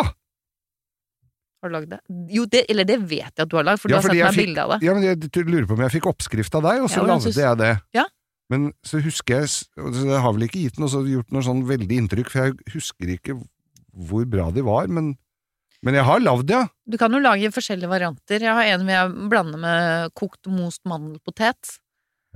Har 1.62 1.70
du 1.70 1.76
lagd 1.76 1.92
det? 1.94 2.00
Jo, 2.34 2.48
det, 2.50 2.64
eller 2.74 2.88
det 2.90 2.98
vet 3.04 3.28
jeg 3.38 3.44
at 3.44 3.50
du 3.52 3.58
har 3.60 3.68
lagd, 3.68 3.82
for 3.84 3.92
Ja, 3.92 4.00
du 4.00 4.08
har 4.08 4.08
sett 4.10 4.18
meg 4.18 4.34
fikk- 4.34 4.48
bilde 4.48 4.64
av 4.64 4.72
det. 4.74 4.80
Ja, 4.88 4.96
men 4.98 5.04
jeg 5.06 5.46
lurer 5.46 5.68
på 5.70 5.76
om 5.78 5.84
jeg 5.86 5.94
fikk 6.00 6.08
oppskrift 6.10 6.56
av 6.58 6.64
deg, 6.66 6.82
og 6.82 6.90
så 6.90 7.04
Ja, 7.04 7.10
lagde 7.12 7.34
jeg 7.36 7.58
det. 7.62 7.74
Ja. 8.00 8.06
Men 8.52 8.72
så 8.84 9.00
husker 9.00 9.44
jeg 9.44 9.48
så 9.52 9.92
Det 9.94 10.18
har 10.24 10.34
vel 10.34 10.48
ikke 10.48 10.60
gitt 10.64 10.80
noe, 10.82 10.90
så 10.92 11.04
gjort 11.08 11.30
noe 11.32 11.44
sånn 11.46 11.62
veldig 11.70 12.00
inntrykk, 12.02 12.32
for 12.34 12.48
jeg 12.48 12.58
husker 12.74 13.14
ikke 13.14 13.38
hvor 13.94 14.26
bra 14.26 14.50
de 14.56 14.64
var, 14.66 14.88
men, 14.88 15.14
men 15.84 15.96
jeg 15.98 16.06
har 16.08 16.20
lagd 16.22 16.48
det, 16.50 16.58
ja. 16.60 16.68
Du 16.92 16.98
kan 17.02 17.14
jo 17.16 17.20
lage 17.24 17.50
forskjellige 17.56 17.90
varianter. 17.90 18.44
Jeg 18.44 18.54
har 18.54 18.68
en 18.74 18.84
hvor 18.86 18.94
jeg 18.94 19.30
blander 19.32 19.62
med 19.62 20.12
kokt 20.18 20.48
most 20.52 20.82
mandelpotet. 20.86 21.78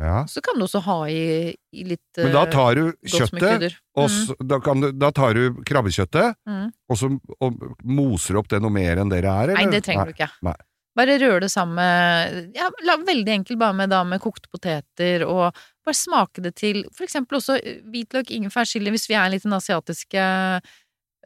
ja. 0.02 0.26
Så 0.28 0.42
kan 0.44 0.58
du 0.60 0.66
også 0.66 0.82
ha 0.84 0.98
i, 1.08 1.56
i 1.72 1.84
litt 1.88 2.18
Men 2.20 2.34
da 2.34 2.46
eh, 2.46 2.52
tar 2.52 2.76
du 2.76 2.84
kjøttet, 3.06 3.76
og 3.96 4.10
så, 4.12 4.36
da, 4.44 4.60
kan 4.60 4.82
du, 4.82 4.90
da 4.92 5.12
tar 5.16 5.34
du 5.38 5.62
krabbekjøttet, 5.64 6.36
Mm. 6.48 6.72
og 6.90 6.98
så 7.00 7.12
og 7.40 7.60
moser 7.84 8.38
opp 8.42 8.48
det 8.52 8.62
noe 8.64 8.74
mer 8.74 8.98
enn 9.04 9.10
dere 9.12 9.30
er, 9.30 9.54
eller? 9.54 9.62
Nei, 9.66 9.72
det 9.72 9.84
trenger 9.86 10.10
du 10.12 10.16
ikke. 10.18 10.32
Nei. 10.44 10.56
Bare 10.96 11.18
rør 11.20 11.42
det 11.44 11.50
sammen 11.52 11.76
med 11.76 12.56
ja, 12.56 12.70
Veldig 13.04 13.32
enkelt 13.34 13.60
bare 13.60 13.76
med, 13.76 13.90
da, 13.92 13.98
med 14.08 14.22
kokte 14.24 14.48
poteter, 14.48 15.26
og 15.28 15.52
bare 15.84 15.98
smake 16.00 16.40
det 16.46 16.54
til 16.56 16.86
For 16.96 17.04
eksempel 17.04 17.36
også 17.42 17.58
eh, 17.60 17.82
hvitløk, 17.92 18.32
ingefær, 18.32 18.64
chili, 18.66 18.94
hvis 18.96 19.10
vi 19.12 19.18
er 19.20 19.28
litt 19.34 19.44
i 19.44 19.50
den 19.50 19.58
asiatiske 19.58 20.24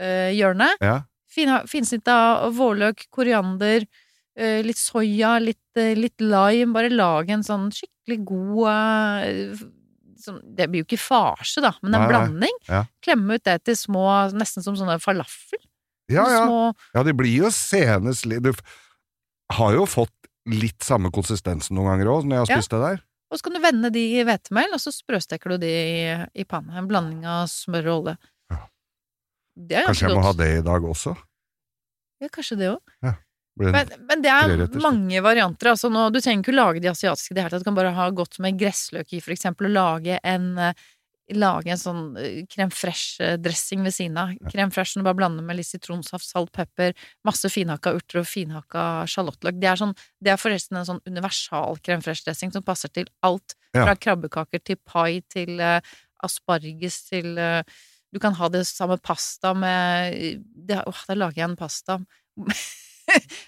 øh, 0.01 0.29
hjørnet. 0.34 0.82
Ja. 0.82 0.95
Fin, 1.39 1.52
finsnitt 1.71 2.08
av 2.12 2.52
vårløk, 2.58 3.06
koriander, 3.15 3.86
eh, 4.36 4.60
litt 4.65 4.80
soya, 4.82 5.38
litt, 5.41 5.62
eh, 5.80 5.93
litt 5.95 6.19
lime. 6.19 6.73
Bare 6.75 6.89
lag 6.91 7.30
en 7.32 7.43
sånn 7.47 7.69
skikkelig 7.71 8.19
god 8.28 8.67
eh, 9.23 9.62
sånn, 10.19 10.41
Det 10.56 10.67
blir 10.67 10.84
jo 10.84 10.88
ikke 10.89 10.99
farse, 10.99 11.62
da, 11.63 11.71
men 11.82 11.93
en 11.95 12.02
Nei, 12.02 12.06
nei. 12.06 12.12
blanding. 12.12 12.58
Ja. 12.67 12.84
Klemme 13.06 13.38
ut 13.39 13.43
det 13.47 13.58
til 13.69 13.75
små, 13.80 14.04
nesten 14.36 14.65
som 14.65 14.75
sånne 14.75 14.99
falafel. 14.99 15.62
Ja, 16.12 16.25
ja. 16.28 16.45
Små, 16.47 16.73
ja, 16.97 17.04
det 17.06 17.13
blir 17.15 17.30
jo 17.45 17.52
senest 17.54 18.25
litt 18.25 18.41
Du 18.41 18.52
har 19.54 19.75
jo 19.75 19.84
fått 19.86 20.10
litt 20.49 20.82
samme 20.82 21.12
konsistensen 21.13 21.75
noen 21.78 21.91
ganger 21.93 22.10
òg, 22.10 22.25
når 22.25 22.34
jeg 22.36 22.39
har 22.41 22.49
Ja. 22.49 22.58
spist 22.60 22.71
det 22.73 22.82
der. 22.82 22.99
og 23.32 23.38
så 23.38 23.43
kan 23.45 23.54
du 23.54 23.60
vende 23.62 23.91
de 23.93 24.04
i 24.19 24.23
hvetemel, 24.25 24.73
og 24.73 24.80
så 24.82 24.89
sprøsteker 24.91 25.49
du 25.54 25.58
de 25.62 25.69
i, 25.69 26.41
i 26.41 26.43
panna. 26.49 26.78
En 26.82 26.88
blanding 26.89 27.23
av 27.30 27.45
smør 27.47 27.88
og 27.93 28.04
olje. 28.04 28.17
Ja. 28.49 28.58
Det 29.56 29.78
er 29.78 29.86
Kanskje 29.86 30.08
jeg 30.10 30.17
må 30.17 30.23
ha 30.25 30.34
det 30.34 30.49
i 30.58 30.62
dag 30.65 30.82
også? 30.82 31.15
Ja, 32.19 32.29
kanskje 32.34 32.60
det 32.60 32.69
òg. 32.75 32.93
Ja. 33.05 33.15
Men, 33.60 33.89
men 34.08 34.21
det 34.23 34.32
er 34.32 34.62
mange 34.79 35.19
varianter. 35.23 35.73
Altså 35.73 35.89
nå, 35.91 36.05
du 36.13 36.21
trenger 36.21 36.45
ikke 36.45 36.53
å 36.53 36.60
lage 36.60 36.84
de 36.84 36.91
asiatiske 36.91 37.34
i 37.34 37.36
det 37.36 37.43
hele 37.43 37.51
tatt. 37.51 37.65
Du 37.65 37.67
kan 37.67 37.75
bare 37.75 37.91
ha 37.95 38.05
godt 38.15 38.39
med 38.43 38.60
gressløk 38.60 39.12
i, 39.12 39.19
for 39.23 39.36
eksempel, 39.36 39.67
og 39.67 39.75
lage 39.75 40.21
en 40.23 40.53
eh, 40.69 40.88
Lage 41.38 41.69
en 41.69 41.77
sånn 41.77 42.05
eh, 42.17 42.39
crème 42.49 42.73
fresh-dressing 42.73 43.84
ved 43.86 43.93
siden 43.93 44.15
av. 44.17 44.32
Crème 44.49 44.73
fresh 44.73 44.95
som 44.95 45.03
du 45.03 45.05
bare 45.05 45.19
blander 45.19 45.45
med 45.45 45.60
litt 45.60 45.67
sitronsaft, 45.67 46.25
salt, 46.25 46.49
pepper, 46.55 46.95
masse 47.27 47.51
finhakka 47.53 47.93
urter 47.99 48.23
og 48.23 48.25
finhakka 48.25 48.86
sjalottløk. 49.13 49.60
Det 49.62 49.75
sånn, 49.77 49.93
det 50.25 50.34
er 50.34 50.41
forresten 50.41 50.79
en 50.79 50.88
sånn 50.88 51.03
universal 51.05 51.77
crème 51.86 52.01
fresh-dressing 52.01 52.55
som 52.55 52.65
passer 52.65 52.89
til 52.95 53.05
alt. 53.21 53.53
Ja. 53.75 53.84
Fra 53.84 53.93
krabbekaker 54.08 54.63
til 54.65 54.79
pai 54.82 55.21
til 55.29 55.62
uh, 55.62 55.77
asparges 56.25 57.03
til 57.12 57.38
eh, 57.38 57.62
Du 58.13 58.19
kan 58.22 58.36
ha 58.39 58.50
det 58.50 58.65
samme 58.69 58.98
pasta 58.98 59.54
med 59.54 60.43
det, 60.69 60.82
Åh, 60.86 61.02
da 61.08 61.17
lager 61.17 61.43
jeg 61.43 61.50
en 61.50 61.60
pasta 61.60 62.00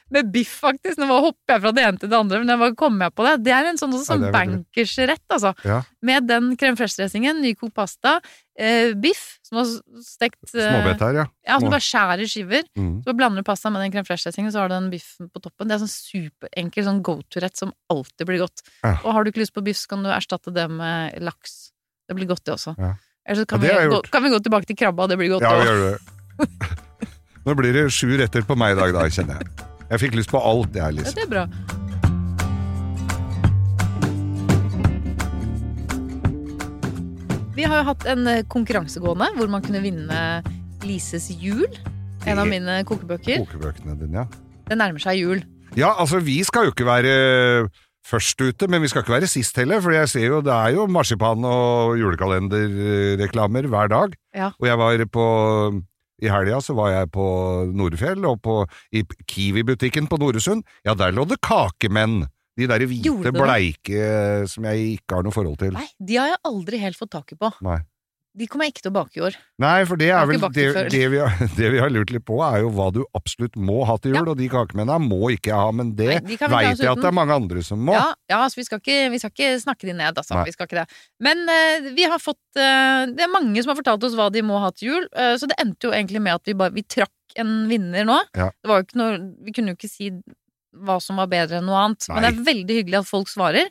med 0.10 0.32
biff, 0.34 0.54
faktisk. 0.63 1.00
Nå 1.02 1.08
hopper 1.10 1.56
jeg 1.56 1.63
fra 1.63 1.71
det 1.76 1.84
ene 1.86 2.02
til 2.02 2.12
det 2.12 2.17
andre, 2.17 2.41
men 2.41 2.52
jeg 2.54 2.62
bare 2.62 2.78
kom 2.80 3.00
jeg 3.04 3.13
på 3.15 3.26
det. 3.28 3.34
Det 3.45 3.54
er 3.56 3.69
en 3.69 3.80
sånn, 3.80 3.93
sånn 4.06 4.26
er 4.28 4.36
bankersrett, 4.36 5.24
altså. 5.32 5.54
Ja. 5.67 5.82
Med 6.08 6.28
den 6.30 6.52
crème 6.60 6.80
fresh-dressingen, 6.80 7.41
nykokt 7.43 7.76
pasta, 7.78 8.15
eh, 8.58 8.93
biff 9.02 9.26
som 9.47 9.62
har 9.62 9.69
stekt 10.06 10.56
eh, 10.56 10.80
her, 10.89 11.19
ja. 11.21 11.28
Ja, 11.47 11.60
som 11.60 11.67
du 11.67 11.76
bare 11.76 11.86
skjærer 11.86 12.26
i 12.26 12.30
skiver. 12.32 12.65
Mm. 12.78 12.95
Så 13.06 13.15
blander 13.17 13.43
du 13.43 13.47
pasta 13.47 13.71
med 13.74 13.86
den 13.86 13.93
crème 13.95 14.08
fresh-dressingen, 14.08 14.54
så 14.54 14.63
har 14.63 14.71
du 14.71 14.78
den 14.78 14.89
biffen 14.93 15.30
på 15.32 15.43
toppen. 15.43 15.69
Det 15.69 15.78
er 15.78 15.84
sånn 15.86 15.93
superenkel 15.93 16.88
sånn 16.88 17.04
go 17.06 17.19
to-rett 17.30 17.60
som 17.60 17.74
alltid 17.93 18.30
blir 18.30 18.43
godt. 18.43 18.65
Ja. 18.82 18.97
Og 19.04 19.13
har 19.15 19.24
du 19.24 19.32
ikke 19.34 19.45
lyst 19.45 19.58
på 19.58 19.65
biff, 19.65 19.80
så 19.84 19.93
kan 19.95 20.06
du 20.06 20.12
erstatte 20.13 20.54
det 20.56 20.67
med 20.71 21.21
laks. 21.24 21.69
Det 22.10 22.17
blir 22.17 22.30
godt, 22.32 22.45
det 22.47 22.58
også. 22.58 22.76
Ja. 22.82 22.95
Eller 23.25 23.41
så 23.41 23.45
kan, 23.45 23.62
Ja, 23.62 23.79
vi 23.81 23.88
gå, 23.88 24.01
kan 24.12 24.23
vi 24.23 24.29
gå 24.34 24.39
tilbake 24.41 24.65
til 24.65 24.75
krabba, 24.79 25.07
det 25.07 25.17
blir 25.17 25.29
godt 25.36 25.43
Ja, 25.45 25.51
òg. 25.53 25.62
vi 25.62 25.67
gjør 25.67 25.81
det. 25.91 26.79
Nå 27.45 27.53
blir 27.57 27.73
det 27.73 27.84
sju 27.93 28.10
retter 28.17 28.41
på 28.45 28.57
meg 28.57 28.73
i 28.75 28.79
dag, 28.79 28.93
da, 28.93 29.05
kjenner 29.10 29.41
jeg. 29.41 29.67
Jeg 29.91 29.99
fikk 30.05 30.17
lyst 30.17 30.31
på 30.34 30.41
alt, 30.41 30.73
jeg, 30.73 30.81
Ja, 30.81 30.89
Lise. 30.89 31.13
det 31.17 31.27
er 31.27 31.31
bra. 31.31 31.45
Vi 37.55 37.65
har 37.67 37.81
jo 37.81 37.88
hatt 37.91 38.05
en 38.10 38.23
konkurransegående, 38.25 38.47
konkurranse 38.49 39.01
gående 39.03 39.27
hvor 39.38 39.49
man 39.51 39.63
kunne 39.65 39.81
vinne 39.84 40.19
Lises 40.88 41.27
jul. 41.38 41.67
En 42.25 42.39
av 42.41 42.47
mine 42.49 42.79
kokebøker. 42.88 43.43
Kokebøkene 43.45 43.97
dine, 43.99 44.23
ja. 44.23 44.25
Det 44.69 44.77
nærmer 44.79 45.01
seg 45.03 45.19
jul. 45.19 45.41
Ja, 45.77 45.91
altså, 45.99 46.19
vi 46.23 46.39
skal 46.47 46.67
jo 46.69 46.73
ikke 46.73 46.88
være 46.88 47.13
først 48.07 48.41
ute, 48.41 48.67
men 48.71 48.81
vi 48.83 48.89
skal 48.91 49.03
ikke 49.03 49.13
være 49.13 49.29
sist 49.29 49.57
heller, 49.61 49.81
for 49.83 49.93
jeg 49.95 50.09
ser 50.09 50.27
jo 50.27 50.41
det 50.45 50.53
er 50.53 50.75
jo 50.75 50.87
marsipan 50.89 51.45
og 51.47 51.95
julekalenderreklamer 52.01 53.69
hver 53.71 53.91
dag. 53.93 54.17
Ja. 54.35 54.51
Og 54.57 54.67
jeg 54.67 54.81
var 54.81 55.05
på 55.13 55.27
i 56.21 56.29
helga 56.29 56.59
så 56.61 56.75
var 56.77 56.91
jeg 56.93 57.09
på 57.15 57.25
Nordfjell, 57.73 58.25
og 58.29 58.41
på, 58.45 58.59
i 58.93 59.01
Kiwi-butikken 59.01 60.09
på 60.09 60.19
Noresund. 60.21 60.61
Ja, 60.85 60.93
der 60.97 61.15
lå 61.15 61.25
det 61.29 61.41
kakemenn. 61.41 62.27
De 62.59 62.67
der 62.67 62.83
hvite, 62.85 63.31
bleike 63.33 64.45
som 64.51 64.67
jeg 64.67 64.97
ikke 64.97 65.17
har 65.17 65.25
noe 65.25 65.33
forhold 65.33 65.57
til. 65.61 65.71
Nei, 65.73 65.87
de 65.97 66.19
har 66.19 66.33
jeg 66.33 66.41
aldri 66.45 66.81
helt 66.81 66.99
fått 66.99 67.13
tak 67.15 67.31
i 67.33 67.37
på. 67.39 67.49
Nei. 67.65 67.79
De 68.31 68.47
kommer 68.47 68.69
ikke 68.71 68.85
til 68.85 68.93
å 68.93 68.95
bake 68.95 69.19
i 69.19 69.23
år. 69.27 69.35
Nei, 69.59 69.81
for 69.87 69.99
det 69.99 70.07
er 70.15 70.27
vel 70.29 70.39
det, 70.55 70.65
det 70.93 71.01
vi 71.11 71.19
har, 71.19 71.33
det 71.57 71.71
vi 71.73 71.79
har 71.83 71.91
lurt 71.91 72.13
litt 72.15 72.23
på, 72.27 72.37
er 72.45 72.61
jo 72.63 72.69
hva 72.77 72.87
du 72.95 73.01
absolutt 73.17 73.57
må 73.59 73.81
ha 73.89 73.97
til 73.99 74.13
jul, 74.15 74.21
Ja. 74.21 74.31
og 74.31 74.39
de 74.39 74.47
kakemennene 74.51 75.03
må 75.03 75.33
ikke 75.35 75.51
jeg 75.51 75.59
ha, 75.59 75.71
men 75.75 75.91
det 75.97 76.07
Nei, 76.13 76.19
de 76.29 76.37
veit 76.39 76.79
jeg 76.79 76.91
at 76.93 77.01
det 77.01 77.09
er 77.09 77.17
mange 77.17 77.35
andre 77.35 77.63
som 77.67 77.81
må. 77.83 77.95
Ja, 77.97 78.13
ja 78.31 78.39
altså 78.45 78.61
vi 78.61 78.67
skal, 78.69 78.79
ikke, 78.79 78.99
vi 79.11 79.19
skal 79.19 79.33
ikke 79.33 79.49
snakke 79.65 79.89
de 79.89 79.95
ned, 79.97 80.15
altså. 80.15 80.37
Nei. 80.37 80.45
Vi 80.47 80.55
skal 80.55 80.69
ikke 80.69 80.79
det. 80.79 80.99
Men 81.27 81.43
uh, 81.49 81.89
vi 81.97 82.07
har 82.07 82.21
fått 82.23 82.39
uh, 82.55 83.09
Det 83.11 83.25
er 83.25 83.31
mange 83.31 83.59
som 83.59 83.73
har 83.73 83.79
fortalt 83.81 84.05
oss 84.07 84.15
hva 84.15 84.29
de 84.31 84.43
må 84.47 84.61
ha 84.63 84.69
til 84.75 84.93
jul, 84.93 85.09
uh, 85.11 85.33
så 85.39 85.49
det 85.51 85.57
endte 85.61 85.89
jo 85.89 85.95
egentlig 85.95 86.21
med 86.23 86.39
at 86.39 86.47
vi 86.47 86.55
bare 86.57 86.75
Vi 86.75 86.85
trakk 86.87 87.35
en 87.41 87.65
vinner 87.67 88.07
nå. 88.07 88.15
Ja. 88.37 88.47
Det 88.55 88.71
var 88.71 88.79
jo 88.79 88.87
ikke 88.87 89.01
noe 89.01 89.17
Vi 89.43 89.55
kunne 89.55 89.73
jo 89.73 89.79
ikke 89.79 89.91
si 89.91 90.13
hva 90.71 91.01
som 91.03 91.19
var 91.19 91.27
bedre 91.27 91.59
enn 91.59 91.67
noe 91.67 91.81
annet, 91.83 92.05
men 92.07 92.23
det 92.23 92.29
er 92.29 92.43
veldig 92.47 92.75
hyggelig 92.77 93.01
at 93.01 93.07
folk 93.09 93.27
svarer. 93.27 93.67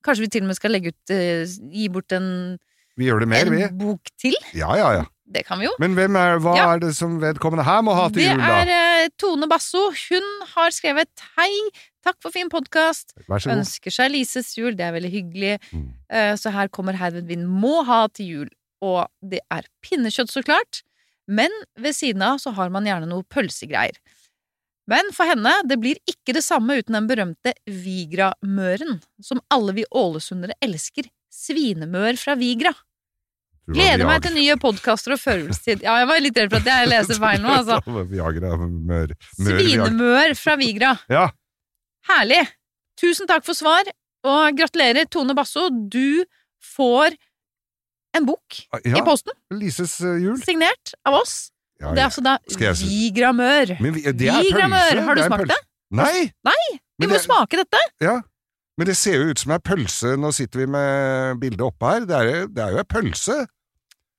Kanskje 0.00 0.22
vi 0.24 0.30
til 0.32 0.46
og 0.46 0.48
med 0.48 0.56
skal 0.56 0.72
legge 0.72 0.94
ut 0.94 1.12
Gi 1.12 1.90
bort 1.92 2.14
en, 2.16 2.30
Vi 2.98 3.06
gjør 3.06 3.22
det 3.22 3.28
mer, 3.30 3.46
en 3.46 3.54
vi. 3.54 3.68
bok 3.84 4.10
til. 4.18 4.34
Ja, 4.58 4.72
ja, 4.76 4.88
ja. 4.98 5.04
Det 5.28 5.42
kan 5.46 5.60
vi 5.60 5.66
jo. 5.68 5.72
Men 5.78 5.92
hvem 5.94 6.16
er, 6.16 6.38
hva 6.40 6.54
Ja. 6.56 6.66
er 6.74 6.78
det 6.80 6.94
som 6.96 7.18
vedkommende 7.20 7.64
her 7.66 7.82
må 7.84 7.92
ha 7.94 8.06
til 8.08 8.22
Det 8.22 8.30
jul, 8.30 8.38
da? 8.40 8.64
Det 8.64 8.74
er 8.74 9.04
eh, 9.04 9.08
Tone 9.20 9.46
Basso. 9.50 9.90
Hun 10.08 10.28
har 10.54 10.70
skrevet 10.72 11.08
'Hei, 11.36 11.52
takk 12.04 12.16
for 12.24 12.30
fin 12.32 12.48
podkast'. 12.48 13.12
Ønsker 13.28 13.92
seg 13.92 14.10
Lises 14.10 14.54
jul, 14.56 14.72
det 14.74 14.80
er 14.88 14.92
veldig 14.96 15.12
hyggelig. 15.12 15.58
Mm. 15.72 15.92
Eh, 16.10 16.32
Så 16.36 16.50
her 16.50 16.68
kommer 16.68 16.94
herved 16.96 17.26
Vind 17.28 17.46
må 17.46 17.84
ha 17.84 18.06
til 18.08 18.26
jul. 18.26 18.48
Og 18.80 19.06
det 19.22 19.40
er 19.50 19.62
pinnekjøtt, 19.84 20.30
så 20.32 20.42
klart. 20.42 20.82
Men 21.28 21.50
ved 21.76 21.92
siden 21.94 22.22
av 22.22 22.38
så 22.38 22.54
har 22.54 22.70
man 22.70 22.84
gjerne 22.84 23.06
noe 23.06 23.22
pølsegreier. 23.28 23.96
Men 24.88 25.12
for 25.12 25.26
henne, 25.26 25.52
det 25.68 25.78
blir 25.78 25.96
ikke 26.08 26.32
det 26.32 26.42
samme 26.42 26.78
uten 26.80 26.94
den 26.96 27.06
berømte 27.06 27.52
Vigra-møren, 27.68 29.02
som 29.20 29.40
alle 29.50 29.74
vi 29.74 29.84
ålesundere 29.92 30.54
elsker. 30.64 31.04
Svinemør 31.30 32.16
fra 32.16 32.34
Vigra. 32.40 32.72
Gleder 33.76 34.06
meg 34.08 34.22
til 34.24 34.34
nye 34.38 34.54
podkaster 34.60 35.12
og 35.14 35.20
førjulstid. 35.20 35.82
Ja, 35.84 35.98
jeg 36.00 36.08
var 36.08 36.20
litt 36.24 36.38
redd 36.40 36.52
for 36.54 36.62
at 36.62 36.70
jeg 36.72 36.88
leser 36.88 37.18
feil 37.20 37.42
nå, 37.44 37.50
altså. 37.52 37.80
Viagra, 38.12 38.54
mør, 38.56 39.12
mør 39.44 39.60
Svinemør 39.60 40.34
fra 40.40 40.54
Vigra. 40.60 40.94
Ja, 41.12 41.26
Herlig! 42.08 42.44
Tusen 42.98 43.28
takk 43.28 43.44
for 43.46 43.54
svar, 43.54 43.84
og 44.26 44.56
gratulerer, 44.58 45.04
Tone 45.12 45.34
Basso. 45.36 45.68
Du 45.70 46.24
får 46.74 47.14
en 48.16 48.24
bok 48.26 48.56
i 48.88 49.02
posten, 49.04 49.36
Lises 49.54 49.98
eh, 50.00 50.16
jul. 50.24 50.38
signert 50.42 50.94
av 51.06 51.18
oss. 51.20 51.36
Ja, 51.78 51.92
Det 51.94 52.00
er 52.02 52.08
altså 52.08 52.24
da 52.24 52.38
Vigramør. 52.80 53.76
Vi- 53.78 54.02
Vigramør, 54.08 55.02
har 55.04 55.14
du 55.14 55.20
det 55.20 55.28
smakt 55.28 55.52
det? 55.52 55.60
Nei! 55.94 56.24
Vi 56.32 57.04
Men 57.04 57.12
må 57.12 57.14
det, 57.14 57.22
smake 57.28 57.60
dette! 57.60 57.84
ja. 58.02 58.16
Men 58.78 58.86
det 58.86 58.94
ser 58.96 59.16
jo 59.18 59.30
ut 59.32 59.40
som 59.42 59.50
ei 59.50 59.58
pølse. 59.58 60.12
Nå 60.22 60.28
sitter 60.30 60.60
vi 60.60 60.66
med 60.70 61.40
bildet 61.42 61.64
oppe 61.66 61.88
her. 61.90 62.04
Det 62.06 62.14
er, 62.14 62.44
det 62.46 62.62
er 62.62 62.74
jo 62.76 62.78
ei 62.78 62.84
pølse. 62.86 63.34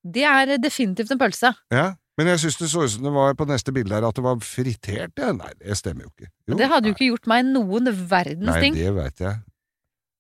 Det 0.04 0.24
er 0.24 0.58
definitivt 0.62 1.12
en 1.12 1.20
pølse. 1.20 1.54
Ja. 1.74 1.94
Men 2.20 2.28
jeg 2.34 2.42
syns 2.44 2.58
det 2.60 2.68
så 2.72 2.84
ut 2.84 2.92
som 2.92 3.06
det 3.08 3.12
var 3.16 3.36
på 3.40 3.46
neste 3.48 3.72
bilde 3.72 3.96
her 3.96 4.04
at 4.08 4.16
det 4.18 4.24
var 4.24 4.40
fritert. 4.44 5.14
Ja. 5.20 5.32
Nei, 5.36 5.52
det 5.60 5.78
stemmer 5.80 6.04
jo 6.08 6.12
ikke. 6.12 6.30
Jo, 6.50 6.58
Det 6.60 6.68
hadde 6.68 6.90
jo 6.92 6.96
ikke 6.98 7.10
gjort 7.14 7.30
meg 7.32 7.46
noen 7.48 7.88
verdens 8.10 8.60
ting. 8.60 8.76
Nei, 8.76 8.84
det 8.84 8.94
veit 8.96 9.24
jeg. 9.24 9.36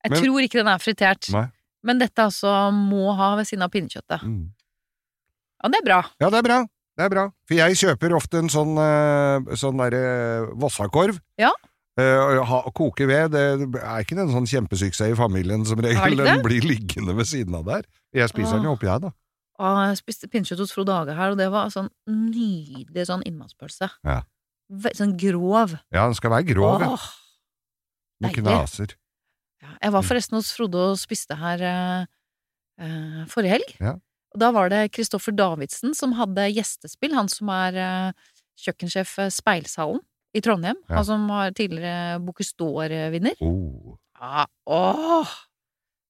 Jeg 0.05 0.11
men- 0.11 0.21
tror 0.23 0.39
ikke 0.45 0.59
den 0.61 0.67
er 0.71 0.79
fritert. 0.79 1.29
Nei. 1.35 1.47
Men 1.83 1.99
dette 1.99 2.23
altså 2.23 2.71
må 2.75 3.15
ha 3.15 3.35
ved 3.35 3.47
siden 3.47 3.63
av 3.63 3.71
pinnekjøttet. 3.71 4.23
Mm. 4.23 4.49
Ja, 5.63 5.69
det 5.69 5.79
er 5.81 5.85
bra. 5.85 5.99
Ja, 6.19 6.29
det 6.29 6.39
er 6.39 6.47
bra. 6.47 6.59
Det 6.99 7.05
er 7.05 7.09
bra. 7.09 7.23
For 7.47 7.55
jeg 7.55 7.75
kjøper 7.79 8.15
ofte 8.15 8.39
en 8.39 8.49
sånn, 8.51 8.75
eh, 8.79 9.55
sånn 9.55 9.79
derre 9.79 10.47
Vossakorv. 10.59 11.19
Ja. 11.39 11.51
Uh, 11.99 12.39
ha, 12.47 12.61
koke 12.71 13.05
ved. 13.07 13.31
Det 13.31 13.79
er 13.81 14.03
ikke 14.03 14.15
en 14.19 14.31
sånn 14.31 14.47
kjempesuksess 14.47 15.11
i 15.11 15.15
familien 15.19 15.65
som 15.67 15.79
regel. 15.83 16.15
Den 16.15 16.43
blir 16.45 16.63
liggende 16.63 17.15
ved 17.15 17.27
siden 17.27 17.55
av 17.55 17.65
der. 17.65 17.83
Jeg 18.15 18.29
spiser 18.31 18.55
den 18.55 18.63
jo 18.69 18.71
Åh. 18.71 18.77
oppi 18.77 18.87
her, 18.87 18.99
da. 19.03 19.11
Og 19.59 19.79
jeg 19.89 19.99
spiste 19.99 20.29
pinnekjøtt 20.31 20.61
hos 20.63 20.71
Frode 20.71 20.95
Hage 20.95 21.15
her, 21.17 21.33
og 21.33 21.39
det 21.39 21.49
var 21.51 21.71
sånn 21.73 21.89
nydelig 22.07 23.07
sånn 23.09 23.25
innmatspølse. 23.27 23.89
Ja. 24.07 24.21
Sånn 24.95 25.17
grov. 25.19 25.73
Ja, 25.91 26.05
den 26.05 26.15
skal 26.15 26.31
være 26.35 26.47
grov, 26.53 26.83
ja. 26.85 26.93
Åh, 26.95 27.07
Med 28.23 28.35
knaser. 28.37 28.93
Ja, 29.59 29.73
jeg 29.83 29.95
var 29.95 30.05
forresten 30.07 30.37
hos 30.39 30.53
Frode 30.55 30.79
og 30.93 30.99
spiste 31.01 31.35
her 31.39 31.63
eh, 31.65 32.05
eh, 32.79 33.23
forrige 33.31 33.57
helg. 33.57 33.73
Ja. 33.83 33.97
Og 34.29 34.43
da 34.43 34.51
var 34.55 34.69
det 34.71 34.85
Kristoffer 34.95 35.33
Davidsen 35.35 35.95
som 35.97 36.13
hadde 36.15 36.45
gjestespill, 36.53 37.15
han 37.17 37.31
som 37.31 37.49
er 37.51 37.79
eh, 37.83 38.29
kjøkkensjef 38.63 39.17
ved 39.19 39.35
Speilsalen 39.35 39.99
i 40.37 40.43
Trondheim. 40.45 40.79
Ja. 40.87 40.99
Han 41.01 41.07
som 41.07 41.27
var 41.31 41.51
tidligere 41.57 42.21
Bocuse 42.23 42.55
d'Or-vinner. 42.59 43.35
Oh. 43.43 43.97
Ja, 44.19 44.45
åh! 44.69 45.35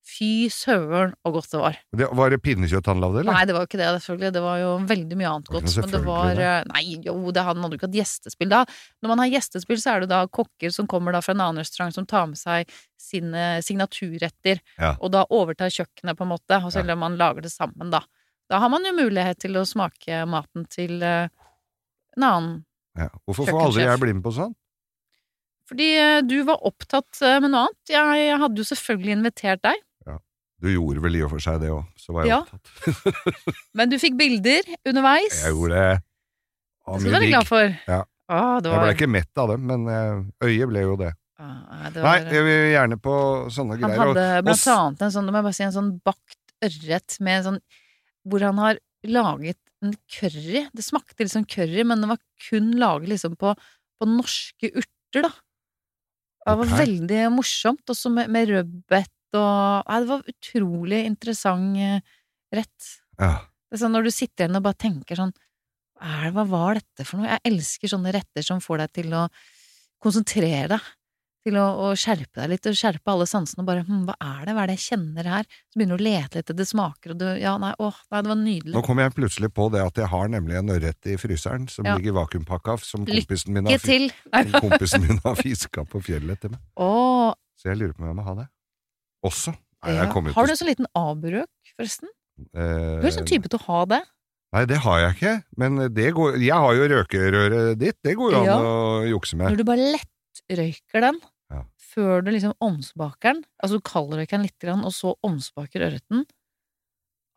Fy 0.09 0.49
søren 0.49 1.11
så 1.13 1.31
godt 1.35 1.51
det 1.51 1.59
var. 1.61 1.75
Det, 1.99 2.07
var 2.17 2.31
det 2.33 2.39
pinnekjøtt 2.41 2.87
han 2.89 3.01
lagde, 3.03 3.21
eller? 3.21 3.35
Nei, 3.35 3.43
det 3.45 3.53
var 3.55 3.65
jo 3.65 3.69
ikke 3.69 3.79
det, 3.81 3.89
selvfølgelig. 4.01 4.31
Det 4.35 4.41
var 4.43 4.61
jo 4.61 4.69
veldig 4.89 5.17
mye 5.19 5.31
annet 5.33 5.51
godt. 5.53 5.73
Men 5.77 5.91
det 5.93 6.01
var 6.07 6.41
eh, 6.45 6.61
Nei, 6.71 6.83
jo, 7.05 7.15
det, 7.35 7.43
han 7.45 7.59
hadde 7.61 7.75
jo 7.75 7.79
ikke 7.79 7.89
hatt 7.89 7.97
gjestespill 7.99 8.51
da. 8.51 8.61
Når 9.03 9.11
man 9.13 9.21
har 9.23 9.31
gjestespill, 9.35 9.81
så 9.81 9.91
er 9.93 10.03
det 10.03 10.09
da 10.11 10.21
kokker 10.39 10.73
som 10.73 10.87
kommer 10.89 11.13
da 11.15 11.21
fra 11.25 11.35
en 11.35 11.43
annen 11.45 11.61
restaurant, 11.61 11.93
som 11.95 12.07
tar 12.09 12.29
med 12.31 12.39
seg 12.41 12.71
sine 12.99 13.49
signaturretter, 13.65 14.63
Ja. 14.79 14.95
og 14.97 15.13
da 15.13 15.25
overtar 15.35 15.71
kjøkkenet, 15.73 16.17
på 16.17 16.25
en 16.25 16.33
måte, 16.33 16.57
og 16.63 16.73
selv 16.73 16.95
om 16.95 17.03
man 17.05 17.19
lager 17.19 17.45
det 17.45 17.51
sammen, 17.53 17.91
da. 17.93 18.01
Da 18.49 18.59
har 18.63 18.71
man 18.73 18.87
jo 18.87 18.95
mulighet 18.97 19.39
til 19.45 19.59
å 19.59 19.65
smake 19.67 20.23
maten 20.25 20.65
til 20.73 21.03
uh, 21.05 21.29
en 22.17 22.25
annen. 22.25 22.55
Ja. 22.97 23.11
Hvorfor 23.29 23.45
får 23.45 23.61
aldri 23.67 23.85
jeg 23.85 24.01
bli 24.01 24.15
med 24.17 24.25
på 24.25 24.33
sånn? 24.35 24.55
Fordi 25.69 25.89
eh, 26.01 26.19
du 26.25 26.39
var 26.47 26.63
opptatt 26.65 27.19
med 27.21 27.51
noe 27.53 27.67
annet. 27.67 27.91
Jeg 27.93 28.39
hadde 28.41 28.57
jo 28.57 28.65
selvfølgelig 28.65 29.13
invitert 29.19 29.61
deg, 29.61 29.83
Du 30.59 30.67
gjorde 30.67 31.01
vel 31.03 31.15
i 31.15 31.23
og 31.23 31.31
for 31.31 31.43
seg 31.43 31.61
det 31.63 31.71
òg, 31.71 31.85
så 31.99 32.15
var 32.15 32.27
jeg 32.27 32.33
Ja. 32.33 32.39
opptatt. 32.43 33.55
men 33.79 33.91
du 33.91 33.95
fikk 34.01 34.17
bilder 34.19 34.67
underveis. 34.83 35.39
Jeg 35.45 35.55
gjorde 35.55 35.79
det. 35.79 36.01
Det 36.89 36.99
skal 36.99 37.13
du 37.13 37.15
være 37.15 37.31
glad 37.31 37.47
for. 37.47 37.71
Ja. 37.87 38.01
Å, 38.29 38.41
det 38.61 38.73
Jeg 38.73 38.83
ble 38.83 38.93
ikke 38.97 39.09
mett 39.09 39.41
av 39.41 39.53
dem, 39.53 39.63
men 39.69 39.87
eh, 39.89 40.49
øyet 40.49 40.69
ble 40.69 40.83
jo 40.83 40.97
det. 40.99 41.13
Ah, 41.39 41.55
nei, 41.71 41.89
det 41.95 42.03
Nei, 42.03 42.17
jeg 42.35 42.45
vil 42.45 42.65
gjerne 42.73 42.97
på 42.99 43.15
sånne 43.55 43.77
Han 43.77 43.81
greier. 43.85 43.95
Han 43.95 44.11
hadde 44.11 44.43
blant 44.43 44.59
og... 44.59 44.73
annet 44.75 45.03
en 45.05 45.13
sånn, 45.15 45.31
si, 45.55 45.63
en 45.65 45.75
sånn 45.77 45.91
bakt 46.05 46.65
ørret 46.67 47.15
med 47.23 47.37
en 47.37 47.45
sånn 47.45 47.59
Hvor 48.27 48.43
han 48.43 48.59
har 48.59 48.81
laget 49.07 49.59
en 49.79 49.93
curry. 50.11 50.65
Det 50.75 50.83
smakte 50.83 51.23
litt 51.23 51.31
som 51.31 51.45
curry, 51.47 51.85
men 51.87 52.03
det 52.03 52.09
var 52.11 52.19
kun 52.49 52.73
laget 52.81 53.13
liksom 53.13 53.37
på, 53.39 53.53
på 53.55 54.09
norske 54.11 54.73
urter, 54.73 55.23
da. 55.23 55.31
Det 56.43 56.57
var 56.59 56.65
okay. 56.65 56.81
veldig 56.81 57.21
morsomt, 57.31 57.85
også 57.91 58.11
med, 58.11 58.27
med 58.33 58.51
rødbet 58.51 59.13
og 59.37 59.83
Nei, 59.89 59.99
det 60.01 60.09
var 60.09 60.23
utrolig 60.33 61.03
interessant 61.05 61.77
eh, 61.77 62.01
rett. 62.55 62.89
Ja. 63.19 63.33
Det 63.69 63.77
er 63.77 63.83
sånn 63.83 63.93
når 63.93 64.07
du 64.09 64.11
sitter 64.15 64.45
igjen 64.47 64.57
og 64.57 64.63
bare 64.65 64.79
tenker 64.81 65.15
sånn 65.19 65.33
"Hva 65.99 66.45
var 66.47 66.79
dette 66.79 67.05
for 67.05 67.19
noe? 67.19 67.27
Jeg 67.27 67.43
elsker 67.53 67.91
sånne 67.91 68.13
retter 68.15 68.41
som 68.45 68.61
får 68.63 68.77
deg 68.85 68.91
til 69.01 69.13
å 69.13 69.25
konsentrere 70.01 70.67
deg. 70.71 70.87
Til 71.47 71.55
å, 71.55 71.65
å 71.87 71.95
skjerpe 71.95 72.35
deg 72.41 72.49
litt, 72.51 72.65
og 72.67 72.75
skjerpe 72.75 73.07
alle 73.13 73.25
sansene 73.25 73.63
og 73.63 73.67
bare 73.69 73.85
hm, 73.87 74.01
hva 74.09 74.15
er 74.19 74.41
det, 74.45 74.53
hva 74.57 74.63
er 74.65 74.67
det 74.67 74.75
jeg 74.75 74.83
kjenner 74.89 75.23
her? 75.31 75.45
Så 75.71 75.79
begynner 75.79 75.95
du 75.97 76.03
å 76.03 76.07
lete 76.09 76.41
litt, 76.41 76.51
det 76.59 76.65
smaker, 76.67 77.13
og 77.13 77.17
du 77.21 77.25
Ja, 77.39 77.53
nei, 77.57 77.71
åh, 77.79 77.95
nei, 78.11 78.21
det 78.25 78.31
var 78.33 78.39
nydelig. 78.41 78.73
Nå 78.75 78.81
kom 78.83 78.99
jeg 78.99 79.13
plutselig 79.15 79.49
på 79.55 79.69
det 79.71 79.79
at 79.85 80.01
jeg 80.03 80.11
har 80.11 80.27
nemlig 80.27 80.57
en 80.59 80.73
ørret 80.75 81.07
i 81.07 81.15
fryseren 81.21 81.69
som 81.71 81.87
Ja. 81.87 81.95
ligger 81.95 82.17
vakuumpakka, 82.19 82.75
som 82.83 83.05
kompisen 83.07 83.53
min 83.55 83.65
har! 83.71 83.79
Kompisen 84.59 85.07
min 85.07 85.21
har 85.23 85.35
fiska 85.39 85.85
på 85.87 86.03
fjellet 86.03 86.41
til 86.43 86.51
meg. 86.51 86.59
Åh, 86.77 87.31
Så 87.55 87.71
jeg 87.71 87.77
lurer 87.79 87.93
på 87.95 88.03
om 88.03 88.11
jeg 88.11 88.19
må 88.19 88.23
ha 88.27 88.35
det. 88.43 88.47
Også. 89.25 89.53
Ja. 89.85 90.05
Har 90.11 90.45
du 90.47 90.51
en 90.51 90.57
sånn 90.59 90.67
liten 90.69 90.87
aburøk, 90.95 91.49
forresten? 91.77 92.09
eh, 92.53 92.99
Du 92.99 93.07
er 93.07 93.15
sånn 93.15 93.27
type 93.27 93.47
til 93.49 93.59
å 93.59 93.65
ha 93.67 93.85
det. 93.85 94.01
Nei, 94.51 94.63
det 94.65 94.79
har 94.81 94.99
jeg 94.99 95.15
ikke, 95.15 95.33
men 95.61 95.75
det 95.93 96.07
går 96.17 96.39
Jeg 96.41 96.57
har 96.57 96.73
jo 96.73 96.87
røkerøret 96.89 97.77
ditt, 97.77 97.97
det 98.03 98.15
går 98.17 98.31
jo 98.33 98.39
an 98.41 98.65
å 98.65 98.73
jukse 99.07 99.37
med. 99.37 99.51
Når 99.51 99.57
du 99.61 99.63
bare 99.67 99.91
lettrøyker 99.93 101.01
den, 101.05 101.19
Ja. 101.51 101.63
før 101.77 102.23
du 102.25 102.31
liksom 102.31 102.53
omsbaker 102.61 103.33
den, 103.33 103.43
altså 103.63 103.77
du 103.77 103.81
kaldrøyker 103.81 104.37
den 104.37 104.43
litt, 104.47 104.57
grann, 104.59 104.83
og 104.85 104.91
så 104.91 105.15
omsmaker 105.23 105.85
ørreten, 105.85 106.25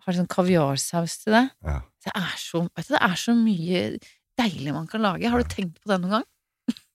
har 0.07 0.13
sånn 0.17 0.27
kaviarsaus 0.29 1.23
til 1.23 1.33
det. 1.37 1.45
Ja. 1.63 1.81
Det 2.03 2.13
er 2.17 2.35
så, 2.37 2.65
du, 2.67 2.83
det 2.83 2.99
er 3.01 3.15
så 3.21 3.35
mye 3.39 3.99
deilig 4.41 4.73
man 4.75 4.87
kan 4.89 5.03
lage. 5.05 5.29
Har 5.31 5.39
du 5.39 5.49
tenkt 5.49 5.79
på 5.83 5.93
det 5.93 6.01
noen 6.03 6.17
gang? 6.19 6.25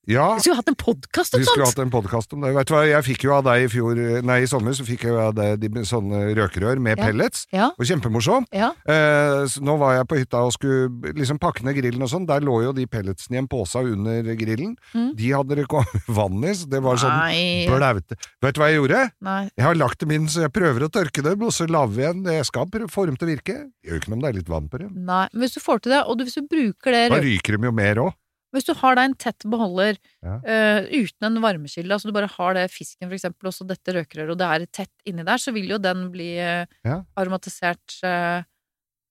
Ja, 0.08 0.26
Vi 0.38 0.44
skulle 0.46 0.56
hatt 0.62 0.70
en 0.72 0.78
podkast 0.80 1.36
om 1.36 1.42
vi 1.42 1.46
skulle 1.50 1.66
hatt 1.68 1.80
en 1.84 1.92
podkast 1.92 2.32
om 2.34 2.42
det. 2.46 2.54
Vet 2.56 2.70
du 2.70 2.74
hva, 2.74 2.84
jeg 2.88 3.04
fikk 3.04 3.26
jo 3.28 3.34
av 3.36 3.44
deg 3.48 3.66
i 3.66 3.70
fjor 3.72 4.00
Nei, 4.24 4.38
i 4.46 4.48
sommer 4.50 4.72
så 4.78 4.86
fikk 4.88 5.04
jeg 5.04 5.12
jo 5.12 5.20
av 5.20 5.34
deg 5.36 5.60
de, 5.60 5.84
sånne 5.88 6.22
røkerør 6.38 6.80
med 6.80 6.98
Ja. 6.98 7.06
pellets. 7.10 7.46
Ja, 7.52 7.68
Og 7.78 7.86
kjempemorsomt. 7.90 8.48
ja. 8.56 8.70
Eh, 8.88 9.46
nå 9.62 9.78
var 9.82 9.96
jeg 9.98 10.08
på 10.08 10.18
hytta 10.22 10.44
og 10.48 10.54
skulle 10.56 11.14
liksom 11.18 11.40
pakke 11.44 11.64
ned 11.68 11.76
grillen 11.76 12.02
og 12.02 12.10
sånn. 12.10 12.26
Der 12.30 12.40
lå 12.42 12.64
jo 12.64 12.72
de 12.74 12.86
pelletsene 12.88 13.36
i 13.36 13.42
en 13.44 13.48
pose 13.52 13.76
under 13.84 14.24
grillen. 14.40 14.76
Mm. 14.94 15.16
De 15.16 15.32
hadde 15.36 15.56
det 15.60 15.68
kommet 15.68 16.08
vann 16.20 16.40
i, 16.44 16.54
så 16.56 16.70
det 16.70 16.82
var 16.84 16.96
sånn 16.96 17.68
blaute. 17.68 18.16
Vet 18.42 18.56
du 18.56 18.62
hva 18.62 18.70
jeg 18.72 18.80
gjorde? 18.82 19.02
nei. 19.22 19.50
Jeg 19.58 19.66
har 19.66 19.76
lagt 19.76 20.00
dem 20.00 20.12
inn, 20.12 20.28
så 20.32 20.46
jeg 20.48 20.54
prøver 20.56 20.88
å 20.88 20.90
tørke 20.90 21.24
dem, 21.24 21.42
og 21.44 21.52
så 21.52 21.68
lager 21.68 21.96
vi 21.98 22.04
en 22.08 22.24
Jeg 22.24 22.46
skal 22.46 22.66
få 22.90 23.06
dem 23.08 23.16
til 23.18 23.28
å 23.28 23.32
virke. 23.36 23.58
Gjør 23.86 24.00
ikke 24.00 24.10
noe 24.14 24.18
om 24.18 24.24
det 24.24 24.30
er 24.30 24.38
litt 24.40 24.50
vann 24.50 24.70
på 24.70 24.80
dem. 24.80 24.94
nei. 25.06 25.28
Men 25.34 25.42
hvis 25.44 25.54
du 25.58 25.60
får 25.60 25.82
til 25.84 25.92
det, 25.92 26.04
og 26.08 26.18
du, 26.18 26.24
hvis 26.24 26.36
du 26.40 26.48
bruker 26.48 26.92
det 26.96 27.10
Da 27.12 27.20
ryker 27.20 27.58
de 27.58 27.68
jo 27.68 27.72
mer 27.76 27.96
òg. 28.08 28.14
Hvis 28.56 28.64
du 28.68 28.72
har 28.80 28.96
deg 28.96 29.10
en 29.10 29.16
tett 29.20 29.44
beholder 29.50 29.98
Ja. 30.24 30.38
uh, 30.40 30.88
uten 30.88 31.28
en 31.28 31.42
varmekilde, 31.44 31.92
altså 31.92 32.08
du 32.08 32.16
bare 32.16 32.30
har 32.32 32.54
det 32.56 32.68
fisken 32.72 33.10
for 33.10 33.18
eksempel, 33.18 33.50
og 33.50 33.54
så 33.56 33.68
dette 33.68 33.96
røkrøret, 33.96 34.32
og 34.32 34.40
det 34.40 34.48
er 34.48 34.66
tett 34.72 34.94
inni 35.06 35.26
der, 35.28 35.42
så 35.42 35.52
vil 35.56 35.68
jo 35.74 35.80
den 35.84 36.08
bli 36.14 36.30
uh, 36.40 36.64
Ja. 36.88 37.02
aromatisert 37.20 37.98
uh, 38.08 38.44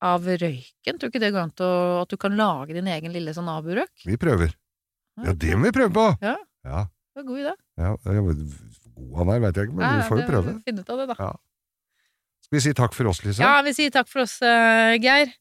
av 0.03 0.25
røyken. 0.25 0.99
Tror 0.99 1.13
ikke 1.13 1.21
det 1.21 1.33
går 1.37 1.43
an 1.45 1.55
til 1.57 2.01
at 2.03 2.09
du 2.13 2.17
kan 2.21 2.37
lage 2.37 2.77
din 2.77 2.89
egen 2.89 3.13
lille 3.13 3.33
sånn 3.37 3.49
aburøk? 3.53 3.93
Vi 4.09 4.17
prøver. 4.21 4.57
Ja, 5.25 5.33
det 5.33 5.57
må 5.57 5.69
vi 5.71 5.77
prøve 5.79 5.93
på! 5.97 6.07
Ja. 6.25 6.37
Ja. 6.67 6.87
Det 7.17 7.23
var 7.23 7.29
god 7.31 7.39
idé. 7.45 7.53
ja, 7.81 7.95
god 7.97 9.17
han 9.17 9.29
er, 9.33 9.41
vet 9.41 9.57
jeg 9.57 9.69
ikke, 9.69 9.77
men 9.77 9.85
Nei, 9.87 9.97
vi 9.97 10.09
får 10.09 10.19
jo 10.21 10.27
prøve. 10.29 10.53
Finne 10.67 10.83
ut 10.85 10.91
av 10.93 10.99
det, 11.01 11.07
da. 11.13 11.17
Ja. 11.21 11.31
Skal 12.47 12.57
vi 12.57 12.61
si 12.65 12.73
takk 12.77 12.93
for 12.97 13.09
oss, 13.11 13.21
Lise? 13.25 13.41
Ja, 13.43 13.55
vi 13.65 13.73
sier 13.77 13.93
takk 13.93 14.09
for 14.09 14.25
oss, 14.25 14.39
Geir. 14.41 15.33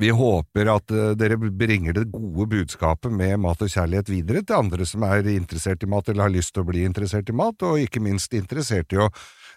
Vi 0.00 0.08
håper 0.14 0.70
at 0.72 0.92
eh, 0.94 1.12
dere 1.18 1.36
bringer 1.36 1.96
det 1.96 2.06
gode 2.12 2.48
budskapet 2.54 3.12
med 3.12 3.36
mat 3.44 3.60
og 3.62 3.70
kjærlighet 3.72 4.08
videre 4.08 4.42
til 4.46 4.58
andre 4.62 4.86
som 4.88 5.04
er 5.04 5.26
interessert 5.34 5.84
i 5.84 5.90
mat, 5.90 6.08
eller 6.08 6.26
har 6.26 6.32
lyst 6.32 6.54
til 6.54 6.64
å 6.64 6.68
bli 6.70 6.84
interessert 6.88 7.28
i 7.28 7.36
mat, 7.36 7.64
og 7.66 7.80
ikke 7.82 8.02
minst 8.04 8.32
interessert 8.36 8.94
i 8.94 9.00
å 9.02 9.10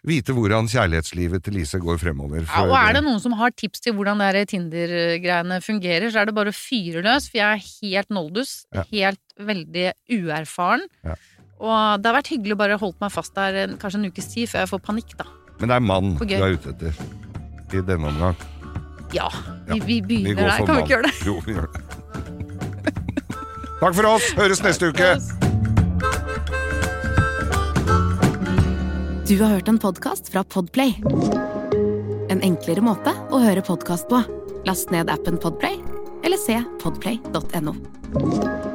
vite 0.06 0.36
hvordan 0.36 0.68
kjærlighetslivet 0.70 1.46
til 1.46 1.56
Lise 1.58 1.80
går 1.82 1.98
fremover. 2.02 2.44
Ja, 2.46 2.66
og 2.68 2.76
er 2.78 2.98
det 2.98 3.06
noen 3.06 3.22
som 3.24 3.38
har 3.40 3.56
tips 3.58 3.82
til 3.86 3.96
hvordan 3.98 4.22
det 4.36 4.48
Tinder-greiene 4.52 5.62
fungerer, 5.66 6.12
så 6.12 6.22
er 6.22 6.30
det 6.30 6.36
bare 6.38 6.54
å 6.54 6.58
fyre 6.58 7.02
løs, 7.06 7.30
for 7.32 7.42
jeg 7.42 7.48
er 7.48 7.64
helt 7.80 8.14
noldus. 8.14 8.58
Ja. 8.76 8.86
Helt 8.92 9.24
veldig 9.40 9.88
uerfaren. 10.20 10.86
Ja. 11.08 11.16
Og 11.56 12.04
det 12.04 12.12
har 12.12 12.18
vært 12.20 12.34
hyggelig 12.34 12.58
å 12.58 12.60
bare 12.60 12.80
holdt 12.82 13.00
meg 13.02 13.14
fast 13.16 13.34
der 13.38 13.78
kanskje 13.80 14.02
en 14.02 14.10
ukes 14.12 14.28
tid 14.34 14.52
før 14.52 14.66
jeg 14.66 14.74
får 14.74 14.84
panikk, 14.92 15.16
da. 15.22 15.30
Men 15.62 15.72
det 15.72 15.78
er 15.80 15.88
mann 15.88 16.18
du 16.20 16.36
er 16.36 16.58
ute 16.58 16.76
etter 16.76 17.80
i 17.80 17.82
denne 17.88 18.12
omgang. 18.12 18.36
Ja, 19.14 19.30
vi, 19.68 19.80
vi 19.86 20.02
begynner 20.02 20.36
vi 20.36 20.36
der. 20.42 20.66
Kan 20.66 20.76
vi 20.76 20.82
ikke 20.82 20.94
gjøre 20.96 21.08
det? 21.08 21.14
Jo, 21.26 21.40
vi 21.46 21.54
gjør 21.58 21.68
det. 21.72 21.82
Takk 23.80 23.96
for 23.98 24.08
oss. 24.10 24.30
Høres 24.38 24.64
neste 24.66 24.90
uke. 24.90 25.10
Du 29.26 29.36
har 29.42 29.56
hørt 29.56 29.68
en 29.68 29.80
podkast 29.82 30.30
fra 30.34 30.44
Podplay. 30.44 30.96
En 32.30 32.42
enklere 32.46 32.84
måte 32.86 33.14
å 33.34 33.42
høre 33.42 33.66
podkast 33.66 34.10
på. 34.12 34.22
Last 34.66 34.94
ned 34.94 35.10
appen 35.14 35.38
Podplay, 35.42 35.82
eller 36.26 36.42
se 36.42 36.62
podplay.no. 36.82 38.75